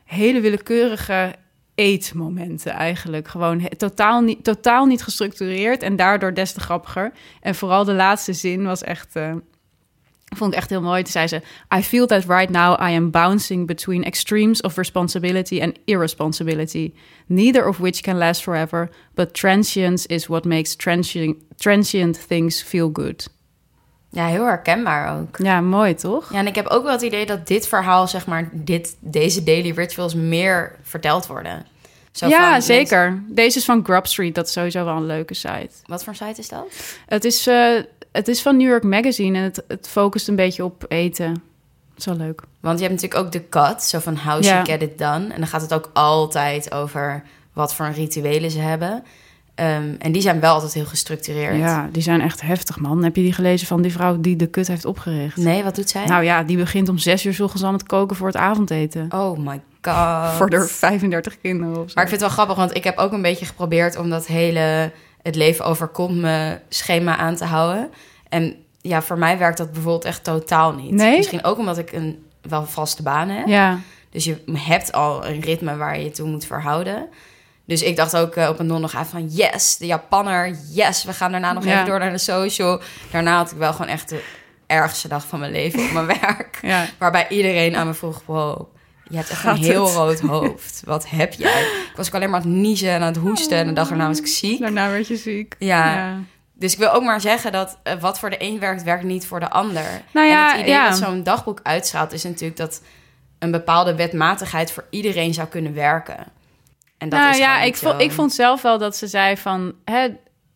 hele 0.05 0.41
willekeurige 0.41 1.35
eetmomenten 1.81 2.73
eigenlijk. 2.73 3.29
Gewoon 3.29 3.69
totaal 3.77 4.21
niet, 4.21 4.45
totaal 4.45 4.87
niet 4.87 5.03
gestructureerd 5.03 5.83
en 5.83 5.97
daardoor 5.97 6.35
des 6.35 6.53
te 6.53 6.61
grappiger. 6.61 7.13
En 7.41 7.55
vooral 7.55 7.85
de 7.85 7.93
laatste 7.95 8.33
zin 8.33 8.65
was 8.65 8.83
echt... 8.83 9.17
eh, 9.17 9.35
Vond 10.37 10.53
ik 10.53 10.59
echt 10.59 10.71
heel 10.71 10.83
mooi. 10.83 11.03
Toen 11.03 11.13
zei 11.13 11.27
ze: 11.27 11.43
I 11.77 11.83
feel 11.83 12.07
that 12.07 12.25
right 12.25 12.51
now 12.51 12.81
I 12.81 12.95
am 12.97 13.11
bouncing 13.11 13.67
between 13.67 14.05
extremes 14.05 14.61
of 14.61 14.77
responsibility 14.77 15.61
and 15.63 15.79
irresponsibility, 15.85 16.93
neither 17.27 17.69
of 17.69 17.79
which 17.79 18.01
can 18.01 18.17
last 18.17 18.43
forever. 18.43 18.91
But 19.15 19.35
transience 19.35 20.09
is 20.09 20.27
what 20.27 20.45
makes 20.45 20.77
transient, 20.77 21.37
transient 21.57 22.27
things 22.27 22.63
feel 22.63 22.91
good. 22.93 23.29
Ja, 24.13 24.27
heel 24.27 24.45
herkenbaar 24.45 25.21
ook. 25.21 25.37
Ja, 25.39 25.61
mooi 25.61 25.95
toch? 25.95 26.33
Ja, 26.33 26.39
en 26.39 26.47
ik 26.47 26.55
heb 26.55 26.67
ook 26.67 26.83
wel 26.83 26.93
het 26.93 27.03
idee 27.03 27.27
dat 27.27 27.47
dit 27.47 27.69
verhaal, 27.69 28.09
zeg 28.09 28.27
maar, 28.27 28.49
dit, 28.53 28.97
deze 29.01 29.43
daily 29.43 29.71
rituals 29.71 30.15
meer 30.15 30.77
verteld 30.83 31.27
worden. 31.27 31.67
Zo 32.13 32.29
ja, 32.29 32.41
van 32.41 32.51
mensen- 32.51 32.75
zeker. 32.75 33.23
Deze 33.29 33.59
is 33.59 33.65
van 33.65 33.85
Grub 33.85 34.07
Street. 34.07 34.35
Dat 34.35 34.47
is 34.47 34.53
sowieso 34.53 34.85
wel 34.85 34.97
een 34.97 35.07
leuke 35.07 35.35
site. 35.35 35.71
Wat 35.87 36.05
voor 36.05 36.15
site 36.15 36.41
is 36.41 36.49
dat? 36.49 36.65
Het 37.07 37.25
is, 37.25 37.47
eh, 37.47 37.77
het 38.13 38.29
is 38.29 38.43
van 38.43 38.57
New 38.57 38.69
York 38.69 38.83
Magazine 38.83 39.39
en 39.39 39.45
het, 39.45 39.63
het 39.69 39.89
focust 39.89 40.29
een 40.29 40.37
beetje 40.37 40.65
op 40.65 40.85
eten. 40.89 41.33
Dat 41.89 41.99
is 41.99 42.05
wel 42.05 42.17
leuk. 42.17 42.43
Want 42.61 42.79
je 42.81 42.87
hebt 42.87 43.01
natuurlijk 43.01 43.27
ook 43.27 43.33
de 43.33 43.49
cut, 43.49 43.83
zo 43.83 43.99
van 43.99 44.17
how 44.17 44.43
Ja. 44.43 44.65
she 44.65 44.71
get 44.73 44.83
it 44.83 44.99
done. 44.99 45.33
En 45.33 45.39
dan 45.39 45.47
gaat 45.47 45.61
het 45.61 45.75
ook 45.75 45.91
altijd 45.93 46.73
over 46.75 47.23
wat 47.53 47.75
voor 47.75 47.91
rituelen 47.91 48.51
ze 48.51 48.59
hebben. 48.59 49.05
Ehm, 49.61 49.95
en 49.99 50.13
die 50.13 50.23
zijn 50.23 50.41
wel 50.41 50.55
altijd 50.55 50.75
heel 50.75 50.85
gestructureerd. 50.85 51.57
Ja, 51.57 51.89
die 51.93 52.03
zijn 52.03 52.21
echt 52.21 52.41
heftig, 52.41 52.79
man. 52.79 53.05
Heb 53.05 53.17
je 53.17 53.23
die 53.23 53.33
gelezen 53.33 53.67
van 53.67 53.83
die 53.83 53.93
vrouw 53.93 54.21
die 54.21 54.37
de 54.37 54.47
kut 54.47 54.69
heeft 54.69 54.85
opgericht? 54.85 55.37
Nee, 55.37 55.65
wat 55.65 55.75
doet 55.75 55.91
zij? 55.91 56.05
Nou 56.05 56.25
ja, 56.25 56.43
die 56.43 56.57
begint 56.57 56.89
om 56.89 56.99
zes 56.99 57.25
uur 57.25 57.35
's 57.35 57.41
ochtends 57.41 57.65
aan 57.65 57.73
het 57.73 57.83
koken 57.87 58.17
voor 58.17 58.27
het 58.27 58.37
avondeten. 58.37 59.07
oh 59.11 59.39
my 59.39 59.61
god. 59.83 60.33
Voor 60.37 60.51
de 60.51 60.67
35 60.67 61.41
kinderen 61.41 61.77
of 61.83 61.89
zo. 61.89 61.93
Maar 61.95 62.05
ik 62.05 62.11
vind 62.11 62.21
het 62.21 62.21
wel 62.21 62.29
grappig, 62.31 62.57
want 62.57 62.77
ik 62.77 62.85
heb 62.85 62.99
ook 62.99 63.13
een 63.13 63.23
beetje 63.23 63.47
geprobeerd 63.47 63.97
om 63.97 64.11
dat 64.11 64.27
hele 64.27 64.93
het 65.23 65.35
leven 65.35 65.65
overkomt 65.65 66.17
me 66.17 66.59
schema 66.69 67.17
aan 67.17 67.37
te 67.37 67.45
houden. 67.45 67.91
En 68.29 68.55
ja, 68.81 69.03
voor 69.03 69.19
mij 69.19 69.39
werkt 69.39 69.59
dat 69.59 69.73
bijvoorbeeld 69.73 70.05
echt 70.05 70.25
totaal 70.25 70.73
niet. 70.73 70.91
Nee? 70.91 71.17
Misschien 71.17 71.45
ook 71.45 71.59
omdat 71.59 71.79
ik 71.79 71.93
een 71.93 72.25
wel 72.43 72.67
vaste 72.67 73.03
baan 73.03 73.29
heb. 73.29 73.47
Ja, 73.47 73.79
Dus 74.11 74.25
je 74.25 74.37
hebt 74.53 74.93
al 74.93 75.27
een 75.27 75.41
ritme 75.41 75.77
waar 75.77 75.99
je 75.99 76.05
je 76.05 76.11
toe 76.11 76.29
moet 76.29 76.45
verhouden. 76.47 77.09
Dus 77.71 77.83
ik 77.83 77.97
dacht 77.97 78.17
ook 78.17 78.35
eh, 78.35 78.49
op 78.49 78.59
een 78.59 78.69
donderdag 78.69 79.07
van 79.07 79.27
yes, 79.29 79.77
de 79.77 79.87
Japanner, 79.87 80.57
yes, 80.71 81.05
we 81.05 81.13
gaan 81.13 81.31
daarna 81.31 81.53
nog 81.53 81.65
Ja. 81.65 81.73
even 81.73 81.85
door 81.87 81.99
naar 81.99 82.11
de 82.13 82.19
social. 82.19 82.81
Daarna 83.11 83.37
had 83.37 83.51
ik 83.51 83.57
wel 83.57 83.73
gewoon 83.73 83.87
echt 83.91 84.09
de 84.09 84.23
ergste 84.67 85.09
dag 85.09 85.27
van 85.27 85.39
mijn 85.39 85.53
leven 85.53 85.83
op 85.85 85.91
mijn 85.93 86.07
werk. 86.21 86.59
ja. 86.63 86.87
Waarbij 86.99 87.27
iedereen 87.29 87.77
aan 87.77 87.87
me 87.87 87.95
vroeg, 87.95 88.23
wow, 88.27 88.75
je 89.09 89.17
hebt 89.17 89.31
echt 89.31 89.41
Gaat 89.41 89.57
een 89.57 89.63
heel 89.63 89.87
het? 89.87 89.95
rood 89.95 90.21
hoofd. 90.21 90.83
Wat 90.85 91.09
heb 91.11 91.33
jij? 91.33 91.61
Ik 91.63 91.93
was 91.97 92.07
ook 92.07 92.15
alleen 92.15 92.31
maar 92.31 92.41
aan 92.41 92.47
het 92.47 92.57
niezen 92.57 92.91
en 92.91 93.01
aan 93.01 93.07
het 93.13 93.17
hoesten. 93.17 93.59
En 93.59 93.67
de 93.67 93.73
dag 93.73 93.91
erna 93.91 94.07
was 94.07 94.19
ik 94.19 94.27
ziek. 94.27 94.61
Daarna 94.61 94.91
werd 94.91 95.07
je 95.07 95.17
ziek. 95.17 95.55
Ja. 95.59 96.15
Dus 96.55 96.73
ik 96.73 96.79
wil 96.79 96.93
ook 96.93 97.03
maar 97.03 97.21
zeggen 97.21 97.53
dat 97.53 97.79
eh, 97.83 97.95
wat 98.01 98.19
voor 98.19 98.31
de 98.31 98.37
een 98.39 98.59
werkt, 98.59 98.83
werkt 98.83 99.05
niet 99.05 99.27
voor 99.27 99.41
de 99.41 99.51
ander. 99.51 99.85
Nou 100.13 100.27
ja, 100.29 100.45
en 100.47 100.53
het 100.53 100.61
idee 100.61 100.75
ja. 100.75 100.89
dat 100.89 100.99
zo'n 100.99 101.23
dagboek 101.23 101.61
uitstraalt 101.63 102.13
is 102.13 102.23
natuurlijk 102.23 102.57
dat 102.57 102.83
een 103.39 103.51
bepaalde 103.51 103.95
wetmatigheid 103.95 104.73
voor 104.73 104.85
iedereen 104.91 105.35
zou 105.35 105.49
kunnen 105.49 105.75
werken. 105.75 106.17
En 107.01 107.09
dat 107.09 107.19
nou 107.21 107.31
is 107.33 107.39
ja, 107.39 107.63
ik 107.63 107.77
vond, 107.77 108.01
ik 108.01 108.11
vond 108.13 108.33
zelf 108.33 108.63
wel 108.63 108.79
dat 108.79 108.97
ze 108.97 109.07
zei 109.07 109.37
van... 109.37 109.75
Hè, 109.85 110.09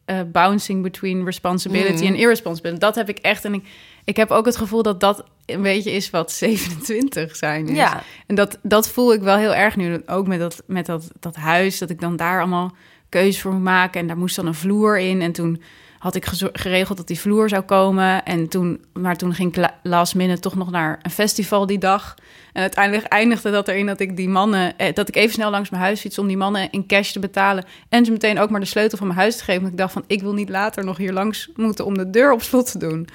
eh, 0.05 0.21
bouncing 0.33 0.83
between 0.83 1.25
responsibility 1.25 2.03
Mhm. 2.03 2.13
en 2.13 2.15
irresponsibility. 2.15 2.81
Dat 2.81 2.95
heb 2.95 3.09
ik 3.09 3.19
echt. 3.19 3.45
En 3.45 3.55
ik, 3.55 3.67
ik 4.05 4.17
heb 4.17 4.31
ook 4.31 4.47
het 4.47 4.57
gevoel 4.57 4.83
dat 4.83 5.01
dat 5.01 5.25
een 5.47 5.63
beetje 5.63 5.91
is 5.93 6.11
wat 6.11 6.33
27 6.43 7.37
zijn 7.37 7.69
is. 7.69 7.77
Ja, 7.77 8.03
En 8.27 8.35
dat, 8.35 8.59
dat 8.63 8.89
voel 8.89 9.13
ik 9.13 9.21
wel 9.21 9.37
heel 9.37 9.55
erg 9.55 9.77
nu. 9.77 10.03
Ook 10.07 10.27
met, 10.27 10.39
dat, 10.39 10.63
met 10.67 10.87
dat, 10.87 11.11
dat 11.21 11.37
huis, 11.37 11.79
dat 11.79 11.91
ik 11.91 12.01
dan 12.01 12.17
daar 12.17 12.39
allemaal 12.39 12.75
keuzes 13.09 13.41
voor 13.43 13.53
moet 13.53 13.63
maken. 13.63 14.01
En 14.01 14.07
daar 14.07 14.17
moest 14.19 14.37
dan 14.37 14.47
een 14.47 14.55
vloer 14.55 14.99
in. 14.99 15.23
En 15.23 15.33
toen 15.33 15.63
had 16.05 16.15
ik 16.15 16.27
geregeld 16.53 16.97
dat 16.97 17.07
die 17.07 17.21
vloer 17.21 17.49
zou 17.49 17.63
komen. 17.63 18.25
En 18.25 18.49
toen, 18.49 18.85
maar 18.93 19.17
toen 19.17 19.35
ging 19.35 19.49
ik 19.49 19.57
la- 19.57 19.79
last 19.83 20.15
minute 20.15 20.41
toch 20.41 20.55
nog 20.55 20.71
naar 20.71 20.99
een 21.03 21.11
festival 21.11 21.67
die 21.67 21.79
dag. 21.79 22.15
En 22.53 22.61
uiteindelijk 22.61 23.07
eindigde 23.07 23.51
dat 23.51 23.69
erin 23.69 23.87
dat 23.87 24.01
ik 24.01 24.17
die 24.17 24.29
mannen... 24.29 24.79
Eh, 24.79 24.95
dat 24.95 25.09
ik 25.09 25.17
even 25.17 25.33
snel 25.33 25.51
langs 25.51 25.71
mijn 25.71 25.83
huis 25.83 26.01
fiets 26.01 26.19
om 26.19 26.27
die 26.27 26.37
mannen 26.37 26.71
in 26.71 26.87
cash 26.87 27.13
te 27.13 27.19
betalen. 27.19 27.65
En 27.89 28.05
ze 28.05 28.11
meteen 28.11 28.39
ook 28.39 28.51
maar 28.51 28.61
de 28.61 28.67
sleutel 28.67 28.99
van 28.99 29.07
mijn 29.07 29.19
huis 29.19 29.37
te 29.37 29.45
geven. 29.45 29.61
Want 29.61 29.73
ik 29.73 29.79
dacht 29.79 29.93
van, 29.93 30.05
ik 30.07 30.21
wil 30.21 30.35
niet 30.35 30.49
later 30.49 30.85
nog 30.85 30.97
hier 30.97 31.13
langs 31.13 31.51
moeten 31.57 31.85
om 31.85 31.97
de 31.97 32.11
deur 32.11 32.33
op 32.33 32.43
slot 32.43 32.71
te 32.71 32.79
doen. 32.79 33.09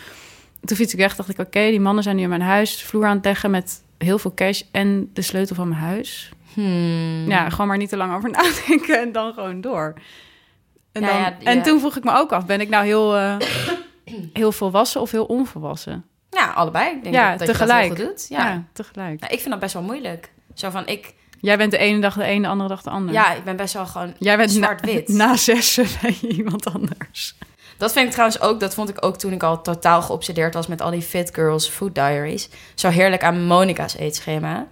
Toen 0.66 0.78
fiets 0.78 0.94
ik 0.94 1.00
weg, 1.00 1.16
dacht 1.16 1.30
ik, 1.30 1.40
oké, 1.40 1.70
die 1.70 1.80
mannen 1.80 2.04
zijn 2.04 2.16
nu 2.16 2.22
in 2.22 2.30
mijn 2.30 2.42
huis... 2.42 2.78
de 2.78 2.86
vloer 2.86 3.06
aan 3.06 3.16
het 3.16 3.26
leggen 3.26 3.52
met 3.52 3.84
heel 3.98 4.20
veel 4.20 4.34
cash 4.34 4.62
en 4.72 5.10
de 5.14 5.22
sleutel 5.22 5.56
van 5.56 5.68
mijn 5.68 5.82
huis. 5.82 6.32
Hmm. 6.54 7.26
Ja, 7.28 7.50
gewoon 7.50 7.68
maar 7.68 7.78
niet 7.78 7.90
te 7.90 7.98
lang 7.98 8.16
over 8.16 8.30
nadenken 8.32 9.02
en 9.02 9.12
dan 9.12 9.34
gewoon 9.34 9.62
door. 9.62 9.94
En, 11.04 11.08
Ja, 11.10 11.24
dan, 11.30 11.34
ja, 11.40 11.46
en 11.52 11.62
toen 11.64 11.80
vroeg 11.80 11.96
ik 11.98 12.04
me 12.04 12.12
ook 12.14 12.32
af, 12.32 12.46
ben 12.46 12.62
ik 12.62 12.70
nou 12.70 12.86
heel, 12.86 13.16
eh, 13.16 13.36
heel 14.34 14.52
volwassen 14.52 15.02
of 15.02 15.12
heel 15.12 15.26
onvolwassen? 15.26 16.06
ja 16.30 16.52
allebei. 16.52 16.96
Ik 16.96 17.04
denk 17.04 17.16
Ja, 17.16 17.30
dat, 17.30 17.40
dat 17.40 17.48
je 17.48 17.54
dat 17.54 17.56
tegelijk. 17.68 17.98
heel 17.98 18.06
goed 18.06 18.18
doet. 18.18 18.26
Ja. 18.30 18.64
Tegelijk. 18.74 19.20
Nou, 19.20 19.34
ik 19.34 19.40
vind 19.40 19.50
dat 19.50 19.60
best 19.60 19.74
wel 19.74 19.84
moeilijk. 19.84 20.32
Zo 20.54 20.70
van, 20.70 20.88
ik, 20.88 21.14
Jij 21.42 21.58
bent 21.58 21.72
de 21.72 21.78
ene 21.78 22.00
dag 22.00 22.16
de 22.16 22.24
ene, 22.24 22.42
de 22.42 22.48
andere 22.48 22.70
dag 22.70 22.82
de 22.82 22.90
andere. 22.90 23.14
ja, 23.14 23.34
ik 23.34 23.44
ben 23.44 23.56
best 23.56 23.74
wel 23.74 23.86
gewoon 23.86 24.14
Jij 24.18 24.38
bent 24.38 24.50
na, 24.50 24.56
zwart-wit. 24.56 25.08
na 25.24 25.36
zessen 25.38 25.86
ben 26.02 26.16
je 26.22 26.28
iemand 26.28 26.74
anders. 26.74 27.36
Dat 27.78 27.92
vind 27.92 28.06
ik 28.06 28.12
trouwens 28.12 28.42
ook, 28.42 28.60
dat 28.60 28.74
vond 28.74 28.90
ik 28.90 29.06
ook 29.06 29.18
toen 29.18 29.32
ik 29.32 29.44
al 29.44 29.62
totaal 29.62 30.02
geobsedeerd 30.02 30.54
was 30.54 30.68
met 30.68 30.82
al 30.82 30.92
die 30.92 31.02
Fit 31.02 31.34
Girls 31.34 31.68
Food 31.70 31.96
Diaries. 31.96 32.50
Zo 32.76 32.90
heerlijk 32.90 33.24
aan 33.24 33.46
Monica's 33.46 33.96
eetschema. 33.96 34.68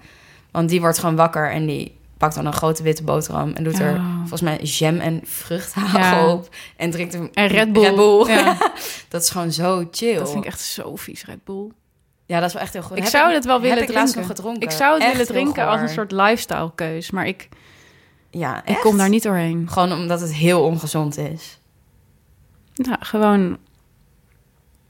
Want 0.52 0.70
die 0.70 0.82
wordt 0.82 0.98
gewoon 1.00 1.16
wakker 1.16 1.52
en 1.52 1.66
die 1.66 1.97
pakt 2.18 2.36
dan 2.36 2.46
een 2.46 2.54
grote 2.54 2.84
witte 2.84 3.04
boterham 3.04 3.52
en 3.54 3.64
doet 3.64 3.80
er 3.80 3.94
Oh. 3.96 4.18
volgens 4.20 4.42
mij 4.42 4.58
jam 4.62 4.98
en 5.00 5.22
vruchthagel 5.24 6.00
Ja. 6.00 6.32
op. 6.34 6.50
En 6.76 6.92
drinkt 6.92 7.14
een 7.14 7.30
En 7.34 7.48
Red 7.48 7.74
Bull. 7.74 7.84
Red 7.84 7.96
Bull. 7.96 8.28
Ja. 8.28 8.58
dat 9.10 9.22
is 9.22 9.30
gewoon 9.30 9.52
zo 9.52 9.88
chill. 9.92 10.16
Dat 10.18 10.32
vind 10.32 10.44
ik 10.44 10.50
echt 10.50 10.60
zo 10.62 10.96
vies, 10.96 11.26
Red 11.26 11.44
Bull. 11.44 11.72
Ja, 12.26 12.40
dat 12.40 12.48
is 12.48 12.54
wel 12.54 12.62
echt 12.64 12.74
heel 12.74 12.82
goed. 12.82 12.98
Ik 12.98 13.04
Heb 13.04 13.12
zou 13.12 13.34
het 13.34 13.46
wel 13.46 13.62
willen 13.62 13.78
heb 13.78 13.90
ik 13.90 13.96
nog 13.96 14.04
drinken. 14.10 14.26
gedronken. 14.36 14.62
Ik 14.64 14.72
zou 14.72 14.94
het 14.94 15.02
Echt 15.04 15.12
willen 15.12 15.28
drinken 15.28 15.68
als 15.68 15.82
een 15.82 15.90
soort 15.90 16.12
lifestyle 16.12 16.72
keus, 16.76 17.12
maar 17.12 17.28
ik, 17.28 17.50
Ja, 18.30 18.66
ik 18.66 18.78
kom 18.80 18.98
daar 18.98 19.10
niet 19.10 19.24
doorheen. 19.24 19.70
Gewoon 19.70 19.92
omdat 19.92 20.22
het 20.22 20.34
heel 20.34 20.64
ongezond 20.64 21.18
is. 21.18 21.60
Nou, 22.76 22.98
gewoon 23.00 23.58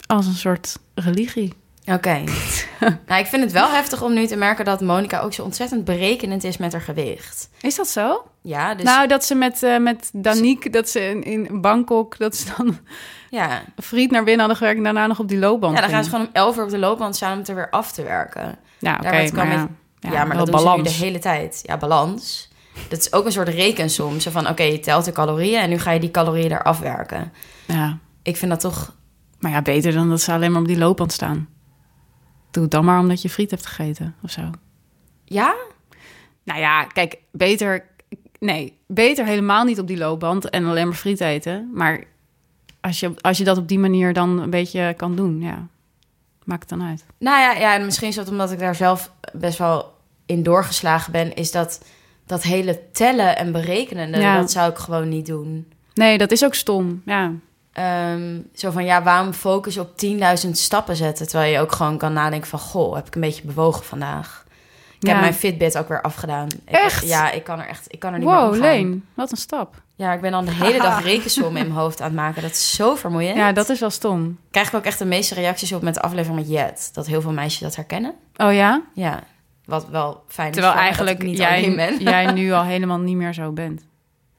als 0.05 0.25
een 0.25 0.33
soort 0.33 0.77
religie. 0.95 1.53
Oké. 1.91 2.23
nou, 3.07 3.19
ik 3.21 3.25
vind 3.25 3.43
het 3.43 3.51
wel 3.51 3.69
heftig 3.69 4.01
om 4.03 4.13
nu 4.13 4.27
te 4.27 4.35
merken 4.35 4.65
dat 4.65 4.81
Monica 4.81 5.19
ook 5.19 5.33
zo 5.33 5.43
ontzettend 5.43 5.85
berekenend 5.85 6.43
is 6.43 6.57
met 6.57 6.71
haar 6.71 6.81
gewicht. 6.81 7.49
Is 7.61 7.75
dat 7.75 7.87
zo? 7.87 8.25
Ja, 8.41 8.75
dus 8.75 8.83
Nou, 8.85 9.07
dat 9.07 9.25
ze 9.25 9.35
met, 9.35 9.63
eh 9.63 9.77
met 9.77 10.09
Danique, 10.13 10.69
dat 10.69 10.89
ze 10.89 10.99
in, 11.09 11.23
in 11.23 11.61
Bangkok, 11.61 12.17
dat 12.17 12.35
ze 12.35 12.45
dan 12.57 12.77
ja. 13.29 13.61
friet 13.77 14.11
naar 14.11 14.23
binnen 14.23 14.39
hadden 14.39 14.57
gewerkt 14.57 14.77
en 14.77 14.83
daarna 14.83 15.07
nog 15.07 15.19
op 15.19 15.27
die 15.27 15.37
loopband 15.37 15.75
Ja, 15.75 15.81
dan 15.81 15.89
gaan 15.89 16.03
ze 16.03 16.09
gewoon 16.09 16.25
om 16.25 16.31
11 16.33 16.57
uur 16.57 16.63
op 16.63 16.69
de 16.69 16.77
loopband 16.77 17.15
staan 17.15 17.31
om 17.31 17.37
het 17.37 17.47
er 17.47 17.55
weer 17.55 17.69
af 17.69 17.91
te 17.91 18.03
werken. 18.03 18.57
Ja, 18.79 18.95
oké, 18.95 19.29
maar, 19.33 19.47
ja, 19.47 19.67
Ja, 19.99 20.11
ja, 20.11 20.25
maar 20.25 20.37
dat 20.37 20.45
doen 20.45 20.55
balans. 20.55 20.77
ze 20.77 20.93
nu 20.93 20.97
de 20.97 21.05
hele 21.05 21.19
tijd. 21.19 21.59
Ja, 21.63 21.77
balans. 21.77 22.49
Dat 22.89 22.99
is 22.99 23.13
ook 23.13 23.25
een 23.25 23.31
soort 23.31 23.47
rekensom. 23.47 24.19
Zo 24.19 24.31
van, 24.31 24.47
oké, 24.49 24.63
je 24.63 24.79
telt 24.79 25.05
de 25.05 25.11
calorieën 25.11 25.61
en 25.61 25.69
nu 25.69 25.79
ga 25.79 25.91
je 25.91 25.99
die 25.99 26.11
calorieën 26.11 26.51
er 26.51 26.63
afwerken. 26.63 27.33
Ja, 27.65 27.97
Ik 28.23 28.37
vind 28.37 28.51
dat 28.51 28.59
toch... 28.59 28.93
maar 29.39 29.51
ja, 29.51 29.61
beter 29.61 29.93
dan 29.93 30.09
dat 30.09 30.21
ze 30.21 30.31
alleen 30.31 30.51
maar 30.51 30.61
op 30.61 30.67
die 30.67 30.77
loopband 30.77 31.11
staan. 31.11 31.47
Doe 32.51 32.63
het 32.63 32.71
dan 32.71 32.85
maar 32.85 32.99
omdat 32.99 33.21
je 33.21 33.29
friet 33.29 33.51
hebt 33.51 33.65
gegeten 33.65 34.15
of 34.23 34.31
zo. 34.31 34.41
Ja? 35.23 35.55
Nou 36.43 36.59
ja, 36.59 36.83
kijk, 36.83 37.17
beter... 37.31 37.85
Nee, 38.39 38.77
beter 38.87 39.25
helemaal 39.25 39.63
niet 39.63 39.79
op 39.79 39.87
die 39.87 39.97
loopband 39.97 40.49
en 40.49 40.65
alleen 40.65 40.87
maar 40.87 40.95
friet 40.95 41.21
eten. 41.21 41.69
Maar 41.73 42.03
als 42.81 42.99
je, 42.99 43.11
als 43.21 43.37
je 43.37 43.43
dat 43.43 43.57
op 43.57 43.67
die 43.67 43.79
manier 43.79 44.13
dan 44.13 44.39
een 44.39 44.49
beetje 44.49 44.93
kan 44.97 45.15
doen, 45.15 45.41
ja, 45.41 45.67
maakt 46.43 46.69
het 46.69 46.79
dan 46.79 46.87
uit. 46.87 47.05
Nou 47.19 47.39
ja, 47.39 47.51
ja, 47.51 47.75
en 47.75 47.85
misschien 47.85 48.07
is 48.07 48.15
dat 48.15 48.29
omdat 48.29 48.51
ik 48.51 48.59
daar 48.59 48.75
zelf 48.75 49.11
best 49.33 49.57
wel 49.57 49.93
in 50.25 50.43
doorgeslagen 50.43 51.11
ben... 51.11 51.33
is 51.35 51.51
dat 51.51 51.85
dat 52.25 52.43
hele 52.43 52.81
tellen 52.91 53.37
en 53.37 53.51
berekenen, 53.51 54.19
Ja. 54.19 54.37
dat 54.37 54.51
zou 54.51 54.71
ik 54.71 54.77
gewoon 54.77 55.09
niet 55.09 55.25
doen. 55.25 55.71
Nee, 55.93 56.17
dat 56.17 56.31
is 56.31 56.45
ook 56.45 56.53
stom, 56.55 57.01
ja. 57.05 57.31
Ehm, 57.77 58.39
zo 58.53 58.71
van, 58.71 58.85
ja, 58.85 59.03
waarom 59.03 59.33
focus 59.33 59.77
op 59.77 59.89
10.000 60.45 60.49
stappen 60.51 60.95
zetten... 60.95 61.27
terwijl 61.27 61.51
je 61.53 61.59
ook 61.59 61.71
gewoon 61.71 61.97
kan 61.97 62.13
nadenken 62.13 62.49
van... 62.49 62.59
goh, 62.59 62.95
heb 62.95 63.07
ik 63.07 63.15
een 63.15 63.21
beetje 63.21 63.43
bewogen 63.45 63.85
vandaag? 63.85 64.45
Ik 64.99 65.07
Ja. 65.07 65.11
heb 65.11 65.19
mijn 65.21 65.33
Fitbit 65.33 65.77
ook 65.77 65.87
weer 65.87 66.01
afgedaan. 66.01 66.47
Ik- 66.47 66.75
Echt? 66.75 67.07
ja, 67.07 67.31
ik 67.31 67.43
kan 67.43 67.59
er 67.59 67.67
echt 67.67 67.85
ik 67.93 67.99
kan 67.99 68.13
er 68.13 68.19
niet 68.19 68.27
meer 68.27 68.37
Wow. 68.37 68.55
Leen, 68.55 69.05
wat 69.13 69.31
een 69.31 69.37
stap. 69.37 69.75
Ja, 69.95 70.13
ik 70.13 70.21
ben 70.21 70.31
dan 70.31 70.45
de 70.45 70.51
hele 70.53 70.77
dag 70.81 71.03
rekensommen 71.13 71.61
in 71.61 71.67
mijn 71.67 71.79
hoofd 71.79 71.99
aan 72.01 72.07
het 72.07 72.15
maken. 72.15 72.41
Dat 72.41 72.51
is 72.51 72.75
zo 72.75 72.95
vermoeiend. 72.95 73.37
Ja, 73.37 73.51
dat 73.51 73.69
is 73.69 73.79
wel 73.79 73.89
stom. 73.89 74.37
Krijg 74.51 74.67
ik 74.67 74.73
ook 74.73 74.83
echt 74.85 74.99
de 74.99 75.05
meeste 75.05 75.33
reacties 75.33 75.73
op 75.73 75.81
met 75.81 75.93
de 75.93 76.01
aflevering 76.01 76.39
met 76.39 76.49
Jet. 76.49 76.89
Dat 76.93 77.07
heel 77.07 77.21
veel 77.21 77.31
meisjes 77.31 77.61
dat 77.61 77.75
herkennen. 77.75 78.13
Oh 78.37 78.53
ja? 78.53 78.81
Ja, 78.93 79.23
wat 79.65 79.87
wel 79.89 80.23
fijn 80.27 80.51
Terwijl 80.51 80.73
is 80.73 80.79
dat 80.79 80.85
eigenlijk 80.87 81.19
ik 81.19 81.25
niet 81.27 81.37
jij, 81.37 81.95
jij 81.99 82.31
nu 82.41 82.51
al 82.51 82.63
helemaal 82.63 82.99
niet 82.99 83.15
meer 83.15 83.33
zo 83.33 83.51
bent. 83.51 83.85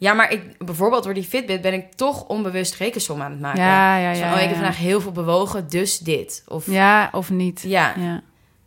Ja, 0.00 0.12
maar 0.12 0.32
ik, 0.32 0.64
bijvoorbeeld 0.66 1.04
door 1.04 1.14
die 1.14 1.22
Fitbit 1.24 1.60
ben 1.60 1.72
ik 1.72 1.92
toch 1.92 2.24
onbewust 2.26 2.74
rekensommen 2.74 3.24
aan 3.26 3.32
het 3.32 3.40
maken. 3.40 3.62
Ja, 3.62 3.96
ja, 3.96 4.08
Dus 4.10 4.18
ja. 4.18 4.24
van, 4.28 4.34
oh, 4.36 4.42
ik 4.42 4.48
heb 4.48 4.56
vandaag 4.56 4.78
heel 4.78 5.00
veel 5.00 5.12
bewogen, 5.12 5.68
dus 5.68 5.98
dit. 5.98 6.44
Of, 6.48 6.66
Ja, 6.66 7.08
of 7.12 7.30
niet. 7.30 7.62
ja. 7.66 7.94
Ja. 7.98 8.22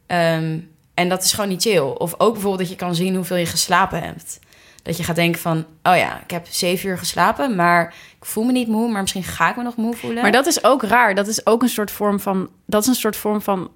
Ehm, 0.08 0.60
en 0.94 1.10
dat 1.10 1.24
is 1.24 1.34
gewoon 1.34 1.50
niet 1.50 1.62
chill. 1.62 1.80
Of 1.80 2.13
ook 2.17 2.32
bijvoorbeeld 2.34 2.60
dat 2.62 2.70
je 2.70 2.76
kan 2.86 2.96
zien 2.96 3.15
hoeveel 3.15 3.38
je 3.38 3.46
geslapen 3.46 4.02
hebt. 4.04 4.39
Dat 4.84 4.98
je 4.98 5.04
gaat 5.04 5.15
denken 5.15 5.41
van, 5.41 5.58
oh 5.84 5.96
ja, 5.96 6.22
ik 6.24 6.32
heb 6.32 6.46
zeven 6.50 6.89
uur 6.89 6.98
geslapen, 6.98 7.56
maar 7.56 7.94
ik 8.20 8.26
voel 8.26 8.44
me 8.44 8.52
niet 8.52 8.67
moe, 8.67 8.91
maar 8.91 9.02
misschien 9.02 9.24
ga 9.24 9.50
ik 9.50 9.56
me 9.56 9.63
nog 9.63 9.76
moe 9.76 9.96
voelen. 9.96 10.22
Maar 10.22 10.32
dat 10.32 10.46
is 10.46 10.63
ook 10.63 10.84
raar. 10.84 11.15
Dat 11.15 11.28
is 11.28 11.46
ook 11.46 11.62
een 11.62 11.70
soort 11.70 11.91
vorm 11.91 12.20
van. 12.20 12.50
Dat 12.65 12.82
is 12.82 12.88
een 12.88 12.96
soort 12.96 13.15
vorm 13.15 13.41
van 13.41 13.72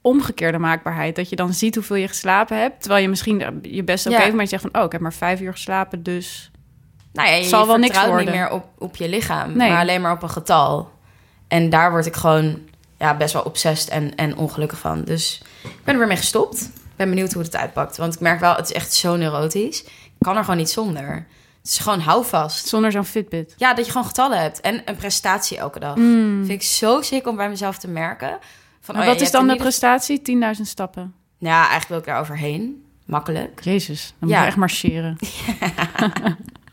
omgekeerde 0.00 0.58
maakbaarheid. 0.58 1.16
Dat 1.16 1.28
je 1.28 1.36
dan 1.36 1.52
ziet 1.52 1.74
hoeveel 1.74 1.96
je 1.96 2.08
geslapen 2.08 2.58
hebt. 2.60 2.80
Terwijl 2.80 3.02
je 3.02 3.08
misschien 3.08 3.58
je 3.62 3.84
best 3.84 4.06
oké 4.06 4.14
Ja. 4.16 4.20
hebt, 4.22 4.32
maar 4.34 4.42
je 4.42 4.48
zegt 4.48 4.62
van... 4.62 4.76
oh, 4.80 4.84
ik 4.84 4.92
heb 4.92 5.00
maar 5.00 5.12
vijf 5.12 5.40
uur 5.40 5.52
geslapen, 5.52 6.02
dus... 6.02 6.50
Nou 7.14 7.28
ja, 7.28 7.34
je 7.34 7.44
Zal 7.44 7.66
wel 7.66 7.76
niks 7.76 7.98
niet 8.06 8.30
meer 8.30 8.50
op, 8.50 8.64
op 8.78 8.96
je 8.96 9.08
lichaam, 9.08 9.56
Nee. 9.56 9.70
maar 9.70 9.80
alleen 9.80 10.00
maar 10.00 10.12
op 10.12 10.22
een 10.22 10.30
getal. 10.30 10.92
En 11.48 11.70
daar 11.70 11.90
word 11.90 12.06
ik 12.06 12.14
gewoon 12.14 12.58
ja, 12.98 13.16
best 13.16 13.32
wel 13.32 13.42
obsessed 13.42 13.88
en, 13.88 14.14
en 14.14 14.36
ongelukkig 14.36 14.78
van. 14.78 15.02
Dus 15.04 15.42
ik 15.62 15.84
ben 15.84 15.92
er 15.94 15.98
weer 15.98 16.08
mee 16.08 16.16
gestopt. 16.16 16.60
Ik 16.62 16.96
ben 16.96 17.08
benieuwd 17.08 17.32
hoe 17.32 17.42
het 17.42 17.56
uitpakt. 17.56 17.96
Want 17.96 18.14
ik 18.14 18.20
merk 18.20 18.40
wel, 18.40 18.54
het 18.54 18.64
is 18.70 18.72
echt 18.72 18.92
zo 18.92 19.16
neurotisch. 19.16 19.82
Ik 19.84 19.90
kan 20.18 20.36
er 20.36 20.42
gewoon 20.44 20.56
niet 20.58 20.70
zonder. 20.70 21.26
Het 21.62 21.72
is 21.72 21.78
gewoon 21.78 22.00
houvast. 22.00 22.66
Zonder 22.66 22.92
zo'n 22.92 23.04
Fitbit. 23.04 23.54
Ja, 23.56 23.74
dat 23.74 23.84
je 23.86 23.90
gewoon 23.92 24.06
getallen 24.06 24.40
hebt. 24.40 24.60
En 24.60 24.82
een 24.84 24.96
prestatie 24.96 25.56
elke 25.58 25.78
dag. 25.78 25.94
Vind 25.94 26.48
ik 26.48 26.62
zo 26.62 27.02
sick 27.02 27.26
om 27.26 27.36
bij 27.36 27.48
mezelf 27.48 27.78
te 27.78 27.88
merken. 27.88 28.38
Van, 28.80 28.94
Maar 28.94 29.04
oh 29.04 29.08
ja, 29.08 29.14
wat 29.14 29.22
is 29.26 29.30
dan 29.30 29.48
de 29.48 29.56
prestatie? 29.56 30.22
10.000 30.56 30.60
stappen. 30.62 31.14
Ja, 31.38 31.56
eigenlijk 31.58 31.88
wil 31.88 31.98
ik 31.98 32.04
daar 32.04 32.20
overheen. 32.20 32.84
Makkelijk. 33.04 33.60
Jezus, 33.64 34.14
dan 34.18 34.28
Ja. 34.28 34.34
moet 34.34 34.42
je 34.44 34.48
echt 34.48 34.56
marcheren. 34.56 35.16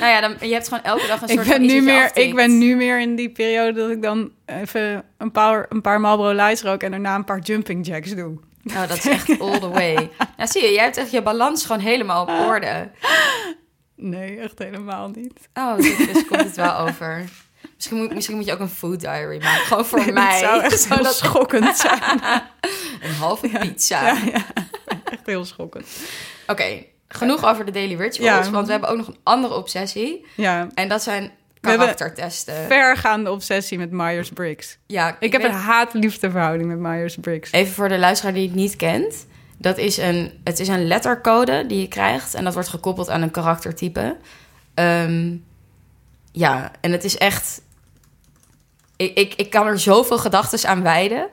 Nou 0.00 0.12
ja, 0.12 0.20
dan, 0.20 0.36
je 0.48 0.52
hebt 0.54 0.68
gewoon 0.68 0.82
elke 0.82 1.06
dag 1.06 1.22
een 1.22 1.28
Ik 1.28 1.34
soort 1.34 1.46
ben, 1.48 1.56
van 1.56 1.66
nu 1.66 1.80
meer, 1.82 2.04
aftikt. 2.04 2.26
ik 2.26 2.34
ben 2.34 2.58
nu 2.58 2.76
meer 2.76 3.00
in 3.00 3.16
die 3.16 3.30
periode 3.30 3.72
dat 3.80 3.90
ik 3.90 4.02
dan 4.02 4.30
even 4.46 5.04
een 5.18 5.30
paar, 5.32 5.66
een 5.68 5.80
paar 5.80 6.00
Marlboro 6.00 6.32
Lights 6.34 6.62
rook... 6.62 6.82
en 6.82 6.90
daarna 6.90 7.14
een 7.14 7.24
paar 7.24 7.38
jumping 7.40 7.86
jacks 7.86 8.14
doe. 8.14 8.38
Oh, 8.64 8.88
dat 8.88 8.96
is 8.96 9.06
echt 9.06 9.40
all 9.40 9.58
the 9.58 9.68
way. 9.68 9.94
Nou, 10.36 10.50
zie 10.50 10.62
je, 10.62 10.72
jij 10.72 10.82
hebt 10.84 10.96
echt 10.96 11.10
je 11.10 11.22
balans 11.22 11.66
gewoon 11.66 11.82
helemaal 11.82 12.22
op 12.22 12.28
orde. 12.30 12.90
Nee, 13.96 14.38
echt 14.38 14.58
helemaal 14.58 15.08
niet. 15.14 15.48
Oh, 15.54 15.76
dus, 15.76 15.96
komt 16.28 16.42
het 16.44 16.56
wel 16.56 16.76
over. 16.78 17.24
Misschien 17.74 17.96
moet, 17.96 18.14
misschien 18.14 18.36
moet 18.36 18.44
je 18.46 18.52
ook 18.52 18.58
een 18.60 18.68
food 18.68 19.00
diary 19.00 19.38
maken. 19.42 19.64
Gewoon 19.66 19.86
voor 19.86 19.98
Nee, 20.04 20.12
mij. 20.12 20.40
Dat 20.40 20.50
zou 20.50 20.62
echt 20.62 20.80
Zodat- 20.80 21.14
schokkend 21.14 21.76
zijn. 21.86 22.20
een 23.00 23.14
halve 23.18 23.48
pizza. 23.60 24.06
Ja, 24.06 24.18
ja. 24.32 24.44
Echt 25.04 25.26
heel 25.26 25.44
schokkend. 25.44 25.86
Oké, 26.46 26.84
genoeg 27.08 27.44
over 27.44 27.64
de 27.64 27.70
daily 27.72 27.94
rituals. 27.94 28.46
Ja. 28.46 28.52
Want 28.52 28.66
we 28.66 28.72
hebben 28.72 28.90
ook 28.90 28.96
nog 28.96 29.06
een 29.06 29.18
andere 29.22 29.54
obsessie. 29.54 30.26
Ja, 30.34 30.68
En 30.74 30.88
dat 30.88 31.02
zijn 31.02 31.30
karaktertesten. 31.60 32.54
vergaande 32.68 33.30
obsessie 33.30 33.78
met 33.78 33.90
Myers-Briggs. 33.90 34.78
Ja, 34.86 35.16
Ik 35.20 35.32
heb 35.32 35.42
weet- 35.42 35.50
een 35.50 35.56
haat-liefde 35.56 36.30
verhouding 36.30 36.68
met 36.68 36.78
Myers-Briggs. 36.78 37.52
Even 37.52 37.72
voor 37.74 37.88
de 37.88 37.98
luisteraar 37.98 38.34
die 38.34 38.46
het 38.46 38.54
niet 38.56 38.76
kent. 38.76 39.26
Dat 39.58 39.78
is 39.78 39.96
een, 39.96 40.40
het 40.44 40.58
is 40.60 40.68
een 40.68 40.86
lettercode 40.86 41.66
die 41.66 41.80
je 41.80 41.88
krijgt. 41.88 42.34
En 42.34 42.44
dat 42.44 42.54
wordt 42.54 42.68
gekoppeld 42.68 43.08
aan 43.08 43.22
een 43.22 43.30
karaktertype. 43.30 44.16
Ehm, 44.74 45.36
ja, 46.32 46.72
en 46.80 46.92
het 46.92 47.04
is 47.04 47.16
echt... 47.18 47.62
Ik, 48.96 49.14
ik, 49.18 49.34
ik 49.34 49.50
kan 49.50 49.66
er 49.66 49.78
zoveel 49.80 50.18
gedachten 50.18 50.68
aan 50.68 50.82
wijden. 50.82 51.28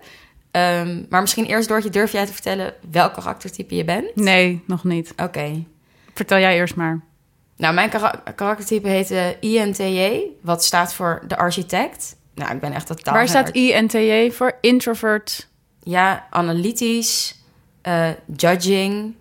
Ehm, 0.56 1.04
maar 1.10 1.22
misschien 1.22 1.46
eerst, 1.46 1.68
Doortje, 1.68 1.90
durf 1.90 2.12
jij 2.12 2.26
te 2.26 2.34
vertellen 2.34 2.74
welk 2.92 3.14
karaktertype 3.14 3.76
je 3.76 3.84
bent? 3.84 4.16
Nee, 4.16 4.64
nog 4.68 4.84
niet. 4.84 5.14
Oké. 5.18 5.64
Vertel 6.14 6.38
jij 6.40 6.56
eerst 6.56 6.76
maar. 6.76 7.02
Nou, 7.58 7.74
mijn 7.74 7.90
kara- 7.90 8.24
karaktertype 8.36 8.88
heet 8.88 9.38
INTJ. 9.40 10.22
Wat 10.42 10.64
staat 10.64 10.94
voor 10.94 11.24
de 11.28 11.38
architect. 11.38 12.16
Nou, 12.34 12.54
ik 12.54 12.60
ben 12.60 12.72
echt 12.74 12.88
totaal... 12.88 13.14
Waar 13.14 13.28
staat 13.28 13.50
INTJ 13.50 14.30
voor? 14.32 14.58
Introvert. 14.62 15.48
Ja, 15.84 16.28
analytisch, 16.30 17.42
eh, 17.82 18.10
judging 18.38 19.14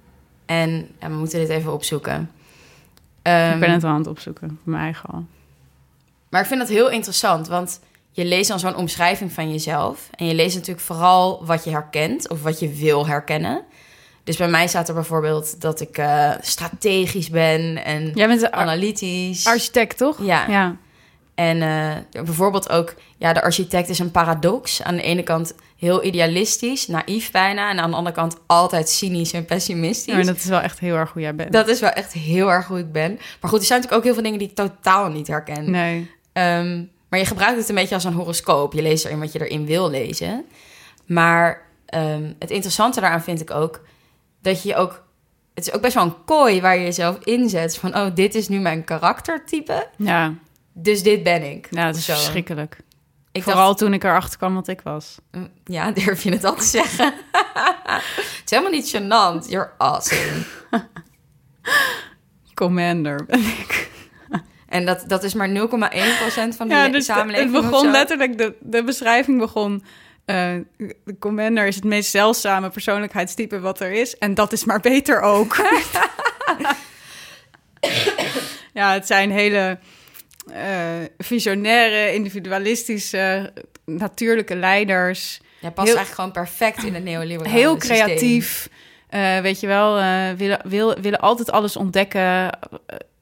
en 0.47 0.89
ja, 1.01 1.09
we 1.09 1.15
moeten 1.15 1.39
dit 1.39 1.49
even 1.49 1.73
opzoeken. 1.73 2.31
Ehm, 3.23 3.53
ik 3.55 3.61
ben 3.61 3.71
het 3.73 3.85
al 3.85 3.91
aan 3.91 3.99
het 3.99 4.07
opzoeken. 4.07 4.49
Voor 4.49 4.73
mijn 4.73 4.83
eigen 4.83 5.11
al. 5.11 5.25
Maar 6.29 6.41
ik 6.41 6.47
vind 6.47 6.61
dat 6.61 6.69
heel 6.69 6.91
interessant, 6.91 7.49
want 7.49 7.81
je 8.17 8.25
leest 8.25 8.49
dan 8.49 8.59
zo'n 8.59 8.77
omschrijving 8.77 9.33
van 9.33 9.51
jezelf. 9.51 10.09
En 10.11 10.27
je 10.27 10.35
leest 10.35 10.55
natuurlijk 10.55 10.87
vooral 10.87 11.45
wat 11.45 11.65
je 11.65 11.71
herkent 11.71 12.29
of 12.29 12.43
wat 12.43 12.61
je 12.61 12.69
wil 12.69 13.07
herkennen. 13.07 13.63
Dus 14.25 14.37
bij 14.37 14.49
mij 14.49 14.67
staat 14.67 14.89
er 14.89 14.95
bijvoorbeeld 14.95 15.61
dat 15.61 15.81
ik 15.81 15.99
eh, 15.99 16.31
strategisch 16.41 17.31
ben 17.31 17.85
en 17.85 18.11
Jij 18.15 18.27
bent 18.27 18.51
analytisch. 18.51 19.47
architect, 19.47 19.97
toch? 19.97 20.19
Ja. 20.23 20.47
ja. 20.49 20.77
En 21.35 21.63
eh, 21.63 22.23
bijvoorbeeld 22.25 22.71
ook, 22.71 22.95
ja, 23.17 23.33
de 23.33 23.43
architect 23.43 23.89
is 23.89 23.99
een 23.99 24.11
paradox. 24.11 24.83
Aan 24.83 24.97
de 24.97 25.03
ene 25.03 25.23
kant 25.23 25.55
heel 25.79 26.05
idealistisch, 26.05 26.87
naïef 26.87 27.31
bijna. 27.31 27.71
En 27.71 27.79
aan 27.79 27.91
de 27.91 27.97
andere 27.97 28.17
kant 28.17 28.37
altijd 28.47 28.89
cynisch 28.89 29.33
en 29.33 29.45
pessimistisch. 29.45 30.05
Ja, 30.05 30.15
maar 30.15 30.25
dat 30.25 30.37
is 30.37 30.45
wel 30.45 30.61
echt 30.61 30.79
heel 30.79 30.97
erg 30.97 31.13
hoe 31.13 31.23
jij 31.23 31.35
bent. 31.35 31.53
Dat 31.53 31.69
is 31.69 31.81
wel 31.81 31.91
echt 31.91 32.13
heel 32.13 32.51
erg 32.51 32.67
hoe 32.67 32.79
ik 32.79 32.93
ben. 32.93 33.19
Maar 33.41 33.51
goed, 33.51 33.61
er 33.61 33.67
zijn 33.67 33.81
natuurlijk 33.81 33.93
ook 33.93 34.05
heel 34.05 34.15
veel 34.15 34.23
dingen 34.23 34.39
die 34.39 34.49
ik 34.49 34.55
totaal 34.55 35.09
niet 35.09 35.27
herken. 35.27 35.71
Nee. 35.71 36.11
Ehm, 36.33 36.83
maar 37.15 37.23
je 37.23 37.29
gebruikt 37.29 37.59
het 37.59 37.69
een 37.69 37.75
beetje 37.75 37.95
als 37.95 38.05
een 38.05 38.13
horoscoop. 38.13 38.73
Je 38.73 38.83
leest 38.83 39.05
erin 39.05 39.19
wat 39.21 39.33
je 39.33 39.47
erin 39.49 39.67
wil 39.67 39.91
lezen. 39.91 40.45
Maar 41.07 41.67
ehm, 41.87 42.33
het 42.39 42.51
interessante 42.51 43.01
daaraan 43.01 43.23
vind 43.23 43.41
ik 43.41 43.51
ook 43.51 43.81
dat 44.43 44.63
je 44.63 44.75
ook. 44.77 45.05
Het 45.55 45.67
is 45.67 45.73
ook 45.73 45.81
best 45.81 45.95
wel 45.95 46.05
een 46.05 46.25
kooi 46.25 46.61
waar 46.61 46.77
je 46.77 46.83
jezelf 46.85 47.19
inzet. 47.19 47.77
Van, 47.77 47.97
oh, 47.97 48.15
dit 48.15 48.35
is 48.35 48.49
nu 48.49 48.59
mijn 48.59 48.85
karaktertype. 48.85 49.89
Ja, 49.97 50.35
Dus 50.73 51.03
dit 51.03 51.23
ben 51.23 51.51
ik. 51.51 51.67
ja 51.71 51.87
dat 51.87 51.97
is 51.97 52.05
zo. 52.05 52.13
verschrikkelijk. 52.13 52.77
Ik 53.33 53.43
Vooral 53.43 53.75
toen 53.75 53.93
ik 53.95 54.05
erachter 54.05 54.39
kwam 54.39 54.55
wat 54.55 54.69
ik 54.69 54.81
was. 54.81 55.19
mm, 55.31 55.49
ja, 55.65 55.91
durf 56.05 56.23
je 56.23 56.31
het 56.31 56.45
al 56.45 56.55
te 56.55 56.65
zeggen? 56.65 57.15
het 57.85 58.43
is 58.45 58.51
helemaal 58.51 58.73
niet 58.73 58.97
gênant. 58.97 59.49
You're 59.51 59.71
awesome. 59.79 60.45
Commander 62.55 63.25
ben 63.27 63.41
ik. 63.41 63.91
En 64.75 64.85
dat, 64.85 65.05
dat 65.07 65.23
is 65.25 65.35
maar 65.35 65.49
0,1% 65.49 65.55
van 66.57 66.69
de 66.69 66.75
Ja, 66.75 66.89
dus 66.89 67.05
samenleving. 67.05 67.53
het 67.55 67.63
begon 67.71 67.91
letterlijk, 67.91 68.39
de, 68.39 68.55
de 68.61 68.85
beschrijving 68.85 69.39
begon... 69.39 69.85
eh, 70.25 70.53
de 71.05 71.17
commander 71.19 71.67
is 71.67 71.75
het 71.75 71.85
meest 71.85 72.11
zeldzame 72.11 72.71
persoonlijkheidstype 72.71 73.61
wat 73.61 73.81
er 73.81 73.93
is. 73.93 74.19
En 74.19 74.35
dat 74.35 74.53
is 74.53 74.65
maar 74.65 74.81
beter 74.81 75.21
ook. 75.21 75.57
ja, 78.73 78.93
het 78.93 79.07
zijn 79.07 79.31
hele 79.31 79.79
eh, 80.53 80.83
visionaire, 81.19 82.15
individualistische, 82.15 83.53
natuurlijke 83.85 84.57
leiders. 84.57 85.41
Ja, 85.61 85.71
past 85.71 85.89
heel- 85.89 85.97
eigenlijk 85.97 86.15
gewoon 86.15 86.45
perfect 86.47 86.83
in 86.85 86.95
het 86.95 87.05
neoliberale 87.05 87.57
Heel 87.57 87.77
creatief. 87.77 88.69
eh, 89.09 89.39
weet 89.39 89.61
je 89.61 89.67
wel, 89.67 89.95
willen, 90.37 90.61
wil, 90.65 91.01
willen 91.01 91.21
altijd 91.21 91.51
alles 91.51 91.77
ontdekken, 91.77 92.59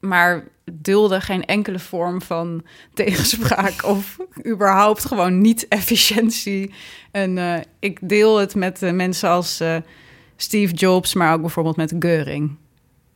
maar 0.02 0.44
dulden 0.72 1.22
geen 1.22 1.44
enkele 1.44 1.78
vorm 1.78 2.22
van 2.22 2.64
tegenspraak 2.94 3.84
of 3.94 4.16
überhaupt 4.46 5.04
gewoon 5.04 5.40
niet-efficiëntie. 5.40 6.74
En 7.10 7.38
eh, 7.38 7.60
ik 7.78 7.98
deel 8.02 8.38
het 8.38 8.54
met 8.54 8.82
eh, 8.82 8.92
mensen 8.92 9.28
als 9.28 9.60
eh, 9.60 9.76
Steve 10.36 10.74
Jobs, 10.74 11.14
maar 11.14 11.32
ook 11.32 11.40
bijvoorbeeld 11.40 11.76
met 11.76 11.94
Geuring. 11.98 12.56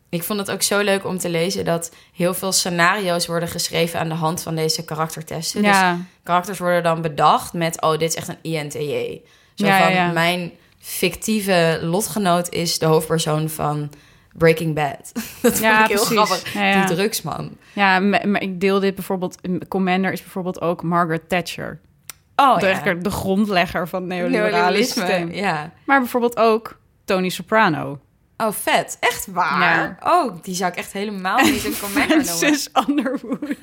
Ik 0.09 0.23
vond 0.23 0.39
het 0.39 0.51
ook 0.51 0.63
zo 0.63 0.81
leuk 0.81 1.05
om 1.05 1.19
te 1.19 1.29
lezen 1.29 1.65
dat 1.65 1.95
heel 2.13 2.35
veel 2.35 2.53
scenario's 2.53 3.27
worden 3.27 3.49
geschreven 3.49 4.01
aan 4.01 4.09
de 4.09 4.15
hand 4.15 4.43
van 4.43 4.55
deze 4.55 4.85
karaktertesten. 4.85 5.63
Dus 5.63 5.71
Ja, 5.71 5.99
karakters 6.23 6.59
worden 6.59 6.83
dan 6.83 7.03
bedacht 7.03 7.53
met, 7.53 7.81
oh, 7.81 7.91
dit 7.91 8.09
is 8.09 8.15
echt 8.15 8.29
een 8.29 8.43
INTJ. 8.43 9.21
Zo 9.55 9.67
Ja, 9.67 9.79
ja, 9.79 9.85
van, 9.85 9.93
ja. 9.93 10.13
mijn 10.13 10.53
fictieve 10.79 11.79
lotgenoot 11.83 12.49
is 12.49 12.79
de 12.79 12.87
hoofdpersoon 12.87 13.49
van 13.49 13.91
Breaking 14.39 14.75
Bad. 14.75 15.13
Dat 15.43 15.59
Ja, 15.59 15.77
vond 15.79 15.91
ik 15.91 15.97
heel 15.97 16.07
precies. 16.07 16.27
grappig. 16.29 16.53
Ja, 16.53 16.65
ja. 16.65 16.87
Die 16.87 16.97
drugsman. 16.97 17.57
ja 17.73 17.99
maar, 18.01 18.43
ik 18.43 18.61
deel 18.61 18.81
dit 18.81 18.95
bijvoorbeeld. 18.95 19.39
Commander 19.69 20.13
is 20.13 20.21
bijvoorbeeld 20.23 20.61
ook 20.61 20.83
Margaret 20.83 21.29
Thatcher. 21.29 21.81
Oh, 22.37 22.59
de, 22.59 22.67
ja. 22.67 22.95
de 22.95 23.11
grondlegger 23.11 23.89
van 23.89 24.07
Neoliberalisme. 24.07 25.35
Ja. 25.35 25.73
Maar 25.85 26.01
bijvoorbeeld 26.01 26.37
ook 26.37 26.79
Tony 27.05 27.29
Soprano. 27.29 28.01
Oh, 28.37 28.53
vet. 28.53 28.97
Echt 29.01 29.27
waar? 29.27 29.97
Oh, 30.05 30.37
die 30.43 30.55
zou 30.55 30.71
ik 30.71 30.77
echt 30.79 30.93
helemaal 30.93 31.39
niet 31.39 31.65
een 31.65 31.79
commander 31.83 32.17
noemen. 32.17 32.25
Francis 32.25 32.69
Underwood. 32.89 33.41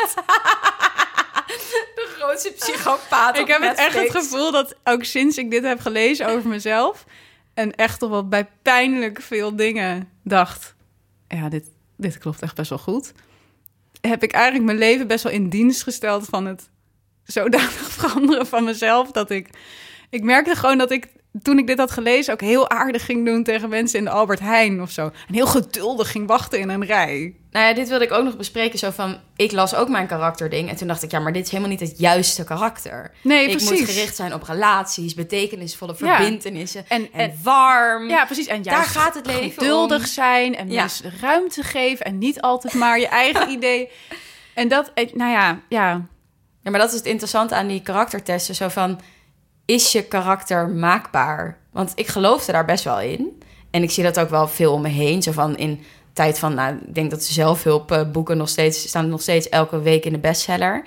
De 1.95 2.15
grootste 2.19 2.51
psychopaat 2.51 3.37
ik 3.37 3.47
heb 3.47 3.61
het 3.61 3.77
echt 3.77 3.99
het 3.99 4.11
gevoel 4.11 4.51
dat 4.51 4.75
ook 4.83 5.03
sinds 5.03 5.37
ik 5.37 5.51
dit 5.51 5.63
heb 5.63 5.79
gelezen 5.79 6.27
over 6.27 6.49
mezelf... 6.49 7.05
en 7.53 7.75
echt 7.75 7.99
toch 7.99 8.09
wel 8.09 8.27
bij 8.27 8.49
pijnlijk 8.61 9.21
veel 9.21 9.55
dingen 9.55 10.09
dacht... 10.23 10.75
ja, 11.27 11.49
dit, 11.49 11.65
dit 11.97 12.17
klopt 12.17 12.41
echt 12.41 12.55
best 12.55 12.69
wel 12.69 12.79
goed... 12.79 13.11
heb 14.01 14.23
ik 14.23 14.31
eigenlijk 14.31 14.65
mijn 14.65 14.77
leven 14.77 15.07
best 15.07 15.23
wel 15.23 15.33
in 15.33 15.49
dienst 15.49 15.83
gesteld 15.83 16.25
van 16.25 16.45
het 16.45 16.69
zodanig 17.23 17.91
veranderen 17.99 18.47
van 18.47 18.63
mezelf... 18.63 19.11
dat 19.11 19.29
ik... 19.29 19.49
Ik 20.09 20.23
merkte 20.23 20.55
gewoon 20.55 20.77
dat 20.77 20.91
ik, 20.91 21.07
toen 21.41 21.57
ik 21.57 21.67
dit 21.67 21.77
had 21.77 21.91
gelezen... 21.91 22.33
ook 22.33 22.41
heel 22.41 22.69
aardig 22.69 23.05
ging 23.05 23.25
doen 23.25 23.43
tegen 23.43 23.69
mensen 23.69 23.99
in 23.99 24.05
de 24.05 24.11
Albert 24.11 24.39
Heijn 24.39 24.81
of 24.81 24.91
zo. 24.91 25.11
En 25.27 25.33
heel 25.33 25.47
geduldig 25.47 26.11
ging 26.11 26.27
wachten 26.27 26.59
in 26.59 26.69
een 26.69 26.85
rij. 26.85 27.35
Nou 27.53 27.65
ja, 27.65 27.73
dit 27.73 27.89
wilde 27.89 28.05
ik 28.05 28.11
ook 28.11 28.23
nog 28.23 28.37
bespreken. 28.37 28.79
Zo 28.79 28.89
van, 28.89 29.17
ik 29.35 29.51
las 29.51 29.75
ook 29.75 29.89
mijn 29.89 30.07
karakterding. 30.07 30.69
En 30.69 30.75
toen 30.75 30.87
dacht 30.87 31.03
ik, 31.03 31.11
ja, 31.11 31.19
maar 31.19 31.31
dit 31.33 31.43
is 31.45 31.49
helemaal 31.51 31.71
niet 31.71 31.79
het 31.79 31.99
juiste 31.99 32.43
karakter. 32.43 33.11
Nee, 33.21 33.43
ik 33.43 33.49
precies. 33.49 33.69
moet 33.79 33.89
gericht 33.89 34.15
zijn 34.15 34.33
op 34.33 34.43
relaties, 34.43 35.13
betekenisvolle 35.13 35.95
Ja. 35.97 36.15
verbintenissen. 36.17 36.85
En- 36.87 37.09
En, 37.13 37.19
en- 37.19 37.37
warm. 37.43 38.09
Ja, 38.09 38.25
precies. 38.25 38.47
En 38.47 38.61
Daar 38.61 38.73
juist 38.73 38.89
gaat 38.89 39.13
het 39.13 39.25
leven 39.25 39.51
geduldig 39.51 39.99
om. 39.99 40.05
zijn 40.05 40.55
en 40.55 40.69
Ja. 40.71 40.79
mensen 40.79 41.11
ruimte 41.21 41.63
geven 41.63 42.05
en 42.05 42.17
niet 42.17 42.41
altijd 42.41 42.73
maar 42.73 42.99
je 42.99 43.07
eigen 43.07 43.49
idee. 43.57 43.89
En 44.53 44.67
dat, 44.67 44.91
eh, 44.93 45.13
nou 45.13 45.31
ja, 45.31 45.59
ja, 45.69 46.01
Ja, 46.63 46.71
maar 46.71 46.79
dat 46.79 46.89
is 46.91 46.95
het 46.97 47.05
interessante 47.05 47.55
aan 47.55 47.67
die 47.67 47.81
karaktertesten. 47.81 48.55
Zo 48.55 48.67
van, 48.67 48.99
is 49.65 49.91
je 49.91 50.03
karakter 50.03 50.69
maakbaar? 50.69 51.57
Want 51.71 51.91
ik 51.95 52.07
geloofde 52.07 52.51
daar 52.51 52.65
best 52.65 52.83
wel 52.83 52.99
in. 53.01 53.41
En 53.71 53.83
ik 53.83 53.91
zie 53.91 54.03
dat 54.03 54.19
ook 54.19 54.29
wel 54.29 54.47
veel 54.47 54.73
om 54.73 54.81
me 54.81 54.89
heen. 54.89 55.21
Zo 55.21 55.31
van 55.31 55.57
in 55.57 55.83
tijd 56.13 56.39
van, 56.39 56.53
nou, 56.53 56.75
ik 56.87 56.95
denk 56.95 57.11
dat 57.11 57.23
zelfhulpboeken 57.23 58.37
nog 58.37 58.49
steeds 58.49 58.87
staan 58.87 59.09
nog 59.09 59.21
steeds 59.21 59.49
elke 59.49 59.81
week 59.81 60.05
in 60.05 60.11
de 60.11 60.19
bestseller. 60.19 60.85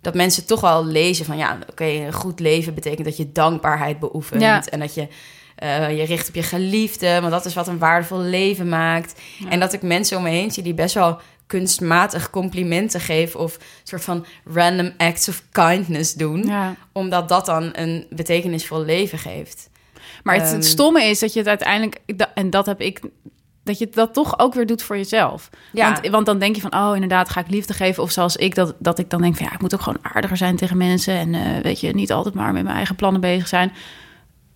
Dat 0.00 0.14
mensen 0.14 0.46
toch 0.46 0.60
wel 0.60 0.84
lezen 0.86 1.24
van 1.24 1.36
ja, 1.36 1.58
oké, 1.70 1.84
een 1.84 2.12
goed 2.12 2.40
leven 2.40 2.74
betekent 2.74 3.04
dat 3.04 3.16
je 3.16 3.32
dankbaarheid 3.32 3.98
beoefent. 3.98 4.40
Ja. 4.40 4.64
En 4.66 4.80
dat 4.80 4.94
je 4.94 5.08
eh, 5.56 5.96
je 5.98 6.04
richt 6.04 6.28
op 6.28 6.34
je 6.34 6.42
geliefde, 6.42 7.18
want 7.20 7.30
dat 7.32 7.44
is 7.44 7.54
wat 7.54 7.66
een 7.68 7.78
waardevol 7.78 8.18
leven 8.18 8.68
maakt. 8.68 9.20
En 9.48 9.60
dat 9.60 9.72
ik 9.72 9.82
mensen 9.82 10.16
om 10.16 10.22
me 10.22 10.28
heen 10.30 10.50
zie 10.50 10.62
die 10.62 10.74
best 10.74 10.94
wel 10.94 11.20
kunstmatig 11.46 12.30
complimenten 12.30 13.00
geven 13.00 13.40
of 13.40 13.58
soort 13.82 14.04
van 14.04 14.26
random 14.44 14.92
acts 14.96 15.28
of 15.28 15.42
kindness 15.52 16.14
doen, 16.14 16.42
Ja. 16.46 16.74
omdat 16.92 17.28
dat 17.28 17.46
dan 17.46 17.70
een 17.72 18.06
betekenisvol 18.10 18.84
leven 18.84 19.18
geeft. 19.18 19.68
Maar 20.22 20.34
het, 20.34 20.44
het 20.44 20.52
Ehm. 20.52 20.62
stomme 20.62 21.04
is 21.04 21.18
dat 21.18 21.32
je 21.32 21.38
het 21.38 21.48
uiteindelijk, 21.48 21.98
en 22.34 22.50
dat 22.50 22.66
heb 22.66 22.80
ik, 22.80 23.00
dat 23.66 23.78
je 23.78 23.88
dat 23.90 24.14
toch 24.14 24.38
ook 24.38 24.54
weer 24.54 24.66
doet 24.66 24.82
voor 24.82 24.96
jezelf. 24.96 25.50
Ja. 25.72 25.92
Want, 25.92 26.08
want 26.08 26.26
dan 26.26 26.38
denk 26.38 26.54
je 26.54 26.60
van, 26.60 26.74
oh 26.74 26.90
inderdaad, 26.94 27.28
ga 27.28 27.40
ik 27.40 27.50
liefde 27.50 27.72
geven. 27.72 28.02
Of 28.02 28.10
zoals 28.10 28.36
ik, 28.36 28.54
dat, 28.54 28.74
dat 28.78 28.98
ik 28.98 29.10
dan 29.10 29.22
denk 29.22 29.36
van, 29.36 29.46
ja, 29.46 29.52
ik 29.52 29.60
moet 29.60 29.74
ook 29.74 29.80
gewoon 29.80 29.98
aardiger 30.02 30.36
zijn 30.36 30.56
tegen 30.56 30.76
mensen. 30.76 31.14
En 31.14 31.34
eh, 31.34 31.62
weet 31.62 31.80
je, 31.80 31.94
niet 31.94 32.12
altijd 32.12 32.34
maar 32.34 32.52
met 32.52 32.62
mijn 32.62 32.76
eigen 32.76 32.96
plannen 32.96 33.20
bezig 33.20 33.48
zijn. 33.48 33.72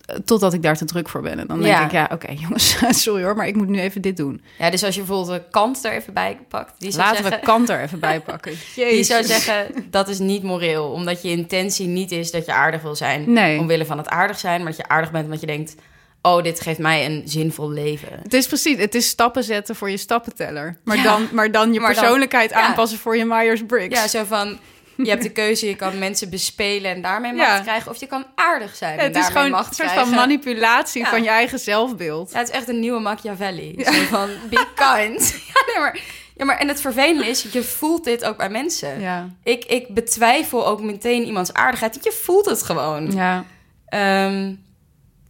Eh, 0.05 0.15
Totdat 0.25 0.53
ik 0.53 0.63
daar 0.63 0.77
te 0.77 0.85
druk 0.85 1.09
voor 1.09 1.21
ben. 1.21 1.39
En 1.39 1.47
dan 1.47 1.61
denk 1.61 1.79
ik, 1.79 1.91
ja, 1.91 2.09
oké 2.11 2.31
jongens, 2.43 2.77
sorry 2.89 3.23
hoor, 3.23 3.35
maar 3.35 3.47
ik 3.47 3.55
moet 3.55 3.67
nu 3.67 3.79
even 3.79 4.01
dit 4.01 4.17
doen. 4.17 4.41
Ja, 4.59 4.69
dus 4.69 4.83
als 4.83 4.95
je 4.95 5.01
bijvoorbeeld 5.01 5.39
de 5.39 5.49
kant 5.49 5.85
er 5.85 5.91
even 5.91 6.13
bij 6.13 6.39
pakt, 6.47 6.73
die 6.77 6.91
zou 6.91 7.03
Laten 7.03 7.23
zeggen, 7.23 7.39
we 7.39 7.45
Kant 7.45 7.69
er 7.69 7.81
even 7.81 7.99
bij 7.99 8.19
pakken. 8.19 8.53
Die 8.75 9.03
zou 9.03 9.23
zeggen, 9.23 9.85
dat 9.89 10.09
is 10.09 10.19
niet 10.19 10.43
moreel. 10.43 10.91
Omdat 10.91 11.21
je 11.21 11.29
intentie 11.29 11.87
niet 11.87 12.11
is 12.11 12.31
dat 12.31 12.45
je 12.45 12.53
aardig 12.53 12.81
wil 12.81 12.95
zijn. 12.95 13.33
Nee. 13.33 13.59
Omwille 13.59 13.85
van 13.85 13.97
het 13.97 14.09
aardig 14.09 14.39
zijn. 14.39 14.57
Maar 14.57 14.71
dat 14.71 14.81
je 14.81 14.87
aardig 14.87 15.11
bent 15.11 15.25
omdat 15.25 15.39
je 15.39 15.47
denkt... 15.47 15.75
Oh, 16.21 16.43
dit 16.43 16.61
geeft 16.61 16.79
mij 16.79 17.05
een 17.05 17.21
zinvol 17.25 17.69
leven. 17.71 18.19
Het 18.23 18.33
is 18.33 18.47
precies, 18.47 18.77
het 18.77 18.95
is 18.95 19.07
stappen 19.07 19.43
zetten 19.43 19.75
voor 19.75 19.89
je 19.89 19.97
stappenteller. 19.97 20.77
Maar, 20.83 20.97
Ja. 20.97 21.03
dan, 21.03 21.27
maar 21.31 21.51
dan 21.51 21.73
je 21.73 21.79
Maar 21.79 21.93
dan- 21.93 22.01
persoonlijkheid 22.01 22.49
ja. 22.49 22.61
aanpassen 22.61 22.99
voor 22.99 23.17
je 23.17 23.25
Myers-Briggs. 23.25 23.99
Ja, 24.01 24.07
zo 24.07 24.23
van... 24.23 24.57
Je 24.97 25.09
hebt 25.09 25.23
de 25.23 25.31
keuze, 25.31 25.67
je 25.67 25.75
kan 25.75 25.99
mensen 25.99 26.29
bespelen 26.29 26.91
en 26.91 27.01
daarmee 27.01 27.33
macht 27.33 27.49
Ja. 27.49 27.59
krijgen. 27.59 27.91
Of 27.91 27.99
je 27.99 28.05
kan 28.07 28.25
aardig 28.35 28.75
zijn 28.75 28.99
en 28.99 29.05
het 29.05 29.15
is 29.15 29.21
daarmee 29.21 29.37
gewoon 29.43 29.51
macht 29.51 29.69
een 29.69 29.75
soort 29.75 29.87
krijgen. 29.89 30.07
van 30.07 30.19
manipulatie 30.19 31.05
van 31.05 31.23
je 31.23 31.29
eigen 31.29 31.59
zelfbeeld. 31.59 32.31
Ja, 32.31 32.37
het 32.39 32.49
is 32.49 32.55
echt 32.55 32.67
een 32.67 32.79
nieuwe 32.79 32.99
Machiavelli. 32.99 33.75
Zo 33.83 33.91
van, 33.91 34.29
be 34.49 34.55
kind. 34.75 35.29
ja, 35.53 35.63
nee, 35.67 35.79
maar, 35.79 35.99
ja, 36.35 36.45
maar... 36.45 36.57
En 36.57 36.67
het 36.67 36.81
vervelende 36.81 37.27
is, 37.27 37.45
je 37.51 37.63
voelt 37.63 38.03
dit 38.03 38.23
ook 38.23 38.37
bij 38.37 38.49
mensen. 38.49 38.99
Ja. 38.99 39.29
Ik, 39.43 39.65
ik 39.65 39.93
betwijfel 39.93 40.67
ook 40.67 40.81
meteen 40.81 41.23
iemands 41.25 41.53
aardigheid. 41.53 41.97
Je 42.03 42.11
voelt 42.11 42.45
het 42.45 42.63
gewoon. 42.63 43.11
Ja. 43.11 43.45
Ehm, 43.85 44.53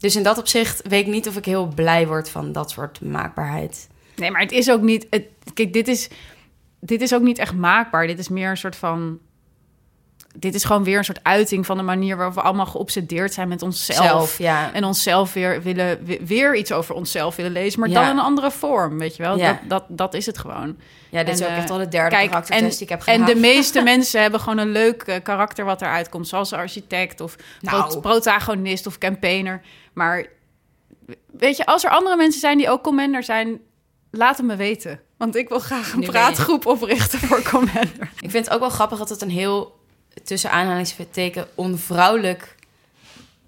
dus 0.02 0.16
in 0.16 0.24
dat 0.24 0.38
opzicht 0.38 0.82
weet 0.88 1.06
ik 1.06 1.12
niet 1.12 1.28
of 1.28 1.38
ik 1.38 1.46
heel 1.46 1.68
blij 1.68 2.08
word 2.08 2.30
van 2.30 2.52
dat 2.52 2.72
soort 2.72 3.02
maakbaarheid. 3.02 3.88
Nee, 4.16 4.32
maar 4.32 4.42
het 4.42 4.52
is 4.52 4.72
ook 4.72 4.82
niet. 4.82 5.08
Het, 5.10 5.24
kijk, 5.54 5.74
dit 5.74 5.88
is, 5.88 6.10
dit 6.80 7.02
is 7.02 7.14
ook 7.14 7.22
niet 7.22 7.38
echt 7.40 7.54
maakbaar. 7.56 8.08
Dit 8.08 8.20
is 8.20 8.30
meer 8.30 8.50
een 8.50 8.58
soort 8.58 8.76
van. 8.76 9.20
Dit 10.36 10.56
is 10.56 10.64
gewoon 10.64 10.84
weer 10.84 10.98
een 10.98 11.04
soort 11.04 11.24
uiting 11.24 11.66
van 11.66 11.78
de 11.78 11.84
manier 11.84 12.16
waarop 12.18 12.36
we 12.36 12.42
allemaal 12.42 12.66
geobsedeerd 12.66 13.34
zijn 13.34 13.48
met 13.48 13.62
onszelf. 13.62 14.06
Zelf, 14.06 14.38
ja. 14.38 14.74
En 14.74 14.84
onszelf 14.84 15.34
weer 15.34 15.62
willen, 15.62 16.06
we- 16.06 16.20
weer 16.26 16.56
iets 16.56 16.72
over 16.72 16.96
onszelf 16.96 17.36
willen 17.36 17.52
lezen, 17.52 17.80
maar 17.80 17.90
Ja. 17.90 17.96
dan 18.02 18.04
in 18.04 18.10
een 18.18 18.24
andere 18.24 18.52
vorm, 18.52 18.98
weet 19.00 19.16
je 19.16 19.24
wel? 19.24 19.38
Ja. 19.38 19.48
Dat, 19.52 19.60
dat, 19.68 19.84
dat 19.98 20.14
is 20.14 20.26
het 20.26 20.38
gewoon. 20.38 20.78
Ja, 21.10 21.24
dit 21.24 21.34
is 21.36 21.42
ook 21.42 21.48
eh, 21.52 21.58
echt 21.58 21.70
al 21.70 21.78
de 21.78 21.88
derde 21.88 22.16
Kijk, 22.16 22.30
karaktertest 22.30 22.64
en, 22.64 22.70
die 22.70 22.82
ik 22.82 22.90
heb 22.90 23.04
en 23.20 23.26
de 23.26 23.36
meeste 23.40 23.82
mensen 23.92 24.22
hebben 24.22 24.40
gewoon 24.40 24.58
een 24.58 24.72
leuk 24.72 25.02
eh, 25.02 25.16
karakter 25.24 25.66
wat 25.66 25.82
eruit 25.82 26.10
komt, 26.10 26.28
zoals 26.28 26.54
architect 26.54 27.22
of 27.22 27.36
Nou. 27.62 28.00
protagonist 28.00 28.88
of 28.88 28.98
campaigner. 28.98 29.62
Maar 29.94 30.26
weet 31.32 31.58
je, 31.58 31.66
als 31.66 31.84
er 31.84 31.90
andere 31.90 32.16
mensen 32.16 32.40
zijn 32.40 32.58
die 32.58 32.70
ook 32.70 32.84
commander 32.84 33.24
zijn, 33.24 33.60
laat 34.12 34.38
het 34.38 34.46
me 34.46 34.56
weten. 34.56 35.00
Want 35.18 35.36
ik 35.36 35.50
wil 35.50 35.60
graag 35.60 35.94
een 35.94 36.00
Nu 36.00 36.06
praatgroep 36.06 36.66
oprichten 36.66 37.20
voor 37.20 37.42
commander. 37.52 38.12
Ik 38.20 38.32
vind 38.32 38.46
het 38.46 38.50
ook 38.54 38.60
wel 38.60 38.70
grappig 38.70 38.98
dat 38.98 39.10
het 39.10 39.22
een 39.22 39.30
heel, 39.30 39.80
tussen 40.24 40.52
aanhalingstekens, 40.52 41.46
onvrouwelijk 41.56 42.56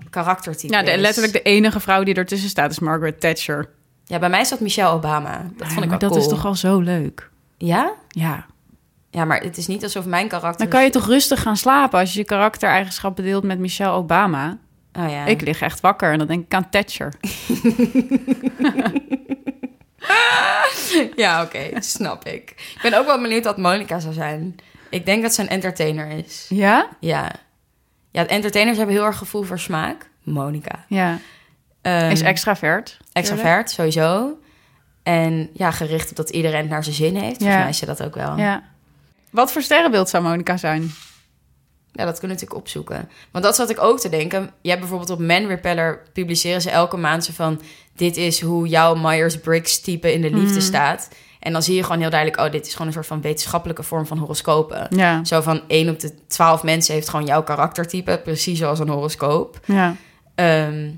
karaktertype 0.10 0.84
de, 0.84 0.92
is. 0.92 1.00
letterlijk 1.00 1.34
de 1.34 1.42
enige 1.42 1.80
vrouw 1.80 2.04
die 2.04 2.16
ertussen 2.16 2.50
staat 2.50 2.72
is 2.72 2.80
Margaret 2.80 3.20
Thatcher. 3.20 3.70
Ja, 4.06 4.20
bij 4.20 4.30
mij 4.30 4.44
zat 4.44 4.60
Michelle 4.60 4.90
Obama. 4.90 5.50
Dat 5.58 5.68
Ja, 5.68 5.74
vond 5.74 5.84
ik 5.84 5.90
wel 5.90 6.00
dat 6.00 6.10
cool. 6.10 6.22
is 6.22 6.28
toch 6.28 6.46
al 6.46 6.56
zo 6.56 6.80
leuk. 6.80 7.30
Ja? 7.58 7.94
Ja. 8.08 8.46
Ja, 9.10 9.26
maar 9.26 9.42
het 9.42 9.58
is 9.58 9.68
niet 9.68 9.84
alsof 9.84 10.06
mijn 10.06 10.28
karakter... 10.28 10.60
Dan 10.60 10.68
kan 10.68 10.84
je 10.84 10.90
toch 10.90 11.06
rustig 11.06 11.42
gaan 11.42 11.58
slapen 11.58 12.00
als 12.00 12.14
je 12.14 12.20
je 12.20 12.26
karaktereigenschappen 12.26 13.24
deelt 13.24 13.44
met 13.44 13.60
Michelle 13.60 13.92
Obama. 13.92 14.58
Oh 15.00 15.10
ja. 15.10 15.26
Ik 15.26 15.42
lig 15.42 15.62
echt 15.62 15.80
wakker 15.80 16.12
en 16.12 16.18
dan 16.18 16.28
denk 16.28 16.46
ik 16.46 16.54
aan 16.54 16.70
Thatcher. 16.70 17.14
Ja, 21.16 21.42
oké. 21.44 21.70
snap 21.82 22.26
ik. 22.26 22.50
Ik 22.76 22.80
ben 22.82 22.94
ook 22.94 23.06
wel 23.06 23.22
benieuwd 23.22 23.44
wat 23.44 23.58
Monica 23.58 24.00
zou 24.00 24.14
zijn. 24.14 24.56
Ik 24.90 25.06
denk 25.06 25.22
dat 25.22 25.34
ze 25.34 25.42
een 25.42 25.48
entertainer 25.50 26.08
is. 26.10 26.46
Ja? 26.50 26.88
Ja. 27.00 27.32
Ja, 28.12 28.26
entertainers 28.28 28.78
hebben 28.78 28.96
heel 28.96 29.06
erg 29.06 29.18
gevoel 29.18 29.44
voor 29.44 29.60
smaak. 29.60 30.10
Monica. 30.24 30.86
Ja. 30.88 31.18
Ehm, 31.82 32.10
Is 32.12 32.22
extravert. 32.22 32.98
extravert, 33.12 33.72
sowieso. 33.72 34.38
En 35.04 35.50
ja, 35.54 35.72
gericht 35.72 36.10
op 36.10 36.16
dat 36.16 36.30
iedereen 36.30 36.60
het 36.62 36.70
naar 36.70 36.84
zijn 36.84 36.96
zin 36.96 37.16
heeft. 37.16 37.38
Volgens 37.38 37.48
Ja. 37.54 37.60
mij 37.60 37.70
is 37.70 37.78
ze 37.78 37.86
dat 37.86 38.04
ook 38.04 38.16
wel. 38.16 38.38
Ja. 38.38 38.64
Wat 39.30 39.52
voor 39.52 39.62
sterrenbeeld 39.62 40.10
zou 40.10 40.24
Monica 40.24 40.58
zijn? 40.58 40.92
Ja, 41.96 42.06
dat 42.06 42.20
kunnen 42.20 42.38
we 42.38 42.44
natuurlijk 42.44 42.60
opzoeken. 42.60 43.10
Want 43.32 43.44
dat 43.44 43.56
zat 43.56 43.70
ik 43.70 43.82
ook 43.82 44.00
te 44.00 44.10
denken. 44.10 44.52
Je 44.62 44.70
hebt 44.70 44.82
bijvoorbeeld 44.82 45.10
op 45.10 45.20
Man 45.20 45.48
Repeller 45.48 46.02
publiceren 46.14 46.62
ze 46.62 46.70
elke 46.70 46.98
maand 46.98 47.26
zo 47.26 47.32
van... 47.34 47.62
dit 47.96 48.18
is 48.18 48.42
hoe 48.42 48.68
jouw 48.68 48.96
Myers-Briggs 48.96 49.82
type 49.82 50.14
in 50.14 50.22
de 50.22 50.34
liefde 50.34 50.62
staat. 50.62 51.10
En 51.40 51.52
dan 51.54 51.64
zie 51.64 51.76
je 51.76 51.84
gewoon 51.84 52.00
heel 52.00 52.10
duidelijk... 52.10 52.42
oh, 52.42 52.52
dit 52.52 52.66
is 52.66 52.72
gewoon 52.72 52.88
een 52.88 52.94
soort 52.94 53.06
van 53.06 53.22
wetenschappelijke 53.22 53.84
vorm 53.84 54.06
van 54.06 54.18
horoscopen. 54.18 54.88
Ja. 54.90 55.24
Zo 55.24 55.42
van 55.42 55.62
1 55.68 55.90
op 55.90 56.00
de 56.00 56.14
12 56.28 56.64
mensen 56.64 56.94
heeft 56.94 57.10
gewoon 57.10 57.26
jouw 57.26 57.44
karaktertype... 57.44 58.22
precies 58.24 58.60
zoals 58.60 58.80
een 58.80 58.90
horoscoop. 58.90 59.60
Ja. 59.66 59.96
Ehm, 60.36 60.90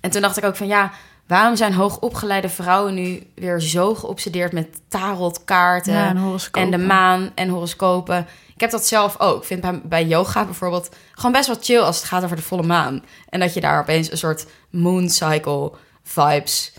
en 0.00 0.10
toen 0.10 0.20
dacht 0.20 0.36
ik 0.36 0.44
ook 0.44 0.56
van 0.56 0.66
ja, 0.66 0.92
waarom 1.26 1.56
zijn 1.56 1.72
hoogopgeleide 1.72 2.48
vrouwen 2.48 2.94
nu 2.94 3.26
weer 3.34 3.60
zo 3.60 3.94
geobsedeerd 3.94 4.52
met 4.52 4.80
tarotkaarten 4.88 5.92
Ja, 5.92 6.14
en 6.52 6.70
de 6.70 6.78
maan 6.78 7.30
en 7.34 7.48
horoscopen? 7.48 8.26
Ik 8.54 8.60
heb 8.60 8.70
dat 8.70 8.86
zelf 8.86 9.20
ook. 9.20 9.40
Ik 9.40 9.46
vind 9.46 9.60
bij, 9.60 9.80
bij 9.84 10.04
yoga 10.04 10.44
bijvoorbeeld 10.44 10.88
gewoon 11.12 11.32
best 11.32 11.46
wel 11.46 11.56
chill 11.60 11.80
als 11.80 11.96
het 11.96 12.04
gaat 12.04 12.24
over 12.24 12.36
de 12.36 12.42
volle 12.42 12.62
maan. 12.62 13.04
En 13.28 13.40
dat 13.40 13.54
je 13.54 13.60
daar 13.60 13.80
opeens 13.80 14.10
een 14.10 14.18
soort 14.18 14.46
moon 14.70 15.08
cycle 15.08 15.72
vibes 16.02 16.72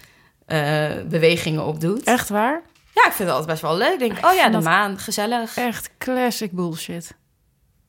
eh, 0.46 0.92
bewegingen 1.06 1.66
op 1.66 1.80
doet. 1.80 2.04
Echt 2.04 2.30
waar? 2.30 2.62
Ja, 2.94 3.06
ik 3.06 3.12
vind 3.12 3.30
dat 3.30 3.46
best 3.46 3.62
wel 3.62 3.78
leuk. 3.78 3.94
Ik 3.94 4.00
denk, 4.00 4.26
oh 4.26 4.34
ja, 4.34 4.50
de 4.50 4.62
maan, 4.62 5.00
gezellig. 5.00 5.58
Echt 5.58 5.90
classic 5.98 6.52
bullshit. 6.52 7.16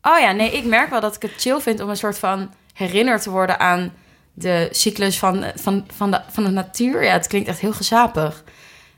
Oh 0.02 0.18
ja, 0.18 0.32
nee, 0.32 0.52
ik 0.52 0.64
merk 0.64 0.90
wel 0.90 1.00
dat 1.00 1.16
ik 1.16 1.22
het 1.22 1.32
chill 1.36 1.60
vind 1.60 1.80
om 1.80 1.88
een 1.88 1.96
soort 1.96 2.18
van 2.18 2.52
herinnerd 2.72 3.22
te 3.22 3.30
worden 3.30 3.60
aan 3.60 3.92
de 4.38 4.68
cyclus 4.70 5.18
van, 5.18 5.44
van, 5.54 5.84
van, 5.94 6.10
de, 6.10 6.20
van 6.28 6.44
de 6.44 6.50
natuur. 6.50 7.04
Ja, 7.04 7.12
het 7.12 7.26
klinkt 7.26 7.48
echt 7.48 7.60
heel 7.60 7.72
gezapig. 7.72 8.44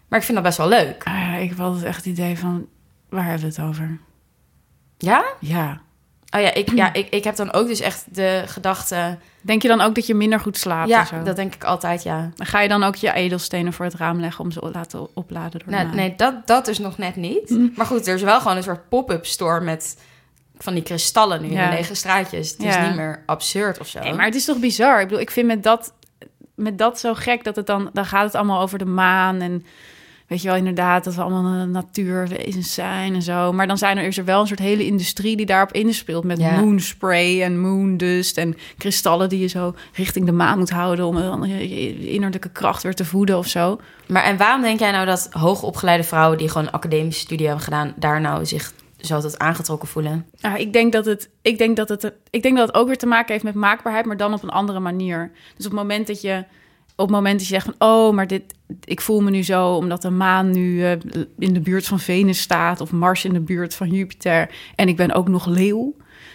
Maar 0.08 0.18
ik 0.18 0.24
vind 0.24 0.36
dat 0.36 0.46
best 0.46 0.58
wel 0.58 0.68
leuk. 0.68 1.04
Ah, 1.04 1.14
ja, 1.14 1.34
ik 1.34 1.48
heb 1.48 1.60
altijd 1.60 1.84
echt 1.84 1.96
het 1.96 2.06
idee 2.06 2.38
van, 2.38 2.66
waar 3.08 3.24
hebben 3.24 3.40
we 3.40 3.46
het 3.46 3.60
over? 3.60 3.98
Ja? 4.98 5.24
Ja. 5.40 5.80
Oh 6.30 6.40
ja, 6.40 6.54
ik, 6.54 6.74
ja 6.74 6.92
ik, 6.92 7.08
ik 7.08 7.24
heb 7.24 7.36
dan 7.36 7.52
ook 7.52 7.66
dus 7.66 7.80
echt 7.80 8.14
de 8.14 8.42
gedachte... 8.46 9.18
Denk 9.40 9.62
je 9.62 9.68
dan 9.68 9.80
ook 9.80 9.94
dat 9.94 10.06
je 10.06 10.14
minder 10.14 10.40
goed 10.40 10.56
slaapt 10.56 10.88
ja, 10.88 11.04
zo? 11.04 11.22
dat 11.22 11.36
denk 11.36 11.54
ik 11.54 11.64
altijd, 11.64 12.02
ja. 12.02 12.30
Ga 12.36 12.60
je 12.60 12.68
dan 12.68 12.82
ook 12.82 12.94
je 12.94 13.12
edelstenen 13.12 13.72
voor 13.72 13.84
het 13.84 13.94
raam 13.94 14.20
leggen 14.20 14.44
om 14.44 14.50
ze 14.50 14.60
te 14.60 14.70
laten 14.72 15.16
opladen 15.16 15.60
door 15.60 15.70
Nou, 15.70 15.94
nee, 15.94 16.14
dat, 16.16 16.46
dat 16.46 16.64
dus 16.64 16.78
nog 16.78 16.98
net 16.98 17.16
niet. 17.16 17.48
Hm. 17.48 17.68
Maar 17.74 17.86
goed, 17.86 18.06
er 18.06 18.14
is 18.14 18.22
wel 18.22 18.40
gewoon 18.40 18.56
een 18.56 18.62
soort 18.62 18.88
pop-up 18.88 19.26
store 19.26 19.60
met 19.60 19.96
van 20.58 20.74
die 20.74 20.82
kristallen 20.82 21.42
nu 21.42 21.48
in 21.48 21.56
de 21.56 21.68
lege 21.76 21.94
straatjes. 21.94 22.50
Het 22.50 22.62
Ja. 22.62 22.80
is 22.80 22.86
niet 22.86 22.96
meer 22.96 23.22
absurd 23.26 23.78
of 23.80 23.86
zo. 23.88 24.00
Nee, 24.00 24.12
maar 24.14 24.24
het 24.26 24.34
is 24.34 24.44
toch 24.44 24.58
bizar? 24.58 25.00
Ik 25.00 25.06
bedoel, 25.06 25.22
ik 25.22 25.30
vind 25.30 25.46
met 25.46 25.62
dat, 25.62 25.92
met 26.54 26.78
dat 26.78 27.00
zo 27.00 27.14
gek 27.14 27.44
dat 27.44 27.56
het 27.56 27.66
dan... 27.66 27.90
Dan 27.92 28.04
gaat 28.04 28.24
het 28.24 28.34
allemaal 28.34 28.60
over 28.60 28.78
de 28.78 28.84
maan 28.86 29.40
en... 29.40 29.64
Weet 30.26 30.42
je 30.42 30.48
wel, 30.48 30.56
inderdaad, 30.56 31.04
dat 31.04 31.14
we 31.14 31.22
allemaal 31.22 31.66
natuurwezens 31.66 32.74
zijn 32.74 33.14
en 33.14 33.22
zo. 33.22 33.52
Maar 33.52 33.66
dan 33.66 33.78
zijn 33.78 33.98
er, 33.98 34.04
is 34.04 34.18
er 34.18 34.24
wel 34.24 34.40
een 34.40 34.46
soort 34.46 34.58
hele 34.58 34.84
industrie 34.86 35.36
die 35.36 35.46
daarop 35.46 35.72
inspeelt... 35.72 36.24
met 36.24 36.38
Ja. 36.38 36.60
moonspray 36.60 37.42
en 37.42 37.60
moondust 37.60 38.38
en 38.38 38.56
kristallen 38.78 39.28
die 39.28 39.40
je 39.40 39.46
zo 39.46 39.74
richting 39.92 40.26
de 40.26 40.32
maan 40.32 40.58
moet 40.58 40.70
houden... 40.70 41.06
om 41.06 41.44
je 41.44 41.68
je 41.68 42.10
innerlijke 42.10 42.48
kracht 42.48 42.82
weer 42.82 42.94
te 42.94 43.04
voeden 43.04 43.38
of 43.38 43.46
zo. 43.46 43.80
Maar 44.06 44.22
en 44.24 44.36
waarom 44.36 44.62
denk 44.62 44.78
jij 44.78 44.90
nou 44.90 45.06
dat 45.06 45.28
hoogopgeleide 45.30 46.04
vrouwen... 46.04 46.38
die 46.38 46.48
gewoon 46.48 46.66
een 46.66 46.72
academische 46.72 47.20
studie 47.20 47.46
hebben 47.46 47.64
gedaan... 47.64 47.92
daar 47.96 48.20
nou 48.20 48.46
zich 48.46 48.72
zo 48.98 49.20
tot 49.20 49.38
aangetrokken 49.38 49.88
voelen? 49.88 50.26
Ja, 50.34 50.56
ik 50.56 50.72
denk 50.72 50.92
dat 50.92 51.04
het, 51.04 51.30
ik 51.42 51.58
denk 51.58 51.76
dat 51.76 51.88
het, 51.88 52.12
ik 52.30 52.42
denk 52.42 52.56
dat 52.56 52.66
het 52.66 52.76
ook 52.76 52.86
weer 52.86 52.98
te 52.98 53.06
maken 53.06 53.32
heeft 53.32 53.44
met 53.44 53.54
maakbaarheid, 53.54 54.06
maar 54.06 54.16
dan 54.16 54.34
op 54.34 54.42
een 54.42 54.50
andere 54.50 54.80
manier. 54.80 55.30
Dus 55.56 55.66
op 55.66 55.72
het 55.72 55.80
moment 55.80 56.06
dat 56.06 56.20
je, 56.20 56.44
op 56.96 57.06
het 57.06 57.10
moment 57.10 57.38
dat 57.38 57.48
je 57.48 57.54
zegt 57.54 57.64
van, 57.64 57.88
oh, 57.88 58.14
maar 58.14 58.26
dit, 58.26 58.54
ik 58.84 59.00
voel 59.00 59.20
me 59.20 59.30
nu 59.30 59.42
zo 59.42 59.74
omdat 59.74 60.02
de 60.02 60.10
maan 60.10 60.50
nu 60.50 60.84
eh, 60.84 60.90
in 61.38 61.52
de 61.54 61.60
buurt 61.60 61.86
van 61.86 62.00
Venus 62.00 62.40
staat 62.40 62.80
of 62.80 62.92
Mars 62.92 63.24
in 63.24 63.32
de 63.32 63.40
buurt 63.40 63.74
van 63.74 63.90
Jupiter 63.90 64.50
en 64.74 64.88
ik 64.88 64.96
ben 64.96 65.12
ook 65.12 65.28
nog 65.28 65.46
leeuw, 65.46 65.94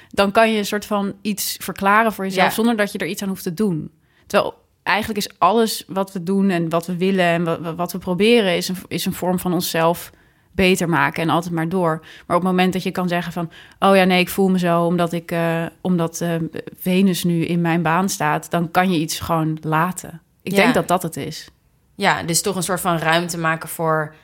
dan 0.09 0.31
kan 0.31 0.51
je 0.51 0.57
een 0.57 0.65
soort 0.65 0.85
van 0.85 1.13
iets 1.21 1.57
verklaren 1.61 2.13
voor 2.13 2.25
jezelf 2.25 2.47
Ja. 2.47 2.53
zonder 2.53 2.75
dat 2.75 2.91
je 2.91 2.97
er 2.97 3.07
iets 3.07 3.21
aan 3.21 3.29
hoeft 3.29 3.43
te 3.43 3.53
doen. 3.53 3.91
Terwijl 4.27 4.53
eigenlijk 4.83 5.19
is 5.19 5.39
alles 5.39 5.83
wat 5.87 6.11
we 6.11 6.23
doen 6.23 6.49
en 6.49 6.69
wat 6.69 6.85
we 6.85 6.97
willen 6.97 7.25
en 7.25 7.43
wat, 7.43 7.75
wat 7.75 7.91
we 7.91 7.97
proberen, 7.97 8.55
is 8.55 8.67
een, 8.67 8.75
is 8.87 9.05
een 9.05 9.13
vorm 9.13 9.39
van 9.39 9.53
onszelf 9.53 10.11
beter 10.55 10.89
maken 10.89 11.23
en 11.23 11.29
altijd 11.29 11.53
maar 11.53 11.69
door. 11.69 11.99
Maar 12.27 12.37
op 12.37 12.43
het 12.43 12.51
moment 12.51 12.73
dat 12.73 12.83
je 12.83 12.91
kan 12.91 13.07
zeggen 13.07 13.33
van, 13.33 13.51
oh 13.79 13.95
ja, 13.95 14.03
nee, 14.03 14.19
ik 14.19 14.29
voel 14.29 14.49
me 14.49 14.59
zo 14.59 14.85
omdat 14.85 15.13
ik, 15.13 15.31
eh, 15.31 15.65
omdat 15.81 16.21
eh, 16.21 16.29
Venus 16.79 17.23
nu 17.23 17.45
in 17.45 17.61
mijn 17.61 17.81
baan 17.81 18.09
staat, 18.09 18.51
dan 18.51 18.71
kan 18.71 18.91
je 18.91 18.99
iets 18.99 19.19
gewoon 19.19 19.57
laten. 19.61 20.21
Ik 20.41 20.51
Ja. 20.51 20.57
denk 20.57 20.73
dat 20.73 20.87
dat 20.87 21.03
het 21.03 21.17
is. 21.17 21.47
Ja, 21.95 22.23
dus 22.23 22.41
toch 22.41 22.55
een 22.55 22.63
soort 22.63 22.81
van 22.81 22.97
ruimte 22.97 23.37
maken 23.37 23.69
voor 23.69 24.15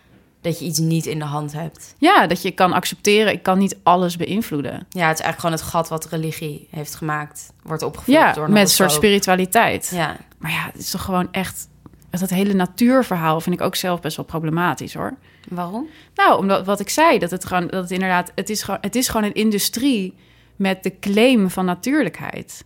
dat 0.41 0.59
je 0.59 0.65
iets 0.65 0.79
niet 0.79 1.05
in 1.05 1.19
de 1.19 1.25
hand 1.25 1.53
hebt. 1.53 1.95
Ja, 1.97 2.27
dat 2.27 2.41
je 2.41 2.51
kan 2.51 2.73
accepteren, 2.73 3.33
ik 3.33 3.43
kan 3.43 3.57
niet 3.57 3.77
alles 3.83 4.17
beïnvloeden. 4.17 4.71
Ja, 4.71 5.07
het 5.07 5.19
is 5.19 5.23
eigenlijk 5.25 5.39
gewoon 5.39 5.55
het 5.55 5.61
gat 5.61 5.89
wat 5.89 6.05
religie 6.05 6.67
heeft 6.71 6.95
gemaakt. 6.95 7.53
Wordt 7.63 7.83
opgevuld 7.83 8.17
Ja, 8.17 8.33
door 8.33 8.45
een 8.45 8.51
met 8.53 8.61
een 8.61 8.69
soort 8.69 8.91
spiritualiteit. 8.91 9.91
Ja, 9.93 10.15
Maar 10.37 10.51
ja, 10.51 10.65
het 10.71 10.81
is 10.81 10.89
toch 10.89 11.01
gewoon 11.03 11.27
echt... 11.31 11.67
Dat 12.09 12.29
hele 12.29 12.53
natuurverhaal 12.53 13.41
vind 13.41 13.55
ik 13.55 13.61
ook 13.61 13.75
zelf 13.75 13.99
best 14.01 14.15
wel 14.17 14.25
problematisch, 14.25 14.93
hoor. 14.93 15.13
Waarom? 15.49 15.87
Nou, 16.15 16.39
omdat 16.39 16.65
wat 16.65 16.79
ik 16.79 16.89
zei, 16.89 17.19
dat 17.19 17.31
het 17.31 17.45
gewoon... 17.45 17.67
Dat 17.67 17.81
het 17.81 17.91
inderdaad... 17.91 18.31
Het 18.35 18.49
is 18.49 18.63
gewoon, 18.63 18.79
het 18.81 18.95
is 18.95 19.07
gewoon 19.07 19.25
een 19.25 19.33
industrie 19.33 20.15
met 20.55 20.83
de 20.83 20.99
claim 20.99 21.49
van 21.49 21.65
natuurlijkheid. 21.65 22.65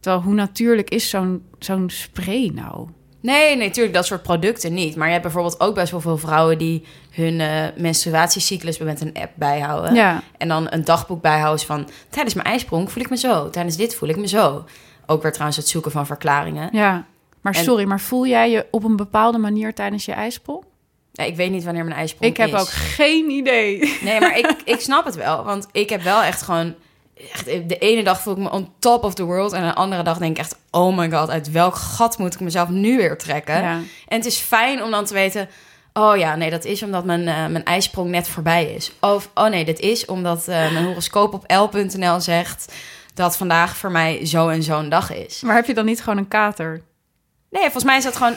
Terwijl 0.00 0.22
hoe 0.22 0.34
natuurlijk 0.34 0.90
is 0.90 1.08
zo'n 1.08 1.44
zo'n 1.58 1.90
spray 1.90 2.50
nou? 2.54 2.88
Nee, 3.20 3.56
nee, 3.56 3.66
natuurlijk 3.66 3.94
dat 3.94 4.06
soort 4.06 4.22
producten 4.22 4.72
niet. 4.74 4.96
Maar 4.96 5.06
je 5.06 5.12
hebt 5.12 5.24
bijvoorbeeld 5.24 5.60
ook 5.60 5.74
best 5.74 5.90
wel 5.90 6.00
veel 6.00 6.18
vrouwen 6.18 6.58
die 6.58 6.84
hun 7.10 7.40
eh, 7.40 7.64
menstruatiecyclus 7.76 8.78
met 8.78 9.00
een 9.00 9.14
app 9.14 9.30
bijhouden. 9.34 9.94
Ja, 9.94 10.22
En 10.38 10.48
dan 10.48 10.66
een 10.70 10.84
dagboek 10.84 11.22
bijhouden 11.22 11.66
van 11.66 11.88
tijdens 12.08 12.34
mijn 12.34 12.46
ijsprong 12.46 12.92
voel 12.92 13.02
ik 13.02 13.10
me 13.10 13.16
zo, 13.16 13.50
tijdens 13.50 13.76
dit 13.76 13.94
voel 13.94 14.08
ik 14.08 14.16
me 14.16 14.28
zo. 14.28 14.64
Ook 15.06 15.22
weer 15.22 15.32
trouwens 15.32 15.56
het 15.58 15.68
zoeken 15.68 15.90
van 15.90 16.06
verklaringen. 16.06 16.68
ja. 16.72 17.04
Maar 17.40 17.54
En- 17.54 17.64
sorry, 17.64 17.84
maar 17.84 18.00
voel 18.00 18.26
jij 18.26 18.50
je 18.50 18.66
op 18.70 18.84
een 18.84 18.96
bepaalde 18.96 19.38
manier 19.38 19.74
tijdens 19.74 20.04
je 20.04 20.12
ijsprong? 20.12 20.64
Ja, 21.12 21.24
ik 21.24 21.36
weet 21.36 21.50
niet 21.50 21.64
wanneer 21.64 21.84
mijn 21.84 21.96
ijsprong 21.96 22.30
Ik 22.30 22.36
heb 22.36 22.48
is. 22.54 22.60
ook 22.60 22.68
geen 22.68 23.30
idee. 23.30 23.98
Nee, 24.00 24.20
maar 24.20 24.38
ik, 24.38 24.56
ik 24.64 24.80
snap 24.80 25.04
het 25.04 25.14
wel. 25.14 25.44
Want 25.44 25.68
ik 25.72 25.90
heb 25.90 26.02
wel 26.02 26.22
echt 26.22 26.42
gewoon... 26.42 26.74
Echt, 27.32 27.44
de 27.44 27.78
ene 27.78 28.02
dag 28.02 28.20
voel 28.20 28.32
ik 28.32 28.38
me 28.38 28.50
on 28.50 28.72
top 28.78 29.04
of 29.04 29.14
the 29.14 29.24
world. 29.24 29.52
En 29.52 29.62
de 29.66 29.74
andere 29.74 30.02
dag 30.02 30.18
denk 30.18 30.30
ik 30.30 30.38
echt... 30.38 30.58
Oh 30.70 30.96
my 30.96 31.10
god, 31.10 31.30
uit 31.30 31.50
welk 31.50 31.74
gat 31.74 32.18
moet 32.18 32.34
ik 32.34 32.40
mezelf 32.40 32.68
nu 32.68 32.96
weer 32.96 33.18
trekken? 33.18 33.62
Ja. 33.62 33.72
En 34.08 34.16
het 34.16 34.24
is 34.24 34.38
fijn 34.38 34.82
om 34.82 34.90
dan 34.90 35.04
te 35.04 35.14
weten... 35.14 35.48
Oh 35.92 36.16
ja, 36.16 36.36
nee, 36.36 36.50
dat 36.50 36.64
is 36.64 36.82
omdat 36.82 37.04
mijn, 37.04 37.28
eh, 37.28 37.46
mijn 37.46 37.64
ijsprong 37.64 38.10
net 38.10 38.28
voorbij 38.28 38.64
is. 38.64 38.92
Of, 39.00 39.30
oh 39.34 39.46
nee, 39.48 39.64
dit 39.64 39.80
is 39.80 40.04
omdat 40.04 40.48
eh, 40.48 40.72
mijn 40.72 40.84
horoscoop 40.84 41.34
op 41.34 41.44
l.nl 41.72 42.20
zegt... 42.20 42.72
dat 43.14 43.36
vandaag 43.36 43.76
voor 43.76 43.90
mij 43.90 44.26
zo 44.26 44.48
en 44.48 44.62
zo'n 44.62 44.88
dag 44.88 45.12
is. 45.14 45.40
Maar 45.40 45.54
heb 45.54 45.66
je 45.66 45.74
dan 45.74 45.84
niet 45.84 46.02
gewoon 46.02 46.18
een 46.18 46.28
kater? 46.28 46.82
Nee, 47.50 47.62
volgens 47.62 47.84
mij 47.84 47.96
is 47.96 48.04
dat 48.04 48.16
gewoon, 48.16 48.34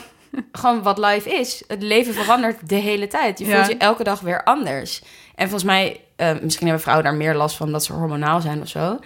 gewoon 0.52 0.82
wat 0.84 0.98
life 0.98 1.30
is. 1.30 1.64
Het 1.68 1.82
leven 1.82 2.14
verandert 2.14 2.70
de 2.70 2.76
hele 2.76 3.08
tijd. 3.08 3.40
Je 3.40 3.46
Ja. 3.46 3.56
voelt 3.56 3.68
je 3.68 3.78
elke 3.78 4.04
dag 4.04 4.20
weer 4.20 4.44
anders. 4.44 5.02
En 5.36 5.44
volgens 5.50 5.64
mij, 5.64 6.02
eh, 6.16 6.32
misschien 6.42 6.66
hebben 6.66 6.84
vrouwen 6.84 7.06
daar 7.06 7.16
meer 7.16 7.36
last 7.36 7.56
van... 7.58 7.72
dat 7.72 7.84
ze 7.84 7.94
hormonaal 7.94 8.42
zijn 8.42 8.62
of 8.62 8.68
zo. 8.68 9.00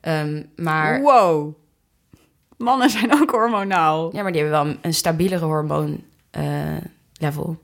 Ehm, 0.00 0.42
maar, 0.56 1.00
Wow. 1.00 1.54
Mannen 2.56 2.90
zijn 2.90 3.12
ook 3.20 3.30
hormonaal. 3.30 4.16
ja, 4.16 4.22
maar 4.22 4.32
die 4.32 4.40
hebben 4.42 4.64
wel 4.64 4.74
een, 4.82 4.94
stabielere 4.94 5.44
hormoon 5.44 6.04
eh, 6.30 6.42
level. 7.12 7.62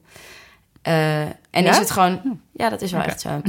Eh, 0.82 1.22
en 1.58 1.64
Ja? 1.64 1.70
is 1.70 1.78
het 1.78 1.90
gewoon... 1.90 2.40
Ja, 2.52 2.68
dat 2.68 2.82
is 2.82 2.92
wel 2.92 3.00
echt 3.02 3.20
zo. 3.20 3.28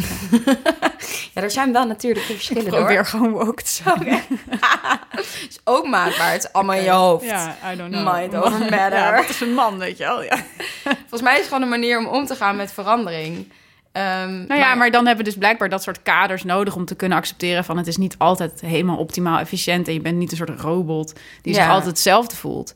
ja, 1.34 1.42
er 1.42 1.52
zijn 1.52 1.72
wel 1.74 1.86
natuurlijke 1.86 2.34
verschillen 2.34 2.70
hoor. 2.70 2.80
Probeer 2.80 3.06
gewoon 3.06 3.32
woke 3.32 3.64
te 3.64 3.72
zijn. 3.72 4.08
Het 5.10 5.46
is 5.50 5.60
ook 5.64 5.88
maakbaar. 5.88 6.32
Het 6.32 6.44
is 6.44 6.54
allemaal 6.54 6.76
in 6.76 6.84
je 6.84 6.90
hoofd. 6.90 7.26
Ja, 7.26 7.56
I 7.74 7.76
don't 7.76 7.92
know. 7.92 8.14
Mind 8.14 8.36
over 8.36 8.60
matter. 8.60 8.94
Ja, 8.94 9.16
wat 9.16 9.30
is 9.30 9.42
een 9.42 9.54
man, 9.54 9.78
weet 9.78 9.98
je 9.98 10.04
wel? 10.04 10.24
Ja. 10.24 10.38
Volgens 10.84 11.22
mij 11.22 11.34
is 11.34 11.40
het 11.40 11.48
gewoon 11.48 11.64
een 11.64 11.70
manier 11.70 11.98
om 11.98 12.08
om 12.08 12.26
te 12.26 12.36
gaan 12.36 12.56
met 12.56 12.72
verandering. 12.74 13.52
Ehm, 13.92 14.46
Nou 14.48 14.60
ja, 14.60 14.76
maar 14.76 14.92
dan 14.92 15.06
hebben 15.06 15.26
we 15.26 15.32
dus 15.32 15.40
blijkbaar 15.40 15.70
dat 15.70 15.84
soort 15.84 16.02
kaders 16.02 16.44
nodig 16.44 16.76
om 16.76 16.86
te 16.86 16.96
kunnen 16.96 17.18
accepteren 17.18 17.64
van 17.64 17.78
het 17.78 17.88
is 17.88 17.98
niet 17.98 18.16
altijd 18.18 18.62
helemaal 18.62 18.98
optimaal 18.98 19.40
efficiënt 19.40 19.88
en 19.88 19.94
je 19.94 20.02
bent 20.02 20.18
niet 20.18 20.32
een 20.32 20.38
soort 20.38 20.60
robot 20.60 21.14
die 21.42 21.54
zich 21.54 21.68
altijd 21.68 21.86
hetzelfde 21.86 22.36
voelt. 22.36 22.74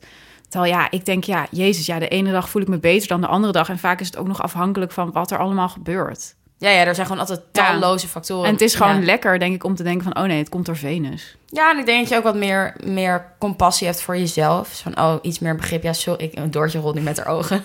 Terwijl 0.54 0.74
ja, 0.74 0.90
ik 0.90 1.04
denk 1.04 1.24
ja, 1.24 1.46
jezus, 1.50 1.86
ja, 1.86 1.98
de 1.98 2.08
ene 2.08 2.30
dag 2.32 2.48
voel 2.48 2.62
ik 2.62 2.68
me 2.68 2.78
beter 2.78 3.08
dan 3.08 3.20
de 3.20 3.26
andere 3.26 3.52
dag 3.52 3.68
en 3.68 3.78
vaak 3.78 4.00
is 4.00 4.06
het 4.06 4.16
ook 4.16 4.26
nog 4.26 4.42
afhankelijk 4.42 4.92
van 4.92 5.12
wat 5.12 5.30
er 5.30 5.38
allemaal 5.38 5.68
gebeurt. 5.68 6.34
Ja, 6.58 6.70
ja, 6.70 6.84
er 6.84 6.94
zijn 6.94 7.06
gewoon 7.06 7.20
altijd 7.20 7.40
Ja. 7.52 7.70
talloze 7.70 8.08
factoren. 8.08 8.44
En 8.46 8.52
het 8.52 8.60
is 8.60 8.74
gewoon 8.74 8.98
Ja. 8.98 9.04
lekker, 9.04 9.38
denk 9.38 9.54
ik, 9.54 9.64
om 9.64 9.74
te 9.74 9.82
denken 9.82 10.02
van 10.12 10.22
oh 10.22 10.28
nee, 10.28 10.38
het 10.38 10.48
komt 10.48 10.66
door 10.66 10.76
Venus. 10.76 11.36
Ja, 11.46 11.70
en 11.70 11.78
ik 11.78 11.86
denk 11.86 12.00
dat 12.00 12.08
je 12.08 12.16
ook 12.16 12.22
wat 12.22 12.34
meer, 12.34 12.76
meer 12.84 13.32
compassie 13.38 13.86
hebt 13.86 14.00
voor 14.02 14.16
jezelf. 14.16 14.80
Van, 14.82 14.98
oh, 14.98 15.14
iets 15.22 15.38
meer 15.38 15.56
begrip. 15.56 15.82
Ja, 15.82 15.92
sorry, 15.92 16.24
ik, 16.24 16.52
Doortje 16.52 16.78
rolt 16.78 16.94
nu 16.94 17.00
met 17.00 17.16
haar 17.16 17.26
ogen. 17.34 17.64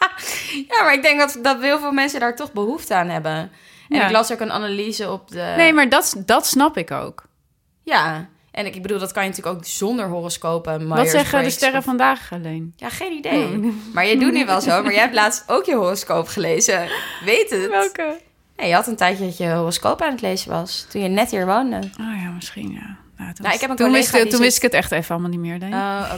ja, 0.70 0.82
maar 0.82 0.94
ik 0.94 1.02
denk 1.02 1.18
dat, 1.18 1.38
dat 1.42 1.60
heel 1.60 1.78
veel 1.78 1.92
mensen 1.92 2.20
daar 2.20 2.36
toch 2.36 2.52
behoefte 2.52 2.94
aan 2.94 3.08
hebben. 3.08 3.32
En 3.32 3.50
Ja. 3.88 4.04
ik 4.06 4.10
las 4.12 4.32
ook 4.32 4.40
een 4.40 4.52
analyse 4.52 5.10
op 5.10 5.28
de... 5.30 5.54
Nee, 5.56 5.72
maar 5.72 5.88
dat, 5.88 6.14
dat 6.26 6.46
snap 6.46 6.76
ik 6.76 6.90
ook. 6.90 7.24
Ja, 7.82 8.28
en 8.50 8.66
ik, 8.66 8.74
ik 8.74 8.82
bedoel, 8.82 8.98
dat 8.98 9.12
kan 9.12 9.22
je 9.22 9.28
natuurlijk 9.28 9.56
ook 9.56 9.64
zonder 9.64 10.08
horoscopen. 10.08 10.72
Wat 10.72 10.80
Myers-Briggs 10.80 11.10
zeggen 11.12 11.40
de 11.40 11.46
of- 11.46 11.52
sterren 11.52 11.82
vandaag 11.82 12.32
alleen? 12.32 12.72
Ja, 12.76 12.88
geen 12.88 13.12
idee. 13.12 13.72
Maar 13.92 14.06
je 14.06 14.18
doet 14.18 14.32
nu 14.32 14.46
wel 14.46 14.60
zo. 14.60 14.82
Maar 14.82 14.92
jij 14.92 15.00
hebt 15.00 15.14
laatst 15.14 15.44
ook 15.46 15.64
je 15.64 15.74
horoscoop 15.74 16.28
gelezen. 16.28 16.88
Weet 17.24 17.50
het? 17.50 17.68
Welke? 17.68 18.16
Nee, 18.56 18.68
je 18.68 18.74
had 18.74 18.86
een 18.86 18.96
tijdje 18.96 19.24
dat 19.24 19.36
je 19.36 19.48
horoscoop 19.50 20.02
aan 20.02 20.10
het 20.10 20.20
lezen 20.20 20.50
was. 20.50 20.86
Toen 20.90 21.02
je 21.02 21.08
net 21.08 21.30
hier 21.30 21.46
woonde. 21.46 21.76
Oh 21.76 22.22
ja, 22.22 22.30
misschien 22.34 22.72
ja. 22.72 22.96
Nou, 23.16 23.32
toen 23.32 23.42
Nou, 23.44 23.54
ik 23.54 23.60
heb 23.60 23.70
een 23.70 23.76
toen, 23.76 23.86
collega 23.86 23.92
wist, 24.12 24.14
ik- 24.14 24.20
die 24.22 24.22
toen 24.22 24.30
zit- 24.30 24.40
wist 24.40 24.56
ik 24.56 24.62
het 24.62 24.72
echt 24.72 24.92
even 24.92 25.10
allemaal 25.10 25.30
niet 25.30 25.40
meer. 25.40 25.60
Denk 25.60 25.72
ik. 25.72 25.78
Oh, 25.78 26.12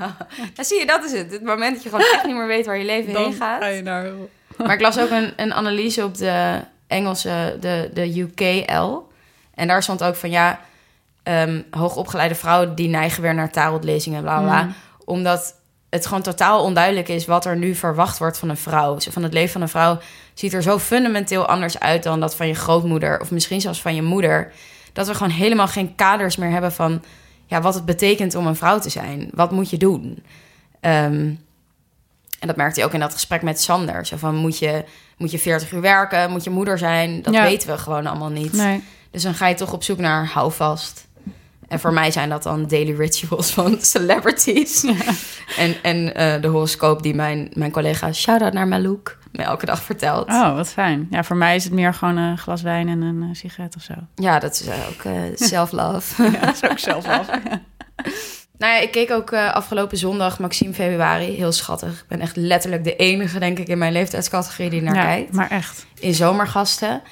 Nou, 0.54 0.64
zie 0.68 0.78
je, 0.78 0.86
dat 0.86 1.04
is 1.04 1.12
het. 1.12 1.32
Het 1.32 1.42
moment 1.42 1.74
dat 1.74 1.82
je 1.82 1.88
gewoon 1.88 2.04
echt 2.12 2.24
niet 2.26 2.34
meer 2.36 2.46
weet 2.46 2.66
waar 2.66 2.78
je 2.78 2.84
leven 2.84 3.16
heen 3.16 3.32
gaat. 3.32 3.60
ga 3.62 3.66
je 3.68 3.82
naar... 3.82 4.06
Maar 4.56 4.72
ik 4.74 4.80
las 4.80 4.98
ook 4.98 5.10
een, 5.10 5.32
een 5.36 5.52
analyse 5.54 6.04
op 6.04 6.16
de 6.16 6.60
Engelse, 6.86 7.56
de, 7.60 7.90
de 7.94 8.18
UKL. 8.18 9.08
En 9.54 9.66
daar 9.68 9.82
stond 9.82 10.02
ook 10.04 10.14
van 10.16 10.30
ja, 10.30 10.60
ehm, 11.26 11.62
hoogopgeleide 11.70 12.34
vrouwen 12.34 12.74
die 12.74 12.88
neigen 12.88 13.22
weer 13.22 13.34
naar 13.34 13.50
tarotlezingen, 13.50 14.22
bla 14.22 14.40
bla. 14.40 14.62
Mm. 14.62 14.74
Omdat 15.04 15.54
het 15.90 16.06
gewoon 16.06 16.22
totaal 16.22 16.62
onduidelijk 16.62 17.08
is 17.08 17.26
wat 17.26 17.44
er 17.44 17.56
nu 17.56 17.74
verwacht 17.74 18.18
wordt 18.18 18.38
van 18.38 18.48
een 18.48 18.56
vrouw. 18.56 18.98
Van 19.10 19.22
het 19.22 19.32
leven 19.32 19.52
van 19.52 19.60
een 19.62 19.68
vrouw 19.68 19.98
ziet 20.34 20.52
er 20.52 20.62
zo 20.62 20.78
fundamenteel 20.78 21.46
anders 21.46 21.80
uit 21.80 22.02
dan 22.02 22.20
dat 22.20 22.36
van 22.36 22.46
je 22.46 22.54
grootmoeder 22.54 23.20
of 23.20 23.30
misschien 23.30 23.60
zelfs 23.60 23.80
van 23.80 23.94
je 23.94 24.02
moeder. 24.02 24.52
Dat 24.92 25.06
we 25.06 25.14
gewoon 25.14 25.32
helemaal 25.32 25.68
geen 25.68 25.94
kaders 25.94 26.36
meer 26.36 26.50
hebben 26.50 26.72
van 26.72 27.02
ja, 27.46 27.60
wat 27.60 27.74
het 27.74 27.84
betekent 27.84 28.34
om 28.34 28.46
een 28.46 28.56
vrouw 28.56 28.78
te 28.78 28.90
zijn. 28.90 29.30
Wat 29.34 29.50
moet 29.50 29.70
je 29.70 29.76
doen? 29.76 30.24
Ehm, 30.80 31.30
en 32.40 32.46
dat 32.46 32.56
merkte 32.56 32.78
hij 32.80 32.88
ook 32.88 32.94
in 32.94 33.00
dat 33.00 33.12
gesprek 33.12 33.42
met 33.42 33.60
Sander. 33.60 34.06
Zo 34.06 34.16
van, 34.16 34.34
moet 34.34 34.58
je, 34.58 34.84
moet 35.16 35.30
je 35.30 35.38
40 35.38 35.72
uur 35.72 35.80
werken? 35.80 36.30
Moet 36.30 36.44
je 36.44 36.50
moeder 36.50 36.78
zijn? 36.78 37.22
Dat 37.22 37.34
Ja. 37.34 37.42
weten 37.42 37.68
we 37.68 37.78
gewoon 37.78 38.06
allemaal 38.06 38.28
niet. 38.30 38.52
Nee. 38.52 38.84
Dus 39.10 39.22
dan 39.22 39.34
ga 39.34 39.46
je 39.46 39.54
toch 39.54 39.72
op 39.72 39.82
zoek 39.82 39.98
naar 39.98 40.26
houvast. 40.26 41.05
En 41.68 41.80
voor 41.80 41.92
mij 41.92 42.10
zijn 42.10 42.28
dat 42.28 42.42
dan 42.42 42.66
daily 42.66 42.96
rituals 42.96 43.50
van 43.50 43.80
celebrities. 43.94 44.84
En, 45.56 45.76
en 45.82 46.14
eh, 46.14 46.42
de 46.42 46.48
horoscoop 46.48 47.02
die 47.02 47.14
mijn, 47.14 47.50
mijn 47.52 47.70
collega, 47.70 48.12
shout-out 48.12 48.52
naar 48.52 48.68
Malouk, 48.68 49.18
me 49.36 49.42
elke 49.42 49.66
dag 49.66 49.82
vertelt. 49.82 50.28
Oh, 50.28 50.54
wat 50.54 50.68
fijn. 50.68 51.06
Ja, 51.10 51.24
voor 51.24 51.36
mij 51.36 51.54
is 51.54 51.64
het 51.64 51.72
meer 51.72 51.94
gewoon 51.94 52.16
een 52.16 52.38
glas 52.38 52.62
wijn 52.62 52.88
en 52.88 53.00
een 53.00 53.22
eh, 53.22 53.28
sigaret 53.32 53.76
of 53.76 53.82
zo. 53.82 53.94
Ja, 54.14 54.38
dat 54.38 54.54
is 54.54 54.66
eh, 54.66 54.74
ook 54.88 55.04
eh, 55.04 55.12
self-love. 55.48 56.22
Ja, 56.22 56.40
dat 56.40 56.72
is 56.76 56.88
ook 56.88 57.04
af. 57.04 57.28
Nou 58.58 58.72
ja, 58.72 58.80
ik 58.80 58.90
keek 58.90 59.10
ook 59.10 59.32
afgelopen 59.32 59.98
zondag 59.98 60.38
Maxime 60.38 60.72
Februari. 60.72 61.24
Heel 61.24 61.52
schattig. 61.52 62.00
Ik 62.00 62.08
ben 62.08 62.20
echt 62.20 62.36
letterlijk 62.36 62.84
de 62.84 62.96
enige, 62.96 63.38
denk 63.38 63.58
ik, 63.58 63.68
in 63.68 63.78
mijn 63.78 63.92
leeftijdscategorie 63.92 64.70
die 64.70 64.82
naar 64.82 64.94
ja, 64.94 65.04
kijkt. 65.04 65.32
maar 65.32 65.50
echt. 65.50 65.86
In 65.98 66.14
zomergasten. 66.14 67.02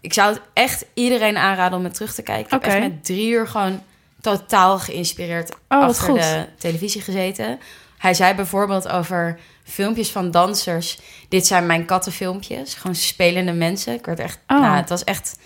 Ik 0.00 0.12
zou 0.12 0.32
het 0.32 0.42
echt 0.52 0.86
iedereen 0.94 1.36
aanraden 1.36 1.78
om 1.78 1.84
het 1.84 1.94
terug 1.94 2.14
te 2.14 2.22
kijken. 2.22 2.46
Ik 2.46 2.52
Oké. 2.52 2.70
heb 2.70 2.82
echt 2.82 2.92
met 2.92 3.04
drie 3.04 3.30
uur 3.30 3.48
gewoon 3.48 3.80
totaal 4.22 4.78
geïnspireerd 4.78 5.50
Oh, 5.52 5.80
wat 5.80 5.88
achter 5.88 6.08
goed. 6.08 6.20
de 6.20 6.46
televisie 6.58 7.00
gezeten. 7.00 7.58
Hij 7.98 8.14
zei 8.14 8.34
bijvoorbeeld 8.34 8.88
over 8.88 9.38
filmpjes 9.64 10.10
van 10.10 10.30
dansers. 10.30 10.98
Dit 11.28 11.46
zijn 11.46 11.66
mijn 11.66 11.84
kattenfilmpjes. 11.84 12.74
Gewoon 12.74 12.96
spelende 12.96 13.52
mensen. 13.52 13.94
Ik 13.94 14.06
werd 14.06 14.18
echt... 14.18 14.38
Oh. 14.46 14.60
Nou, 14.60 14.76
het 14.76 14.88
was 14.88 15.04
echt... 15.04 15.38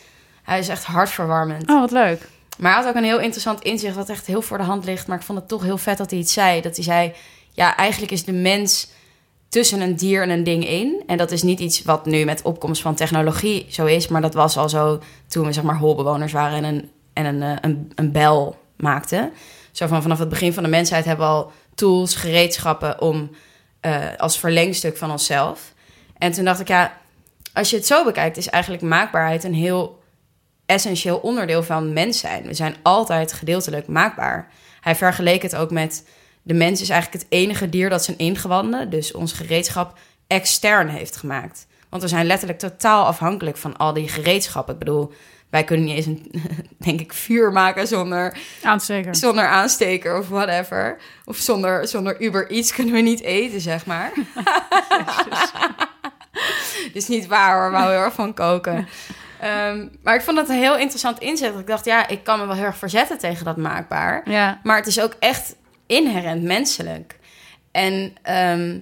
Hij 0.42 0.58
is 0.58 0.68
echt 0.68 0.84
hartverwarmend. 0.84 1.70
Oh, 1.70 1.80
wat 1.80 1.90
leuk. 1.90 2.28
Maar 2.58 2.72
hij 2.72 2.80
had 2.80 2.90
ook 2.90 2.96
een 2.96 3.04
heel 3.08 3.20
interessant 3.20 3.60
inzicht 3.62 3.94
dat 3.94 4.08
echt 4.08 4.26
heel 4.26 4.42
voor 4.42 4.58
de 4.58 4.64
hand 4.64 4.84
ligt. 4.84 5.06
Maar 5.06 5.18
ik 5.18 5.24
vond 5.24 5.38
het 5.38 5.48
toch 5.48 5.62
heel 5.62 5.78
vet 5.78 5.98
dat 5.98 6.10
hij 6.10 6.18
iets 6.18 6.32
zei. 6.32 6.60
Dat 6.60 6.74
hij 6.76 6.84
zei, 6.84 7.12
ja, 7.52 7.76
eigenlijk 7.76 8.12
is 8.12 8.24
de 8.24 8.32
mens 8.32 8.88
tussen 9.48 9.80
een 9.80 9.96
dier 9.96 10.22
en 10.22 10.30
een 10.30 10.44
ding 10.44 10.68
in. 10.68 11.02
En 11.06 11.16
dat 11.16 11.30
is 11.30 11.42
niet 11.42 11.60
iets 11.60 11.82
wat 11.82 12.06
nu 12.06 12.24
met 12.24 12.42
opkomst 12.42 12.82
van 12.82 12.94
technologie 12.94 13.66
zo 13.70 13.84
is. 13.84 14.08
Maar 14.08 14.20
dat 14.20 14.34
was 14.34 14.56
al 14.56 14.68
zo 14.68 15.00
toen 15.28 15.46
we 15.46 15.52
zeg 15.52 15.64
maar 15.64 15.78
holbewoners 15.78 16.32
waren 16.32 16.64
en 16.64 16.74
een, 16.74 16.90
en 17.12 17.24
een, 17.24 17.42
eh, 17.42 17.56
een, 17.60 17.92
een 17.94 18.12
bel 18.12 18.56
maakten. 18.76 19.32
Zo 19.72 19.86
van 19.86 20.02
vanaf 20.02 20.18
het 20.18 20.28
begin 20.28 20.52
van 20.52 20.62
de 20.62 20.68
mensheid 20.68 21.04
hebben 21.04 21.26
we 21.26 21.32
al 21.32 21.52
tools, 21.74 22.14
gereedschappen 22.14 23.00
om 23.00 23.30
eh, 23.80 24.04
als 24.16 24.38
verlengstuk 24.38 24.96
van 24.96 25.10
onszelf. 25.10 25.72
En 26.18 26.32
toen 26.32 26.44
dacht 26.44 26.60
ik, 26.60 26.68
ja, 26.68 26.98
als 27.52 27.70
je 27.70 27.76
het 27.76 27.86
zo 27.86 28.04
bekijkt, 28.04 28.36
is 28.36 28.48
eigenlijk 28.48 28.82
maakbaarheid 28.82 29.44
een 29.44 29.54
heel 29.54 30.02
essentieel 30.66 31.16
onderdeel 31.16 31.62
van 31.62 31.92
mens 31.92 32.18
zijn. 32.18 32.46
We 32.46 32.54
zijn 32.54 32.76
altijd 32.82 33.32
gedeeltelijk 33.32 33.86
maakbaar. 33.86 34.48
Hij 34.80 34.94
vergeleek 34.94 35.42
het 35.42 35.56
ook 35.56 35.70
met 35.70 36.04
de 36.42 36.54
mens 36.54 36.80
is 36.80 36.88
eigenlijk 36.88 37.22
het 37.22 37.32
enige 37.32 37.68
dier 37.68 37.90
dat 37.90 38.04
zijn 38.04 38.18
ingewanden, 38.18 38.90
dus 38.90 39.12
ons 39.12 39.32
gereedschap, 39.32 39.98
extern 40.26 40.88
heeft 40.88 41.16
gemaakt. 41.16 41.66
Want 41.88 42.02
we 42.02 42.08
zijn 42.08 42.26
letterlijk 42.26 42.58
totaal 42.58 43.04
afhankelijk 43.04 43.56
van 43.56 43.76
al 43.76 43.92
die 43.92 44.08
gereedschappen. 44.08 44.72
Ik 44.72 44.78
bedoel, 44.78 45.12
wij 45.50 45.64
kunnen 45.64 45.86
niet 45.86 45.96
eens 45.96 46.06
een, 46.06 46.30
denk 46.86 47.00
ik, 47.00 47.12
vuur 47.12 47.52
maken 47.52 47.86
zonder 47.86 48.38
Aansteker. 48.62 49.14
zonder 49.14 49.46
aansteker 49.46 50.18
of 50.18 50.28
whatever. 50.28 50.98
Of 51.24 51.36
zonder, 51.36 51.88
zonder 51.88 52.20
Uber 52.20 52.50
iets 52.50 52.72
kunnen 52.72 52.94
we 52.94 53.00
niet 53.00 53.22
eten, 53.22 53.60
zeg 53.60 53.86
maar. 53.86 54.12
dus 56.92 57.08
niet 57.08 57.26
waar 57.26 57.60
hoor, 57.60 57.70
we 57.70 57.76
houden 57.76 57.96
heel 57.96 58.04
erg 58.04 58.14
van 58.14 58.34
koken. 58.34 58.88
Ehm, 59.40 59.86
maar 60.02 60.14
ik 60.14 60.22
vond 60.22 60.36
dat 60.36 60.48
een 60.48 60.58
heel 60.58 60.78
interessant 60.78 61.18
inzet. 61.18 61.58
Ik 61.58 61.66
dacht, 61.66 61.84
ja, 61.84 62.08
ik 62.08 62.24
kan 62.24 62.38
me 62.38 62.46
wel 62.46 62.54
heel 62.54 62.64
erg 62.64 62.76
verzetten 62.76 63.18
tegen 63.18 63.44
dat 63.44 63.56
maakbaar. 63.56 64.30
Ja. 64.30 64.60
Maar 64.62 64.76
het 64.76 64.86
is 64.86 65.00
ook 65.00 65.16
echt 65.18 65.56
inherent 65.86 66.42
menselijk. 66.42 67.18
En 67.70 68.14
ehm, 68.22 68.78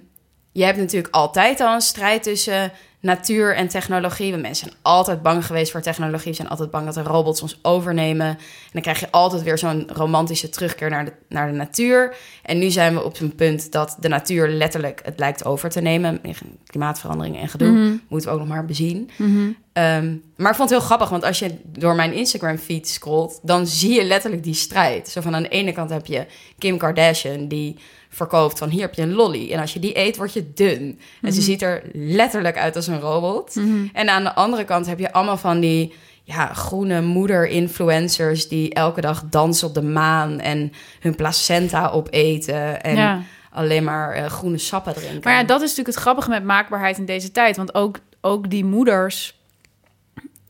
je 0.53 0.65
hebt 0.65 0.79
natuurlijk 0.79 1.15
altijd 1.15 1.61
al 1.61 1.75
een 1.75 1.81
strijd 1.81 2.23
tussen 2.23 2.73
natuur 3.05 3.55
en 3.57 3.69
technologie. 3.69 4.31
Want 4.31 4.43
mensen 4.43 4.67
zijn 4.67 4.79
altijd 4.83 5.23
bang 5.23 5.47
geweest 5.47 5.71
voor 5.73 5.81
technologie. 5.81 6.29
Ze 6.29 6.35
zijn 6.35 6.49
altijd 6.49 6.71
bang 6.71 6.85
dat 6.85 6.95
de 6.95 7.03
robots 7.03 7.43
ons 7.43 7.59
overnemen. 7.63 8.27
En 8.27 8.39
dan 8.73 8.83
krijg 8.83 9.01
je 9.01 9.11
altijd 9.11 9.43
weer 9.43 9.59
zo'n 9.59 9.89
romantische 9.93 10.49
terugkeer 10.49 10.91
naar 10.91 11.05
de, 11.05 11.13
naar 11.29 11.47
de 11.51 11.57
natuur. 11.57 12.17
En 12.43 12.59
nu 12.59 12.71
zijn 12.71 12.95
we 12.95 13.05
op 13.05 13.21
een 13.21 13.35
punt 13.35 13.73
dat 13.73 13.97
de 14.01 14.09
natuur 14.09 14.49
letterlijk 14.49 15.01
het 15.05 15.19
lijkt 15.19 15.45
over 15.45 15.71
te 15.71 15.81
nemen. 15.81 16.21
Klimaatverandering 16.67 17.39
en 17.41 17.49
gedoe 17.49 17.69
Mhm. 17.69 17.97
moeten 18.09 18.29
we 18.29 18.35
ook 18.35 18.41
nog 18.41 18.49
maar 18.55 18.65
bezien. 18.65 19.11
Mhm. 19.17 19.51
Ehm, 19.73 20.15
maar 20.37 20.51
ik 20.51 20.57
vond 20.57 20.71
het 20.71 20.79
heel 20.79 20.87
grappig, 20.89 21.09
want 21.09 21.25
als 21.25 21.39
je 21.39 21.55
door 21.65 21.95
mijn 21.95 22.13
Instagram-feed 22.13 22.89
scrolt, 22.89 23.41
dan 23.43 23.67
zie 23.67 23.93
je 23.95 24.05
letterlijk 24.05 24.43
die 24.43 24.55
strijd. 24.55 25.09
Zo 25.09 25.21
van 25.21 25.35
aan 25.35 25.43
de 25.43 25.49
ene 25.49 25.73
kant 25.73 25.91
heb 25.91 26.07
je 26.07 26.27
Kim 26.59 26.79
Kardashian 26.79 27.49
die 27.49 27.77
verkoopt 28.15 28.59
van 28.59 28.69
hier 28.69 28.81
heb 28.81 28.95
je 28.95 29.03
een 29.03 29.12
lolly 29.12 29.53
en 29.53 29.61
als 29.61 29.73
je 29.73 29.79
die 29.79 29.99
eet 29.99 30.17
word 30.17 30.33
je 30.33 30.53
dun. 30.55 30.99
En 31.23 31.33
ze 31.33 31.41
ziet 31.41 31.62
er 31.62 31.83
letterlijk 31.93 32.59
uit 32.59 32.77
als 32.77 32.87
een 32.87 33.01
robot. 33.01 33.55
Mhm. 33.55 33.87
En 33.93 34.09
aan 34.09 34.25
de 34.25 34.35
andere 34.35 34.65
kant 34.65 34.87
heb 34.87 34.99
je 34.99 35.12
allemaal 35.12 35.37
van 35.37 35.61
die 35.61 35.95
ja, 36.23 36.47
groene 36.55 37.01
moeder-influencers 37.03 38.49
die 38.49 38.75
elke 38.75 39.01
dag 39.01 39.23
dansen 39.31 39.69
op 39.69 39.75
de 39.75 39.83
maan 39.83 40.41
en 40.41 40.73
hun 41.01 41.15
placenta 41.15 41.89
opeten 41.89 42.83
en 42.83 42.97
Ja. 42.97 43.23
alleen 43.51 43.85
maar 43.85 44.12
eh, 44.12 44.27
groene 44.27 44.59
sappen 44.59 44.95
drinken. 44.95 45.21
Maar 45.23 45.33
ja, 45.33 45.45
dat 45.45 45.57
is 45.61 45.69
natuurlijk 45.69 45.95
het 45.97 46.05
grappige 46.05 46.29
met 46.31 46.45
maakbaarheid 46.45 46.99
in 46.99 47.05
deze 47.07 47.31
tijd. 47.33 47.57
Want 47.57 47.75
ook, 47.75 47.99
ook 48.21 48.51
die 48.51 48.65
moeders, 48.65 49.39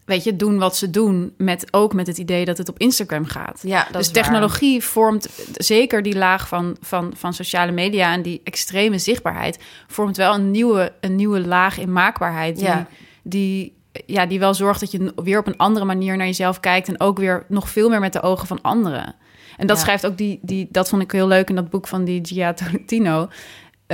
weet 0.05 0.25
je, 0.25 0.37
doen 0.37 0.59
wat 0.59 0.77
ze 0.77 0.91
doen. 0.91 1.35
Met, 1.37 1.67
ook 1.71 1.93
met 1.95 2.07
het 2.07 2.19
idee 2.19 2.45
dat 2.45 2.59
het 2.59 2.69
op 2.69 2.79
Instagram 2.79 3.25
gaat. 3.25 3.61
ja, 3.63 3.87
dus 3.93 3.93
waar. 3.93 4.15
technologie 4.15 4.83
vormt 4.85 5.29
zeker 5.55 6.03
die 6.03 6.17
laag 6.17 6.49
van, 6.49 6.77
van, 6.81 7.13
van 7.17 7.33
sociale 7.35 7.73
media 7.73 8.13
en 8.13 8.23
die 8.23 8.41
extreme 8.45 8.99
zichtbaarheid. 8.99 9.59
Vormt 9.87 10.17
wel 10.17 10.35
een 10.35 10.51
nieuwe, 10.51 10.93
een 11.01 11.15
nieuwe 11.17 11.41
laag 11.47 11.79
in 11.79 11.93
maakbaarheid. 11.93 12.57
Die, 12.57 12.65
Ja. 12.65 12.87
die, 13.23 13.77
ja, 14.07 14.27
die 14.27 14.39
wel 14.39 14.55
zorgt 14.55 14.81
dat 14.81 14.91
je 14.91 15.13
weer 15.17 15.39
op 15.39 15.47
een 15.47 15.57
andere 15.57 15.85
manier 15.85 16.17
naar 16.17 16.27
jezelf 16.27 16.61
kijkt. 16.61 16.89
En 16.89 17.01
ook 17.01 17.19
weer 17.19 17.45
nog 17.49 17.69
veel 17.69 17.89
meer 17.89 18.01
met 18.01 18.13
de 18.13 18.23
ogen 18.23 18.47
van 18.47 18.61
anderen. 18.63 19.15
En 19.57 19.67
dat 19.67 19.77
Ja. 19.77 19.83
schrijft 19.83 20.07
ook 20.07 20.17
die, 20.19 20.39
die, 20.43 20.69
dat 20.71 20.89
vond 20.89 21.03
ik 21.03 21.11
heel 21.11 21.27
leuk 21.27 21.49
in 21.49 21.55
dat 21.55 21.71
boek 21.71 21.87
van 21.89 22.05
die 22.05 22.21
Gia 22.23 22.53
Tolentino. 22.55 23.29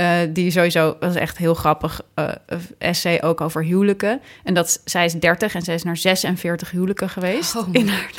Eh, 0.01 0.19
die 0.29 0.51
sowieso, 0.51 0.95
is 0.99 1.15
echt 1.15 1.37
heel 1.37 1.53
grappig, 1.53 2.01
eh, 2.13 2.29
essay 2.77 3.21
ook 3.21 3.41
over 3.41 3.63
huwelijken. 3.63 4.21
En 4.43 4.53
dat 4.53 4.81
zij 4.85 5.05
is 5.05 5.13
30 5.13 5.55
en 5.55 5.61
zij 5.61 5.75
is 5.75 5.83
naar 5.83 5.97
46 5.97 6.71
huwelijken 6.71 7.09
geweest. 7.09 7.55
Oh 7.55 7.67
in 7.81 7.87
haar 7.87 8.11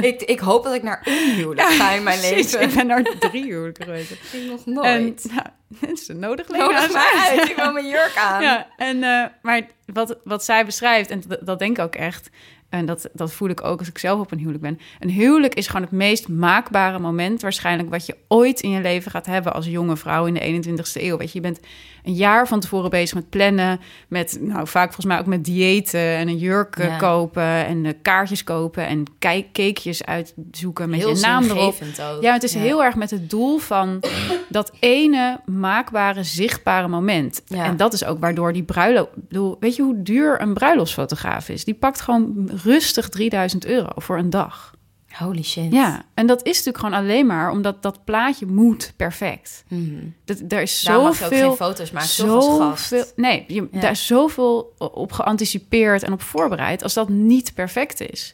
ik, 0.00 0.22
ik 0.22 0.40
hoop 0.40 0.64
dat 0.64 0.74
ik 0.74 0.82
naar 0.82 1.00
een 1.04 1.34
huwelijk 1.34 1.68
ga 1.68 1.90
in 1.90 2.02
mijn 2.02 2.20
Precies, 2.20 2.52
leven. 2.52 2.68
Ik 2.68 2.74
ben 2.74 2.86
naar 2.86 3.02
drie 3.18 3.44
huwelijken 3.44 3.84
geweest. 3.84 4.10
Ik 4.10 4.18
nog 4.48 4.66
En 4.66 4.72
nooit. 4.72 5.26
nou, 5.34 5.46
mensen 5.68 6.18
nodig 6.18 6.48
Nodig 6.48 6.94
uit. 6.94 7.38
uit. 7.38 7.48
Ik 7.48 7.56
wil 7.56 7.72
mijn 7.72 7.88
jurk 7.88 8.16
aan. 8.16 8.42
Ja, 8.50 8.66
en, 8.76 9.02
eh, 9.02 9.24
maar 9.42 9.66
wat, 9.86 10.16
wat 10.24 10.44
zij 10.44 10.64
beschrijft, 10.64 11.10
en 11.10 11.22
dat, 11.28 11.46
dat 11.46 11.58
denk 11.58 11.78
ik 11.78 11.84
ook 11.84 11.94
echt... 11.94 12.30
en 12.70 12.86
dat, 12.86 13.08
dat 13.12 13.32
voel 13.32 13.48
ik 13.48 13.64
ook 13.64 13.78
als 13.78 13.88
ik 13.88 13.98
zelf 13.98 14.20
op 14.20 14.32
een 14.32 14.38
huwelijk 14.38 14.62
ben... 14.62 14.78
een 14.98 15.10
huwelijk 15.10 15.54
is 15.54 15.66
gewoon 15.66 15.82
het 15.82 15.90
meest 15.90 16.28
maakbare 16.28 16.98
moment... 16.98 17.42
waarschijnlijk 17.42 17.90
wat 17.90 18.06
je 18.06 18.16
ooit 18.28 18.60
in 18.60 18.70
je 18.70 18.80
leven 18.80 19.10
gaat 19.10 19.26
hebben... 19.26 19.52
als 19.54 19.66
jonge 19.66 19.96
vrouw 19.96 20.26
in 20.26 20.34
de 20.34 20.62
21ste 20.68 21.02
eeuw. 21.02 21.16
Weet 21.16 21.32
je, 21.32 21.38
je 21.38 21.40
bent 21.40 21.60
een 22.04 22.14
jaar 22.14 22.48
van 22.48 22.60
tevoren 22.60 22.90
bezig 22.90 23.14
met 23.14 23.30
plannen... 23.30 23.80
met, 24.08 24.38
nou, 24.40 24.66
vaak 24.66 24.84
volgens 24.84 25.06
mij 25.06 25.18
ook 25.18 25.26
met 25.26 25.44
diëten... 25.44 26.00
en 26.00 26.28
een 26.28 26.38
jurk 26.38 26.76
eh, 26.76 26.86
Ja. 26.86 26.96
kopen 26.96 27.66
en 27.66 27.86
eh, 27.86 27.92
kaartjes 28.02 28.44
kopen... 28.44 28.86
en 28.86 29.04
cakejes 29.18 30.04
uitzoeken 30.04 30.90
met 30.90 30.98
Heel 30.98 31.14
je 31.14 31.20
naam 31.20 31.44
erop. 31.44 31.74
ook. 32.00 32.22
Ja, 32.22 32.32
het 32.32 32.42
is 32.42 32.54
heel 32.54 32.84
erg 32.84 32.94
met 32.94 33.10
het 33.10 33.30
doel 33.30 33.58
van 33.58 34.02
dat 34.48 34.72
ene 34.80 35.40
maakbare, 35.44 36.24
zichtbare 36.24 36.88
moment. 36.88 37.42
Ja. 37.46 37.64
En 37.64 37.76
dat 37.76 37.92
is 37.92 38.04
ook 38.04 38.20
waardoor 38.20 38.52
die 38.52 38.62
bruiloft... 38.62 39.10
bedoel, 39.14 39.56
Weet 39.60 39.76
je 39.76 39.82
hoe 39.82 40.02
duur 40.02 40.40
een 40.40 40.54
bruiloftsfotograaf 40.54 41.48
is? 41.48 41.64
Die 41.64 41.74
pakt 41.74 42.00
gewoon 42.00 42.50
rustig 42.64 43.08
3000 43.08 43.64
euro 43.66 43.88
voor 43.96 44.18
een 44.18 44.30
dag. 44.30 44.74
Holy 45.10 45.42
shit. 45.42 45.72
Ja, 45.72 46.02
en 46.14 46.26
dat 46.26 46.38
is 46.42 46.56
natuurlijk 46.56 46.78
gewoon 46.84 46.94
alleen 47.00 47.26
maar 47.26 47.50
omdat 47.50 47.82
dat 47.82 48.04
plaatje 48.04 48.46
moet 48.46 48.92
perfect. 48.96 49.64
Mhm. 49.68 49.94
Dat, 50.24 50.42
er 50.48 50.60
is 50.62 50.82
Daar 50.82 51.00
mag 51.00 51.18
je 51.18 51.24
ook 51.24 51.30
geen 51.30 51.38
zoveel... 51.40 51.66
foto's 51.66 51.90
maken. 51.90 52.08
Zoveel, 52.08 53.04
nee, 53.16 53.44
je, 53.48 53.68
Ja. 53.72 53.80
daar 53.80 53.90
is 53.90 54.06
zoveel 54.06 54.74
op 54.78 55.12
geanticipeerd 55.12 56.02
en 56.02 56.12
op 56.12 56.22
voorbereid... 56.22 56.82
als 56.82 56.94
dat 56.94 57.08
niet 57.08 57.54
perfect 57.54 58.00
is. 58.00 58.32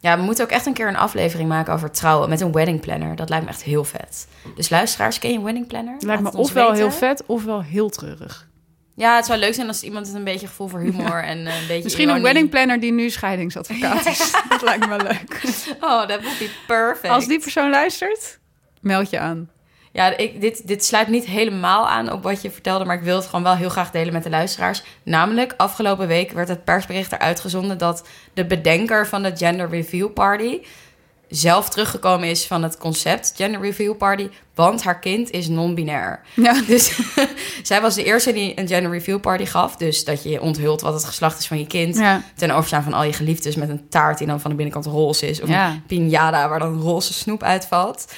Ja, 0.00 0.16
we 0.16 0.22
moeten 0.22 0.44
ook 0.44 0.50
echt 0.50 0.66
een 0.66 0.72
keer 0.72 0.88
een 0.88 0.96
aflevering 0.96 1.48
maken 1.48 1.72
over 1.74 1.90
trouwen 1.90 2.28
met 2.28 2.40
een 2.40 2.52
wedding 2.52 2.80
planner. 2.80 3.16
Dat 3.16 3.28
lijkt 3.28 3.44
me 3.44 3.50
echt 3.50 3.62
heel 3.62 3.84
vet. 3.84 4.28
Dus 4.56 4.68
luisteraars, 4.68 5.18
ken 5.18 5.30
je 5.30 5.36
een 5.38 5.44
wedding 5.44 5.66
planner? 5.66 5.92
Het 5.94 6.02
lijkt 6.02 6.22
Laat 6.22 6.32
me 6.32 6.38
ofwel 6.38 6.70
weten. 6.70 6.82
heel 6.88 6.90
vet, 6.98 7.22
ofwel 7.26 7.62
heel 7.62 7.88
treurig. 7.88 8.48
Ja, 8.96 9.16
het 9.16 9.26
zou 9.26 9.38
leuk 9.38 9.54
zijn 9.54 9.66
als 9.66 9.82
iemand 9.82 10.14
een 10.14 10.24
beetje 10.24 10.46
gevoel 10.46 10.68
voor 10.68 10.80
humor 10.80 11.22
en 11.22 11.46
eh, 11.46 11.60
een 11.60 11.66
beetje 11.66 11.82
Misschien 11.82 12.08
een 12.08 12.22
wedding 12.22 12.50
planner 12.50 12.80
die 12.80 12.92
nu 12.92 13.10
scheidingsadvocaat 13.10 14.06
is. 14.06 14.32
Dat 14.48 14.62
lijkt 14.62 14.80
me 14.80 14.88
wel 14.88 15.06
leuk. 15.06 15.42
Oh, 15.80 16.08
dat 16.08 16.22
would 16.22 16.38
be 16.38 16.50
perfect. 16.66 17.12
Als 17.12 17.26
die 17.26 17.40
persoon 17.40 17.70
luistert, 17.70 18.38
meld 18.80 19.10
je 19.10 19.18
aan. 19.18 19.50
Ja, 19.92 20.16
ik, 20.16 20.40
dit, 20.40 20.66
dit 20.66 20.84
sluit 20.84 21.08
niet 21.08 21.24
helemaal 21.24 21.88
aan 21.88 22.12
op 22.12 22.22
wat 22.22 22.42
je 22.42 22.50
vertelde, 22.50 22.84
maar 22.84 22.96
ik 22.96 23.02
wil 23.02 23.16
het 23.16 23.26
gewoon 23.26 23.42
wel 23.42 23.56
heel 23.56 23.68
graag 23.68 23.90
delen 23.90 24.12
met 24.12 24.22
de 24.22 24.30
luisteraars. 24.30 24.82
Namelijk, 25.02 25.54
afgelopen 25.56 26.06
week 26.06 26.30
werd 26.30 26.48
het 26.48 26.64
persbericht 26.64 27.12
eruit 27.12 27.40
gezonden 27.40 27.78
dat 27.78 28.08
de 28.34 28.46
bedenker 28.46 29.06
van 29.06 29.22
de 29.22 29.36
Gender 29.36 29.68
Review 29.68 30.12
Party 30.12 30.60
zelf 31.28 31.68
teruggekomen 31.68 32.28
is 32.28 32.46
van 32.46 32.62
het 32.62 32.78
concept 32.78 33.32
Gender 33.36 33.60
Review 33.60 33.96
Party, 33.96 34.28
want 34.54 34.82
haar 34.84 34.98
kind 34.98 35.30
is 35.30 35.48
non-binair. 35.48 36.20
Ja. 36.34 36.60
Dus 36.66 36.98
zij 37.62 37.80
was 37.80 37.94
de 37.94 38.04
eerste 38.04 38.32
die 38.32 38.58
een 38.58 38.68
Gender 38.68 38.90
Review 38.92 39.20
Party 39.20 39.44
gaf, 39.44 39.76
dus 39.76 40.04
dat 40.04 40.22
je 40.22 40.40
onthult 40.40 40.80
wat 40.80 40.92
het 40.94 41.04
geslacht 41.04 41.38
is 41.38 41.46
van 41.46 41.58
je 41.58 41.66
kind. 41.66 41.96
Ja. 41.96 42.22
Ten 42.36 42.50
overstaan 42.50 42.82
van 42.82 42.92
al 42.92 43.04
je 43.04 43.12
geliefdes 43.12 43.54
met 43.56 43.68
een 43.68 43.88
taart 43.88 44.18
die 44.18 44.26
dan 44.26 44.40
van 44.40 44.50
de 44.50 44.56
binnenkant 44.56 44.86
roze 44.86 45.28
is. 45.28 45.40
Of 45.40 45.48
Ja. 45.48 45.70
een 45.70 45.82
piñata 46.10 46.48
waar 46.48 46.58
dan 46.58 46.80
roze 46.80 47.12
snoep 47.12 47.42
uitvalt. 47.42 48.12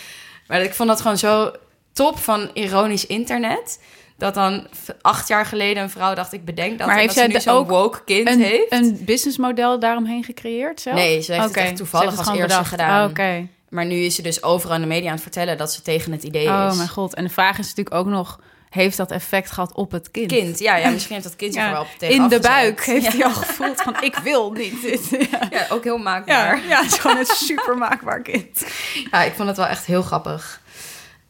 Maar 0.46 0.62
ik 0.62 0.74
vond 0.74 0.88
dat 0.88 1.00
gewoon 1.00 1.18
zo 1.18 1.52
top 1.92 2.18
van 2.18 2.50
ironisch 2.52 3.06
internet. 3.06 3.80
Dat 4.18 4.34
dan 4.34 4.66
acht 5.00 5.28
jaar 5.28 5.46
geleden 5.46 5.82
een 5.82 5.90
vrouw 5.90 6.14
dacht, 6.14 6.32
ik 6.32 6.44
bedenk 6.44 6.78
dat. 6.78 6.86
Maar 6.86 6.96
en 6.96 7.02
heeft 7.02 7.14
dat 7.14 7.24
zij 7.24 7.32
ze 7.32 7.36
nu 7.38 7.40
zo'n 7.54 7.54
ook 7.54 7.68
woke 7.68 8.04
kind 8.04 8.28
Een, 8.28 8.40
heeft. 8.40 8.72
een 8.72 8.98
businessmodel 9.04 9.78
daaromheen 9.78 10.24
gecreëerd 10.24 10.80
zelf? 10.80 10.96
Nee, 10.96 11.20
ze 11.20 11.32
heeft 11.32 11.44
het 11.44 11.56
echt 11.56 11.76
toevallig 11.76 12.06
heeft 12.08 12.18
als 12.18 12.28
het 12.28 12.36
eerste 12.38 12.64
gedaan. 12.64 13.04
Oh, 13.04 13.10
Oké. 13.10 13.46
Maar 13.68 13.84
nu 13.86 13.94
is 13.96 14.14
ze 14.14 14.22
dus 14.22 14.42
overal 14.42 14.74
in 14.74 14.80
de 14.80 14.86
media 14.86 15.06
aan 15.08 15.12
het 15.14 15.22
vertellen 15.22 15.58
dat 15.58 15.72
ze 15.72 15.82
tegen 15.82 16.12
het 16.12 16.22
idee 16.22 16.48
Oh 16.48 16.68
is. 16.70 16.76
mijn 16.76 16.88
god. 16.88 17.14
En 17.14 17.24
de 17.24 17.30
vraag 17.30 17.58
is 17.58 17.66
natuurlijk 17.68 17.96
ook 17.96 18.06
nog... 18.06 18.40
heeft 18.68 18.96
dat 18.96 19.10
effect 19.10 19.50
gehad 19.50 19.72
op 19.74 19.90
het 19.90 20.10
kind? 20.10 20.26
Kind, 20.32 20.58
ja, 20.58 20.76
ja, 20.76 20.90
misschien 20.90 21.14
heeft 21.14 21.26
dat 21.26 21.36
kind 21.36 21.54
zich 21.54 21.62
Ja. 21.62 21.70
wel 21.70 21.86
tegen 21.98 22.14
In 22.16 22.28
de 22.28 22.40
buik 22.40 22.84
heeft 22.84 23.04
ja. 23.04 23.10
hij 23.10 23.24
al 23.24 23.30
gevoeld 23.30 23.80
van... 23.82 23.96
ik 24.00 24.16
wil 24.16 24.52
niet 24.52 24.82
dit. 24.82 25.08
Ja. 25.30 25.46
Ja, 25.50 25.66
ook 25.70 25.84
heel 25.84 25.98
maakbaar. 25.98 26.56
Ja, 26.56 26.62
ja, 26.68 26.82
het 26.82 26.92
is 26.92 26.98
gewoon 26.98 27.16
een 27.16 27.26
super 27.26 27.76
maakbaar 27.76 28.22
kind. 28.22 28.66
Ja, 29.10 29.22
ik 29.22 29.32
vond 29.34 29.48
het 29.48 29.56
wel 29.56 29.66
echt 29.66 29.84
heel 29.84 30.02
grappig. 30.02 30.60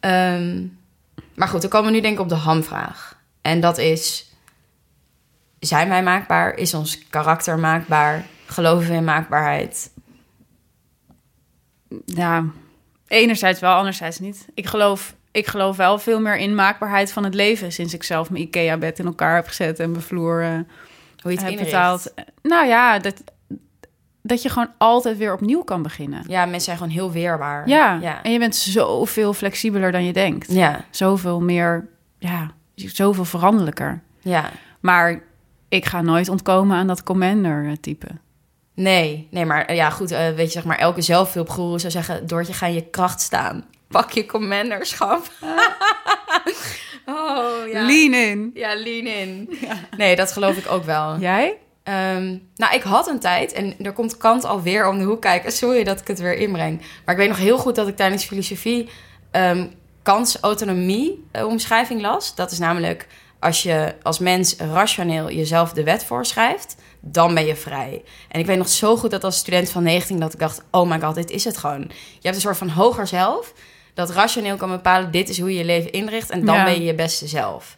Ehm, 0.00 0.62
maar 1.38 1.48
goed, 1.48 1.60
dan 1.60 1.70
komen 1.70 1.88
we 1.88 1.94
nu 1.96 2.02
denk 2.02 2.14
ik 2.14 2.20
op 2.20 2.28
de 2.28 2.34
hamvraag. 2.34 3.16
En 3.42 3.60
dat 3.60 3.78
is... 3.78 4.32
Zijn 5.58 5.88
wij 5.88 6.02
maakbaar? 6.02 6.54
Is 6.54 6.74
ons 6.74 7.08
karakter 7.08 7.58
maakbaar? 7.58 8.26
Geloven 8.46 8.88
we 8.88 8.94
in 8.94 9.04
maakbaarheid? 9.04 9.90
Ja, 12.04 12.44
enerzijds 13.06 13.60
wel, 13.60 13.74
anderzijds 13.74 14.18
niet. 14.18 14.46
Ik 14.54 14.66
geloof, 14.66 15.14
ik 15.30 15.46
geloof 15.46 15.76
wel 15.76 15.98
veel 15.98 16.20
meer 16.20 16.36
in 16.36 16.54
maakbaarheid 16.54 17.12
van 17.12 17.24
het 17.24 17.34
leven... 17.34 17.72
sinds 17.72 17.94
ik 17.94 18.02
zelf 18.02 18.30
mijn 18.30 18.42
IKEA-bed 18.42 18.98
in 18.98 19.06
elkaar 19.06 19.34
heb 19.34 19.46
gezet... 19.46 19.78
en 19.78 19.90
mijn 19.90 20.02
vloer 20.02 20.42
eh, 20.42 20.50
Hoe 20.50 20.64
je 21.22 21.30
het 21.30 21.40
heb 21.40 21.50
inricht? 21.50 21.70
betaald. 21.70 22.14
Nou 22.42 22.66
ja, 22.66 22.98
dat, 22.98 23.22
dat 24.28 24.42
je 24.42 24.48
gewoon 24.48 24.70
altijd 24.78 25.16
weer 25.18 25.32
opnieuw 25.32 25.62
kan 25.62 25.82
beginnen. 25.82 26.24
Ja, 26.26 26.40
mensen 26.44 26.60
zijn 26.62 26.76
gewoon 26.76 26.92
heel 26.92 27.12
weerbaar. 27.12 27.68
Ja, 27.68 27.98
Ja. 28.00 28.22
en 28.22 28.32
je 28.32 28.38
bent 28.38 28.56
zoveel 28.56 29.32
flexibeler 29.34 29.92
dan 29.92 30.04
je 30.04 30.12
denkt. 30.12 30.52
Ja, 30.52 30.84
Zoveel 30.90 31.40
meer, 31.40 31.88
ja, 32.18 32.50
zoveel 32.74 33.24
veranderlijker. 33.24 34.00
ja. 34.22 34.50
Maar 34.80 35.22
ik 35.68 35.84
ga 35.86 36.02
nooit 36.02 36.28
ontkomen 36.28 36.76
aan 36.76 36.86
dat 36.86 37.02
commander-type. 37.02 38.06
Nee, 38.74 39.28
nee, 39.30 39.44
maar 39.44 39.74
ja, 39.74 39.90
goed, 39.90 40.10
eh, 40.10 40.28
weet 40.28 40.46
je, 40.46 40.52
zeg 40.52 40.64
maar, 40.64 40.78
elke 40.78 41.02
zelfhulpgoeroe 41.02 41.78
zou 41.78 41.92
zeggen... 41.92 42.26
Doortje, 42.26 42.52
ga 42.52 42.66
in 42.66 42.74
je 42.74 42.90
kracht 42.90 43.20
staan. 43.20 43.64
Pak 43.88 44.10
je 44.10 44.26
commanderschap. 44.26 45.30
oh, 47.06 47.66
ja. 47.72 47.82
Lean 47.86 48.14
in. 48.14 48.50
Ja, 48.54 48.74
lean 48.74 49.06
in. 49.06 49.58
Nee, 49.96 50.16
dat 50.16 50.32
geloof 50.32 50.56
ik 50.56 50.70
ook 50.70 50.84
wel. 50.84 51.18
Jij? 51.18 51.58
Ehm, 51.88 52.36
nou, 52.56 52.74
ik 52.74 52.82
had 52.82 53.06
een 53.08 53.20
tijd, 53.20 53.52
en 53.52 53.74
er 53.82 53.92
komt 53.92 54.16
Kant 54.16 54.44
alweer 54.44 54.88
om 54.88 54.98
de 54.98 55.04
hoek 55.04 55.20
kijken. 55.20 55.52
Sorry 55.52 55.84
dat 55.84 56.00
ik 56.00 56.06
het 56.06 56.18
weer 56.18 56.36
inbreng. 56.36 56.80
Maar 57.04 57.14
ik 57.14 57.20
weet 57.20 57.28
nog 57.28 57.38
heel 57.38 57.58
goed 57.58 57.74
dat 57.74 57.88
ik 57.88 57.96
tijdens 57.96 58.24
filosofie 58.24 58.88
ehm 59.30 59.66
kans-autonomie 60.02 61.24
eh, 61.32 61.46
omschrijving 61.46 62.00
las. 62.00 62.34
Dat 62.34 62.50
is 62.50 62.58
namelijk 62.58 63.06
als 63.38 63.62
je 63.62 63.94
als 64.02 64.18
mens 64.18 64.56
rationeel 64.56 65.30
jezelf 65.30 65.72
de 65.72 65.82
wet 65.84 66.04
voorschrijft, 66.04 66.76
dan 67.00 67.34
ben 67.34 67.46
je 67.46 67.56
vrij. 67.56 68.02
En 68.28 68.40
ik 68.40 68.46
weet 68.46 68.58
nog 68.58 68.68
zo 68.68 68.96
goed 68.96 69.10
dat 69.10 69.24
als 69.24 69.36
student 69.36 69.70
van 69.70 69.82
19 69.82 70.20
dat 70.20 70.32
ik 70.32 70.38
dacht: 70.38 70.62
oh 70.70 70.88
my 70.90 71.00
god, 71.00 71.14
dit 71.14 71.30
is 71.30 71.44
het 71.44 71.56
gewoon. 71.56 71.80
Je 71.90 72.20
hebt 72.20 72.34
een 72.34 72.40
soort 72.40 72.56
van 72.56 72.68
hoger 72.68 73.06
zelf 73.06 73.52
dat 73.94 74.10
rationeel 74.10 74.56
kan 74.56 74.70
bepalen: 74.70 75.10
dit 75.10 75.28
is 75.28 75.40
hoe 75.40 75.52
je 75.52 75.58
je 75.58 75.64
leven 75.64 75.92
inricht 75.92 76.30
en 76.30 76.44
dan 76.44 76.54
Ja. 76.54 76.64
ben 76.64 76.74
je 76.74 76.84
je 76.84 76.94
beste 76.94 77.26
zelf. 77.26 77.76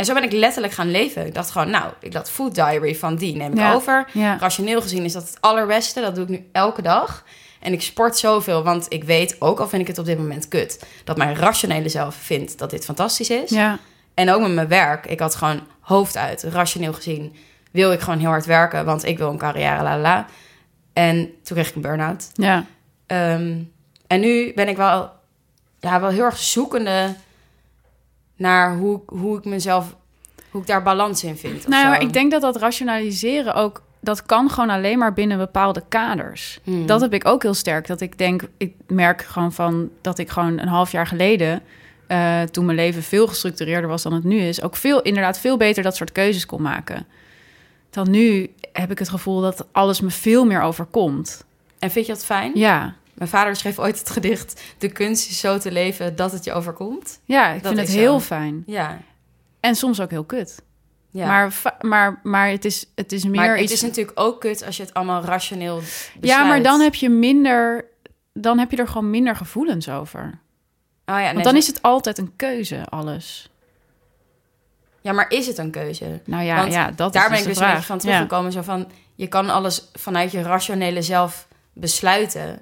En 0.00 0.06
zo 0.06 0.14
ben 0.14 0.22
ik 0.22 0.32
letterlijk 0.32 0.72
gaan 0.72 0.90
leven. 0.90 1.26
Ik 1.26 1.34
dacht 1.34 1.50
gewoon, 1.50 1.70
nou, 1.70 1.92
ik 2.00 2.12
dat 2.12 2.30
food 2.30 2.54
diary 2.54 2.94
van 2.94 3.16
die 3.16 3.36
neem 3.36 3.52
ik 3.52 3.58
Ja. 3.58 3.72
over. 3.72 4.06
Ja. 4.12 4.36
Rationeel 4.38 4.80
gezien 4.82 5.04
is 5.04 5.12
dat 5.12 5.22
het 5.26 5.40
allerbeste. 5.40 6.00
Dat 6.00 6.14
doe 6.14 6.24
ik 6.24 6.30
nu 6.30 6.48
elke 6.52 6.82
dag. 6.82 7.24
En 7.60 7.72
ik 7.72 7.82
sport 7.82 8.18
zoveel, 8.18 8.62
want 8.62 8.86
ik 8.88 9.04
weet, 9.04 9.36
ook 9.40 9.60
al 9.60 9.68
vind 9.68 9.82
ik 9.82 9.88
het 9.88 9.98
op 9.98 10.04
dit 10.04 10.18
moment 10.18 10.48
kut, 10.48 10.84
dat 11.04 11.16
mijn 11.16 11.36
rationele 11.36 11.88
zelf 11.88 12.14
vindt 12.14 12.58
dat 12.58 12.70
dit 12.70 12.84
fantastisch 12.84 13.30
is. 13.30 13.50
Ja. 13.50 13.78
En 14.14 14.30
ook 14.30 14.40
met 14.40 14.54
mijn 14.54 14.68
werk. 14.68 15.06
Ik 15.06 15.20
had 15.20 15.34
gewoon 15.34 15.60
hoofd 15.80 16.16
uit, 16.16 16.42
rationeel 16.42 16.92
gezien. 16.92 17.36
Wil 17.70 17.92
ik 17.92 18.00
gewoon 18.00 18.18
heel 18.18 18.28
hard 18.28 18.46
werken, 18.46 18.84
want 18.84 19.04
ik 19.04 19.18
wil 19.18 19.30
een 19.30 19.38
carrière, 19.38 19.82
la 19.82 19.96
la, 19.96 19.98
la. 19.98 20.26
En 20.92 21.16
toen 21.16 21.56
kreeg 21.56 21.68
ik 21.68 21.74
een 21.74 21.80
burn-out. 21.80 22.30
Ja. 22.34 22.64
Ehm, 23.06 23.58
en 24.06 24.20
nu 24.20 24.52
ben 24.54 24.68
ik 24.68 24.76
wel, 24.76 25.10
ja, 25.80 26.00
wel 26.00 26.10
heel 26.10 26.24
erg 26.24 26.38
zoekende 26.38 27.14
naar 28.40 28.76
hoe, 28.76 29.00
hoe 29.06 29.38
ik 29.38 29.44
mezelf, 29.44 29.96
hoe 30.50 30.60
ik 30.60 30.66
daar 30.66 30.82
balans 30.82 31.24
in 31.24 31.36
vind. 31.36 31.68
Nou, 31.68 31.88
maar 31.88 32.02
ik 32.02 32.12
denk 32.12 32.30
dat 32.30 32.40
dat 32.40 32.56
rationaliseren 32.56 33.54
ook... 33.54 33.82
dat 34.00 34.26
kan 34.26 34.50
gewoon 34.50 34.70
alleen 34.70 34.98
maar 34.98 35.12
binnen 35.12 35.38
bepaalde 35.38 35.82
kaders. 35.88 36.60
Hmm. 36.64 36.86
Dat 36.86 37.00
heb 37.00 37.14
ik 37.14 37.26
ook 37.26 37.42
heel 37.42 37.54
sterk. 37.54 37.86
Dat 37.86 38.00
ik 38.00 38.18
denk, 38.18 38.42
ik 38.56 38.74
merk 38.86 39.22
gewoon 39.22 39.52
van... 39.52 39.90
dat 40.00 40.18
ik 40.18 40.30
gewoon 40.30 40.58
een 40.58 40.68
half 40.68 40.92
jaar 40.92 41.06
geleden... 41.06 41.62
eh, 42.06 42.42
toen 42.42 42.64
mijn 42.64 42.76
leven 42.76 43.02
veel 43.02 43.26
gestructureerder 43.26 43.90
was 43.90 44.02
dan 44.02 44.12
het 44.12 44.24
nu 44.24 44.38
is... 44.38 44.62
ook 44.62 44.76
veel, 44.76 45.02
inderdaad 45.02 45.38
veel 45.38 45.56
beter 45.56 45.82
dat 45.82 45.96
soort 45.96 46.12
keuzes 46.12 46.46
kon 46.46 46.62
maken. 46.62 47.06
Dan 47.90 48.10
nu 48.10 48.50
heb 48.72 48.90
ik 48.90 48.98
het 48.98 49.08
gevoel 49.08 49.40
dat 49.40 49.66
alles 49.72 50.00
me 50.00 50.10
veel 50.10 50.44
meer 50.44 50.62
overkomt. 50.62 51.44
En 51.78 51.90
vind 51.90 52.06
je 52.06 52.12
dat 52.12 52.24
fijn? 52.24 52.52
Ja, 52.54 52.94
Mijn 53.20 53.32
vader 53.32 53.56
schreef 53.56 53.78
ooit 53.78 53.98
het 53.98 54.10
gedicht... 54.10 54.62
De 54.78 54.88
kunst 54.92 55.30
is 55.30 55.40
zo 55.40 55.58
te 55.58 55.72
leven 55.72 56.16
dat 56.16 56.32
het 56.32 56.44
je 56.44 56.52
overkomt. 56.52 57.20
ja 57.24 57.48
ik 57.48 57.62
Dat 57.62 57.72
vind 57.74 57.86
het 57.86 57.96
heel 57.96 58.18
zo. 58.18 58.24
fijn. 58.26 58.62
Ja. 58.66 58.98
En 59.60 59.74
soms 59.74 60.00
ook 60.00 60.10
heel 60.10 60.24
kut. 60.24 60.62
ja. 61.10 61.26
Maar, 61.26 61.54
maar, 61.80 62.20
maar 62.22 62.48
het 62.48 62.64
is, 62.64 62.86
het 62.94 63.12
is 63.12 63.24
meer 63.24 63.34
Maar 63.34 63.50
het 63.50 63.60
iets... 63.60 63.72
is 63.72 63.82
natuurlijk 63.82 64.20
ook 64.20 64.40
kut 64.40 64.64
als 64.64 64.76
je 64.76 64.82
het 64.82 64.94
allemaal 64.94 65.22
rationeel 65.24 65.76
besluit. 65.76 66.18
Ja, 66.20 66.44
maar 66.44 66.62
dan 66.62 66.80
heb 66.80 66.94
je 66.94 67.08
minder... 67.08 67.84
Dan 68.32 68.58
heb 68.58 68.70
je 68.70 68.76
er 68.76 68.88
gewoon 68.88 69.10
minder 69.10 69.36
gevoelens 69.36 69.88
over. 69.88 70.22
Oh 71.06 71.16
ja, 71.18 71.22
Want 71.22 71.34
net 71.34 71.44
dan 71.44 71.56
is 71.56 71.66
het 71.66 71.82
altijd 71.82 72.18
een 72.18 72.32
keuze, 72.36 72.84
alles. 72.88 73.50
ja, 75.00 75.12
maar 75.12 75.30
is 75.30 75.46
het 75.46 75.58
een 75.58 75.70
keuze? 75.70 76.20
Nou 76.24 76.42
ja, 76.44 76.56
Want 76.56 76.72
ja 76.72 76.90
dat 76.90 77.12
Daar 77.12 77.24
is 77.24 77.30
ben 77.30 77.38
ik 77.38 77.44
dus 77.44 77.56
vraag. 77.56 77.86
van 77.86 77.96
Ja. 77.96 78.02
teruggekomen. 78.02 78.52
Zo 78.52 78.62
van, 78.62 78.90
je 79.14 79.26
kan 79.28 79.50
alles 79.50 79.88
vanuit 79.92 80.30
je 80.32 80.42
rationele 80.42 81.02
zelf 81.02 81.48
besluiten. 81.72 82.60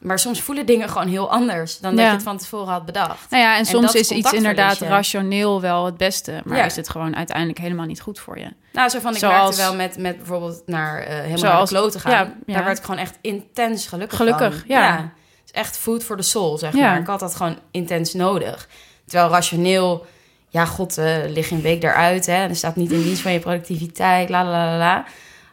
Maar 0.00 0.18
soms 0.18 0.40
voelen 0.40 0.66
dingen 0.66 0.88
gewoon 0.88 1.08
heel 1.08 1.30
anders 1.30 1.78
dan 1.78 1.90
dat 1.90 2.00
Ja. 2.00 2.06
je 2.06 2.14
het 2.14 2.22
van 2.22 2.38
tevoren 2.38 2.72
had 2.72 2.84
bedacht. 2.86 3.30
Nou 3.30 3.42
ja, 3.42 3.56
en 3.56 3.66
soms 3.66 3.94
is 3.94 4.10
iets 4.10 4.32
inderdaad 4.32 4.78
rationeel 4.80 5.60
wel 5.60 5.84
het 5.84 5.96
beste. 5.96 6.40
Maar 6.44 6.56
Ja. 6.56 6.64
is 6.64 6.76
het 6.76 6.88
gewoon 6.88 7.16
uiteindelijk 7.16 7.58
helemaal 7.58 7.86
niet 7.86 8.00
goed 8.00 8.18
voor 8.18 8.38
je. 8.38 8.52
Nou, 8.72 8.88
zo 8.88 9.00
van, 9.00 9.12
ik 9.12 9.18
Zoals- 9.18 9.56
merkte 9.56 9.56
wel 9.62 9.74
met, 9.74 9.98
met 9.98 10.16
bijvoorbeeld 10.16 10.62
naar 10.66 10.98
eh 11.02 11.14
helemaal 11.20 11.52
naar 11.52 11.60
de 11.62 11.68
kloten 11.68 12.00
gaan. 12.00 12.10
ja. 12.46 12.54
Daar 12.54 12.64
werd 12.64 12.78
ik 12.78 12.84
gewoon 12.84 13.00
echt 13.00 13.18
intens 13.20 13.86
gelukkig 13.86 14.16
Gelukkig, 14.16 14.54
van. 14.54 14.64
ja. 14.66 14.96
Het 14.96 15.44
is 15.44 15.50
echt 15.52 15.76
food 15.78 16.04
for 16.04 16.16
the 16.16 16.22
soul, 16.22 16.58
zeg 16.58 16.72
maar. 16.72 16.98
Ik 17.00 17.06
had 17.06 17.20
dat 17.20 17.34
gewoon 17.34 17.58
intens 17.70 18.14
nodig. 18.14 18.68
Terwijl 19.06 19.30
rationeel, 19.30 20.06
ja, 20.48 20.64
god, 20.64 20.98
eh 20.98 21.16
lig 21.26 21.50
een 21.50 21.60
week 21.60 21.82
eruit, 21.82 22.26
hè. 22.26 22.34
En 22.42 22.48
er 22.48 22.56
staat 22.56 22.76
niet 22.76 22.92
in 22.92 23.02
dienst 23.02 23.22
van 23.22 23.32
je 23.32 23.38
productiviteit, 23.38 24.28
la 24.28 24.44
la 24.44 24.50
la 24.64 24.78
la. 24.78 25.04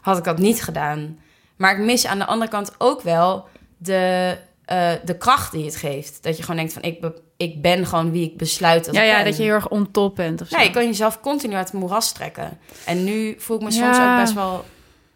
Had 0.02 0.18
ik 0.18 0.24
dat 0.24 0.38
niet 0.38 0.64
gedaan. 0.64 1.20
Maar 1.56 1.72
ik 1.80 1.86
mis 1.86 2.06
aan 2.08 2.18
de 2.20 2.26
andere 2.26 2.52
kant 2.52 2.76
ook 2.78 3.02
wel 3.02 3.48
de, 3.78 4.38
eh, 4.66 4.92
de 5.06 5.18
kracht 5.18 5.52
die 5.52 5.66
het 5.66 5.76
geeft. 5.76 6.24
Dat 6.24 6.38
je 6.38 6.42
gewoon 6.44 6.58
denkt 6.58 6.74
van, 6.74 6.82
ik, 6.82 7.02
be- 7.02 7.22
ik 7.38 7.62
ben 7.62 7.86
gewoon 7.86 8.12
wie 8.12 8.24
ik 8.32 8.38
besluit 8.38 8.86
dat 8.86 8.96
ja, 8.96 9.02
ja, 9.02 9.16
ben. 9.16 9.26
dat 9.26 9.38
je 9.38 9.44
heel 9.44 9.54
erg 9.54 9.70
on 9.70 9.92
top 9.92 10.16
bent 10.16 10.42
of 10.42 10.48
zo. 10.48 10.58
Ja, 10.58 10.64
je 10.64 10.70
kan 10.72 10.86
jezelf 10.86 11.20
continu 11.20 11.54
uit 11.56 11.72
het 11.72 11.80
moeras 11.80 12.12
trekken. 12.12 12.58
En 12.86 13.04
nu 13.04 13.36
voel 13.38 13.58
ik 13.58 13.64
me 13.64 13.72
soms 13.72 13.98
Ja. 13.98 14.14
ook 14.16 14.22
best 14.22 14.34
wel 14.34 14.66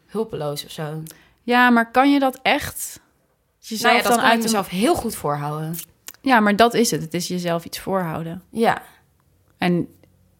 hulpeloos 0.07 0.65
of 0.65 0.71
zo. 0.71 1.03
Ja, 1.43 1.69
maar 1.69 1.91
kan 1.91 2.11
je 2.11 2.19
dat 2.19 2.39
echt? 2.41 2.99
Jezelf 3.59 3.81
Nou 3.93 4.03
ja, 4.03 4.09
dat 4.09 4.19
dan 4.19 4.29
uit 4.31 4.41
mezelf 4.41 4.67
heel 4.69 4.95
goed 4.95 5.15
voorhouden. 5.15 5.75
Ja, 6.21 6.39
maar 6.39 6.55
dat 6.55 6.73
is 6.73 6.91
het. 6.91 7.01
Het 7.01 7.13
is 7.13 7.27
jezelf 7.27 7.65
iets 7.65 7.79
voorhouden. 7.79 8.43
Ja, 8.49 8.81
En 9.57 9.87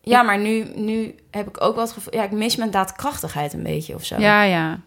ja 0.01 0.21
maar 0.21 0.39
nu, 0.39 0.63
nu 0.75 1.15
heb 1.31 1.47
ik 1.47 1.61
ook 1.61 1.75
wel 1.75 1.83
het 1.83 1.93
gevoel... 1.93 2.13
Ja, 2.15 2.23
ik 2.23 2.31
mis 2.31 2.55
mijn 2.55 2.71
daadkrachtigheid 2.71 3.53
een 3.53 3.63
beetje 3.63 3.95
of 3.95 4.05
zo. 4.05 4.19
ja, 4.19 4.43
ja. 4.43 4.79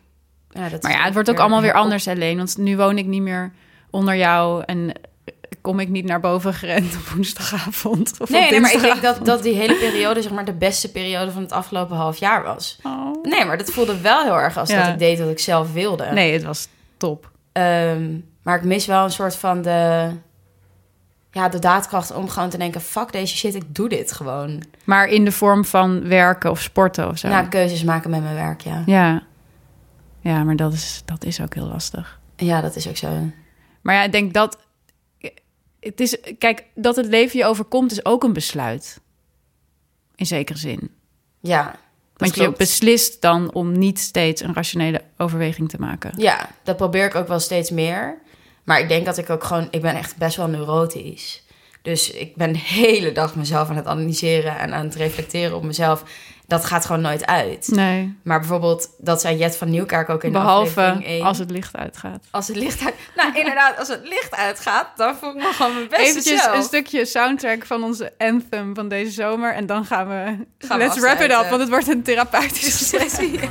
Ja, 0.54 0.68
dat 0.68 0.82
Maar 0.82 0.92
ja, 0.92 1.02
het 1.04 1.14
wordt 1.14 1.30
ook 1.30 1.38
allemaal 1.38 1.60
weer 1.60 1.72
anders 1.72 2.08
alleen. 2.08 2.36
Want 2.36 2.56
nu 2.56 2.76
woon 2.76 2.98
ik 2.98 3.06
niet 3.06 3.22
meer 3.22 3.52
onder 3.90 4.16
jou 4.16 4.62
en 4.66 4.92
kom 5.60 5.80
ik 5.80 5.88
niet 5.88 6.04
naar 6.04 6.20
boven 6.20 6.54
gerend 6.64 6.94
op 6.96 7.08
woensdagavond. 7.08 8.14
Of 8.18 8.30
Nee, 8.30 8.60
maar 8.60 8.72
ik 8.72 8.80
denk 8.80 9.02
dat, 9.02 9.24
dat 9.24 9.42
die 9.42 9.54
hele 9.54 9.74
periode 9.74 10.22
zeg 10.22 10.32
maar 10.32 10.44
de 10.44 10.52
beste 10.52 10.90
periode 10.90 11.30
van 11.30 11.42
het 11.42 11.52
afgelopen 11.52 11.96
half 11.96 12.16
jaar 12.16 12.42
was. 12.42 12.78
Oh. 12.82 13.22
Nee, 13.22 13.44
maar 13.44 13.58
dat 13.58 13.70
voelde 13.70 14.00
wel 14.00 14.22
heel 14.22 14.38
erg 14.38 14.56
als 14.56 14.70
Ja. 14.70 14.82
dat 14.82 14.92
ik 14.92 14.98
deed 14.98 15.18
wat 15.18 15.28
ik 15.28 15.38
zelf 15.38 15.72
wilde. 15.72 16.04
Nee, 16.12 16.32
het 16.32 16.44
was 16.44 16.68
top. 16.96 17.30
Ehm, 17.52 18.18
maar 18.42 18.56
ik 18.56 18.64
mis 18.64 18.86
wel 18.86 19.04
een 19.04 19.10
soort 19.10 19.36
van 19.36 19.62
de... 19.62 20.10
Ja, 21.30 21.48
de 21.48 21.58
daadkracht 21.58 22.12
om 22.12 22.28
gewoon 22.28 22.48
te 22.48 22.58
denken... 22.58 22.80
Fuck 22.80 23.12
deze 23.12 23.36
shit, 23.36 23.54
ik 23.54 23.64
doe 23.74 23.88
dit 23.88 24.12
gewoon. 24.12 24.62
Maar 24.84 25.06
in 25.06 25.24
de 25.24 25.32
vorm 25.32 25.64
van 25.64 26.08
werken 26.08 26.50
of 26.50 26.60
sporten 26.60 27.08
of 27.08 27.18
zo. 27.18 27.28
Nou, 27.28 27.48
keuzes 27.48 27.84
maken 27.84 28.10
met 28.10 28.22
mijn 28.22 28.34
werk, 28.34 28.60
ja. 28.60 28.82
ja. 28.86 29.22
Ja, 30.24 30.44
maar 30.44 30.56
dat 30.56 30.72
is, 30.72 31.02
dat 31.04 31.24
is 31.24 31.40
ook 31.40 31.54
heel 31.54 31.66
lastig. 31.66 32.20
Ja, 32.36 32.60
dat 32.60 32.76
is 32.76 32.88
ook 32.88 32.96
zo. 32.96 33.30
Maar 33.80 33.94
ja, 33.94 34.02
ik 34.02 34.12
denk 34.12 34.34
dat... 34.34 34.58
Het 35.80 36.00
is, 36.00 36.16
kijk, 36.38 36.64
dat 36.74 36.96
het 36.96 37.06
leven 37.06 37.38
je 37.38 37.44
overkomt 37.44 37.92
is 37.92 38.04
ook 38.04 38.24
een 38.24 38.32
besluit. 38.32 39.00
In 40.14 40.26
zekere 40.26 40.58
zin. 40.58 40.90
Ja, 41.40 41.64
dat 41.64 41.76
Want 42.16 42.34
je 42.34 42.40
klopt. 42.40 42.58
beslist 42.58 43.20
dan 43.20 43.52
om 43.52 43.78
niet 43.78 43.98
steeds 43.98 44.42
een 44.42 44.54
rationele 44.54 45.02
overweging 45.16 45.68
te 45.68 45.78
maken. 45.78 46.12
Ja, 46.16 46.50
dat 46.62 46.76
probeer 46.76 47.04
ik 47.06 47.14
ook 47.14 47.28
wel 47.28 47.40
steeds 47.40 47.70
meer. 47.70 48.18
Maar 48.62 48.80
ik 48.80 48.88
denk 48.88 49.04
dat 49.04 49.18
ik 49.18 49.30
ook 49.30 49.44
gewoon... 49.44 49.68
Ik 49.70 49.82
ben 49.82 49.96
echt 49.96 50.16
best 50.16 50.36
wel 50.36 50.48
neurotisch. 50.48 51.42
Dus 51.82 52.10
ik 52.10 52.36
ben 52.36 52.52
de 52.52 52.58
hele 52.58 53.12
dag 53.12 53.34
mezelf 53.36 53.68
aan 53.68 53.76
het 53.76 53.86
analyseren... 53.86 54.58
en 54.58 54.74
aan 54.74 54.84
het 54.84 54.94
reflecteren 54.94 55.56
op 55.56 55.62
mezelf. 55.62 56.04
Dat 56.46 56.64
gaat 56.64 56.86
gewoon 56.86 57.00
nooit 57.00 57.26
uit. 57.26 57.68
Nee, 57.68 58.18
Maar 58.22 58.38
bijvoorbeeld, 58.38 58.90
dat 58.98 59.20
zei 59.20 59.36
Jet 59.36 59.56
van 59.56 59.70
Nieuwkerk 59.70 60.08
ook 60.08 60.24
in 60.24 60.32
de 60.32 60.38
behalve 60.38 60.80
aflevering 60.80 61.04
één. 61.06 61.24
als 61.24 61.38
het 61.38 61.50
licht 61.50 61.76
uitgaat. 61.76 62.24
Als 62.30 62.48
het 62.48 62.56
licht 62.56 62.84
uit... 62.84 62.94
Nou, 63.16 63.34
inderdaad, 63.40 63.78
als 63.78 63.88
het 63.88 64.08
licht 64.08 64.34
uitgaat... 64.34 64.86
dan 64.96 65.16
voel 65.16 65.30
ik 65.30 65.36
me 65.36 65.52
gewoon 65.52 65.74
mijn 65.74 65.88
beste 65.88 66.04
Eventjes 66.04 66.42
zelf. 66.42 66.56
een 66.56 66.62
stukje 66.62 67.04
soundtrack 67.04 67.66
van 67.66 67.82
onze 67.82 68.12
anthem 68.18 68.74
van 68.74 68.88
deze 68.88 69.10
zomer. 69.10 69.54
En 69.54 69.66
dan 69.66 69.84
gaan 69.84 70.08
we... 70.08 70.46
Gaan 70.66 70.78
we 70.78 70.84
let's 70.84 71.00
wrap 71.00 71.20
it 71.20 71.30
up, 71.30 71.48
want 71.48 71.60
het 71.60 71.68
wordt 71.68 71.88
een 71.88 72.02
therapeutisch 72.02 72.76
gesprek. 72.76 73.30
ja. 73.40 73.48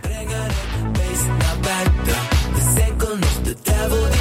brengen 0.00 0.42
het 0.42 0.92
beest 0.92 1.26
naar 1.26 1.56
buiten. 1.60 2.22
De 2.54 2.82
enkel 2.82 3.16
nog 3.16 3.42
de 3.42 3.56
duivel 3.62 4.19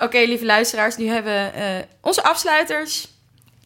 Oké, 0.00 0.18
lieve 0.18 0.44
luisteraars, 0.44 0.96
nu 0.96 1.06
hebben 1.06 1.54
eh, 1.54 1.64
onze 2.00 2.22
afsluiters 2.22 3.08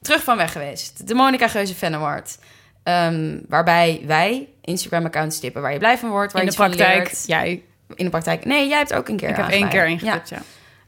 terug 0.00 0.22
van 0.22 0.36
weg 0.36 0.52
geweest. 0.52 1.06
De 1.08 1.14
Monica 1.14 1.48
Geuze 1.48 1.74
Fan 1.74 1.94
Award. 1.94 2.38
Ehm, 2.82 3.38
waarbij 3.48 4.02
wij 4.06 4.48
Instagram-accounts 4.60 5.40
tippen 5.40 5.62
waar 5.62 5.72
je 5.72 5.78
blij 5.78 5.98
van 5.98 6.10
wordt, 6.10 6.32
waar 6.32 6.42
In 6.42 6.48
je 6.48 6.56
de 6.56 6.62
praktijk, 6.62 7.14
jij. 7.26 7.62
In 7.94 8.04
de 8.04 8.10
praktijk. 8.10 8.44
Nee, 8.44 8.68
jij 8.68 8.78
hebt 8.78 8.94
ook 8.94 9.08
een 9.08 9.16
keer 9.16 9.28
Ik 9.28 9.36
heb 9.36 9.48
één 9.48 9.68
keer 9.68 9.86
ingetipt, 9.86 10.28
ja. 10.28 10.42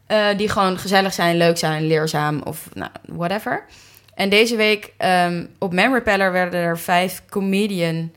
Ja. 0.09 0.31
Eh, 0.31 0.39
die 0.39 0.49
gewoon 0.49 0.79
gezellig 0.79 1.13
zijn, 1.13 1.37
leuk 1.37 1.59
zijn, 1.59 1.87
leerzaam 1.87 2.43
of 2.43 2.69
nou, 2.75 2.91
whatever. 3.07 3.65
En 4.15 4.29
deze 4.29 4.57
week 4.57 4.93
ehm, 4.97 5.47
op 5.59 5.73
MemRepeller 5.73 6.33
werden 6.33 6.61
er 6.61 6.79
vijf 6.79 7.23
comedian 7.29 8.13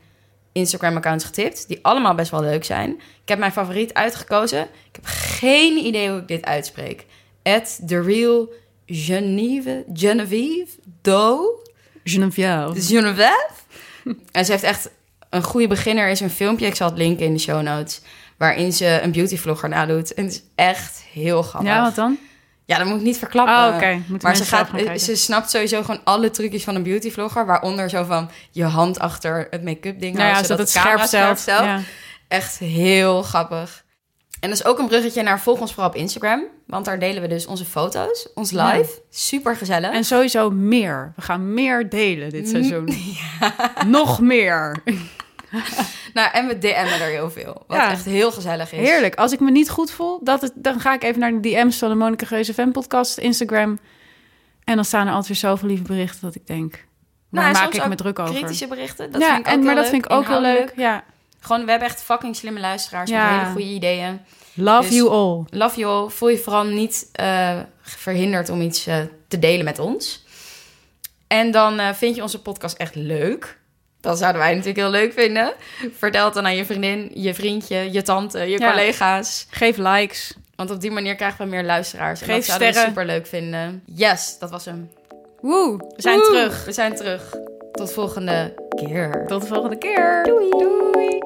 Instagram-accounts 0.52 1.24
getipt. 1.24 1.68
Die 1.68 1.78
allemaal 1.82 2.14
best 2.14 2.30
wel 2.30 2.40
leuk 2.40 2.64
zijn. 2.64 2.90
Ik 3.22 3.28
heb 3.28 3.38
mijn 3.38 3.52
favoriet 3.52 3.94
uitgekozen. 3.94 4.62
Ik 4.62 4.92
heb 4.92 5.04
geen 5.06 5.76
idee 5.76 6.10
hoe 6.10 6.18
ik 6.18 6.28
dit 6.28 6.44
uitspreek. 6.44 7.06
At 7.42 7.80
the 7.86 8.02
real 8.02 8.48
Genevieve, 8.86 9.84
Genevieve 9.92 10.78
Doe. 11.02 11.58
Geneviève. 12.04 12.80
Geneviève. 12.80 13.50
en 14.32 14.44
ze 14.44 14.50
heeft 14.52 14.62
echt 14.62 14.90
een 15.30 15.42
goede 15.42 15.66
beginner. 15.68 16.08
Is 16.08 16.20
een 16.20 16.30
filmpje, 16.30 16.66
ik 16.66 16.74
zal 16.74 16.88
het 16.88 16.98
linken 16.98 17.26
in 17.26 17.32
de 17.32 17.38
show 17.38 17.62
notes. 17.62 18.00
Waarin 18.36 18.72
ze 18.72 19.00
een 19.02 19.12
beautyvlogger 19.12 19.68
nadoet. 19.68 20.14
En 20.14 20.24
het 20.24 20.32
is 20.32 20.42
echt 20.54 21.04
heel 21.12 21.42
grappig. 21.42 21.70
Ja, 21.70 21.82
wat 21.82 21.94
dan? 21.94 22.18
Ja, 22.64 22.78
dat 22.78 22.86
moet 22.86 22.96
ik 22.96 23.02
niet 23.02 23.18
verklappen. 23.18 23.54
Oh, 23.54 24.22
Maar 24.22 24.36
ze, 24.36 24.44
zelf 24.44 24.68
gaat, 24.68 25.00
ze 25.00 25.16
snapt 25.16 25.50
sowieso 25.50 25.82
gewoon 25.82 26.00
alle 26.04 26.30
trucjes 26.30 26.64
van 26.64 26.74
een 26.74 26.82
beautyvlogger. 26.82 27.46
Waaronder 27.46 27.90
zo 27.90 28.04
van 28.04 28.30
je 28.50 28.64
hand 28.64 28.98
achter 28.98 29.46
het 29.50 29.64
make-up 29.64 30.00
ding 30.00 30.16
Nou 30.16 30.28
ja, 30.28 30.42
zodat 30.42 30.58
het 30.58 30.70
scherp. 30.70 31.36
Ja. 31.46 31.80
Echt 32.28 32.58
heel 32.58 33.22
grappig. 33.22 33.84
En 34.40 34.48
dat 34.48 34.58
is 34.58 34.64
ook 34.64 34.78
een 34.78 34.86
bruggetje 34.86 35.22
naar 35.22 35.40
volg 35.40 35.60
ons 35.60 35.72
vooral 35.74 35.90
op 35.90 35.96
Instagram. 35.96 36.42
Want 36.66 36.84
daar 36.84 36.98
delen 36.98 37.22
we 37.22 37.28
dus 37.28 37.46
onze 37.46 37.64
foto's, 37.64 38.28
ons 38.34 38.50
live. 38.50 38.62
Ja. 38.78 38.84
Super 39.10 39.56
gezellig. 39.56 39.90
En 39.92 40.04
sowieso 40.04 40.50
meer. 40.50 41.12
We 41.16 41.22
gaan 41.22 41.54
meer 41.54 41.88
delen 41.88 42.30
dit 42.30 42.48
seizoen. 42.48 42.88
Nog 43.86 44.20
meer. 44.20 44.82
nou, 46.14 46.30
en 46.32 46.46
we 46.46 46.58
DM'en 46.58 47.00
er 47.00 47.08
heel 47.08 47.30
veel. 47.30 47.64
Wat 47.66 47.76
Ja. 47.76 47.90
echt 47.90 48.04
heel 48.04 48.32
gezellig 48.32 48.72
is. 48.72 48.88
Heerlijk. 48.88 49.14
Als 49.14 49.32
ik 49.32 49.40
me 49.40 49.50
niet 49.50 49.70
goed 49.70 49.90
voel, 49.90 50.20
dat 50.24 50.40
het, 50.40 50.52
dan 50.54 50.80
ga 50.80 50.94
ik 50.94 51.02
even 51.02 51.20
naar 51.20 51.30
de 51.32 51.40
DM's 51.40 51.78
van 51.78 51.88
de 51.88 51.94
Monica 51.94 52.26
Geuze 52.26 52.54
Fan 52.54 52.72
Podcast 52.72 53.18
Instagram. 53.18 53.78
En 54.64 54.74
dan 54.74 54.84
staan 54.84 55.02
er 55.06 55.12
altijd 55.12 55.28
weer 55.28 55.50
zoveel 55.50 55.68
lieve 55.68 55.82
berichten 55.82 56.20
dat 56.20 56.34
ik 56.34 56.46
denk, 56.46 56.72
waar 57.28 57.52
Nou, 57.52 57.64
maak 57.64 57.74
ik 57.74 57.88
me 57.88 57.94
druk 57.94 58.18
over? 58.18 58.34
Kritische 58.34 58.66
berichten. 58.66 59.10
Dat 59.10 59.20
ja, 59.20 59.26
vind 59.34 59.40
ik 59.40 59.46
ook 59.46 59.58
en, 59.58 59.64
maar 59.64 59.74
dat 59.74 59.82
leuk. 59.84 59.92
vind 59.92 60.04
ik 60.04 60.12
ook 60.12 60.26
heel 60.26 60.40
leuk. 60.40 60.72
Ja. 60.76 61.04
Gewoon, 61.40 61.64
we 61.64 61.70
hebben 61.70 61.88
echt 61.88 62.02
fucking 62.02 62.36
slimme 62.36 62.60
luisteraars 62.60 63.10
Ja. 63.10 63.30
met 63.30 63.40
hele 63.40 63.52
goede 63.52 63.66
ideeën. 63.74 64.20
Love 64.54 64.88
Dus- 64.88 64.96
you 64.96 65.08
all. 65.10 65.44
Love 65.58 65.80
you 65.80 65.92
all. 66.02 66.08
Voel 66.10 66.28
je 66.28 66.38
vooral 66.38 66.64
niet 66.64 67.08
eh, 67.12 67.58
verhinderd 67.80 68.48
om 68.48 68.60
iets 68.60 68.86
eh, 68.86 68.96
te 69.28 69.38
delen 69.38 69.64
met 69.64 69.78
ons. 69.78 70.24
En 71.26 71.50
dan 71.50 71.78
eh, 71.78 71.92
vind 71.92 72.16
je 72.16 72.22
onze 72.22 72.42
podcast 72.42 72.76
echt 72.76 72.94
leuk. 72.94 73.58
Dat 74.00 74.18
zouden 74.18 74.40
wij 74.40 74.50
natuurlijk 74.50 74.78
heel 74.78 74.90
leuk 74.90 75.12
vinden. 75.12 75.52
Vertel 75.96 76.24
het 76.24 76.34
dan 76.34 76.44
aan 76.44 76.56
je 76.56 76.64
vriendin, 76.64 77.10
je 77.14 77.34
vriendje, 77.34 77.92
je 77.92 78.02
tante, 78.02 78.38
je 78.38 78.58
Ja. 78.58 78.70
collega's. 78.70 79.46
Geef 79.50 79.76
likes. 79.76 80.34
Want 80.56 80.70
op 80.70 80.80
die 80.80 80.90
manier 80.90 81.14
krijgen 81.14 81.44
we 81.44 81.50
meer 81.50 81.64
luisteraars. 81.64 82.20
En 82.20 82.26
Geef 82.26 82.36
dat 82.36 82.44
zouden 82.44 82.66
we 82.68 82.72
sterren. 82.74 82.92
super 82.94 83.06
leuk 83.12 83.26
vinden. 83.26 83.82
Yes, 83.86 84.38
dat 84.38 84.50
was 84.50 84.64
hem. 84.64 84.90
Woe, 85.40 85.76
we 85.76 86.02
zijn 86.02 86.18
Woe, 86.18 86.26
terug. 86.26 86.64
We 86.64 86.72
zijn 86.72 86.94
terug. 86.94 87.34
Tot 87.72 87.92
volgende 87.92 88.54
keer. 88.68 89.24
Tot 89.26 89.40
de 89.40 89.46
volgende 89.46 89.76
keer. 89.76 90.22
Doei. 90.22 90.48
Doei. 90.50 91.18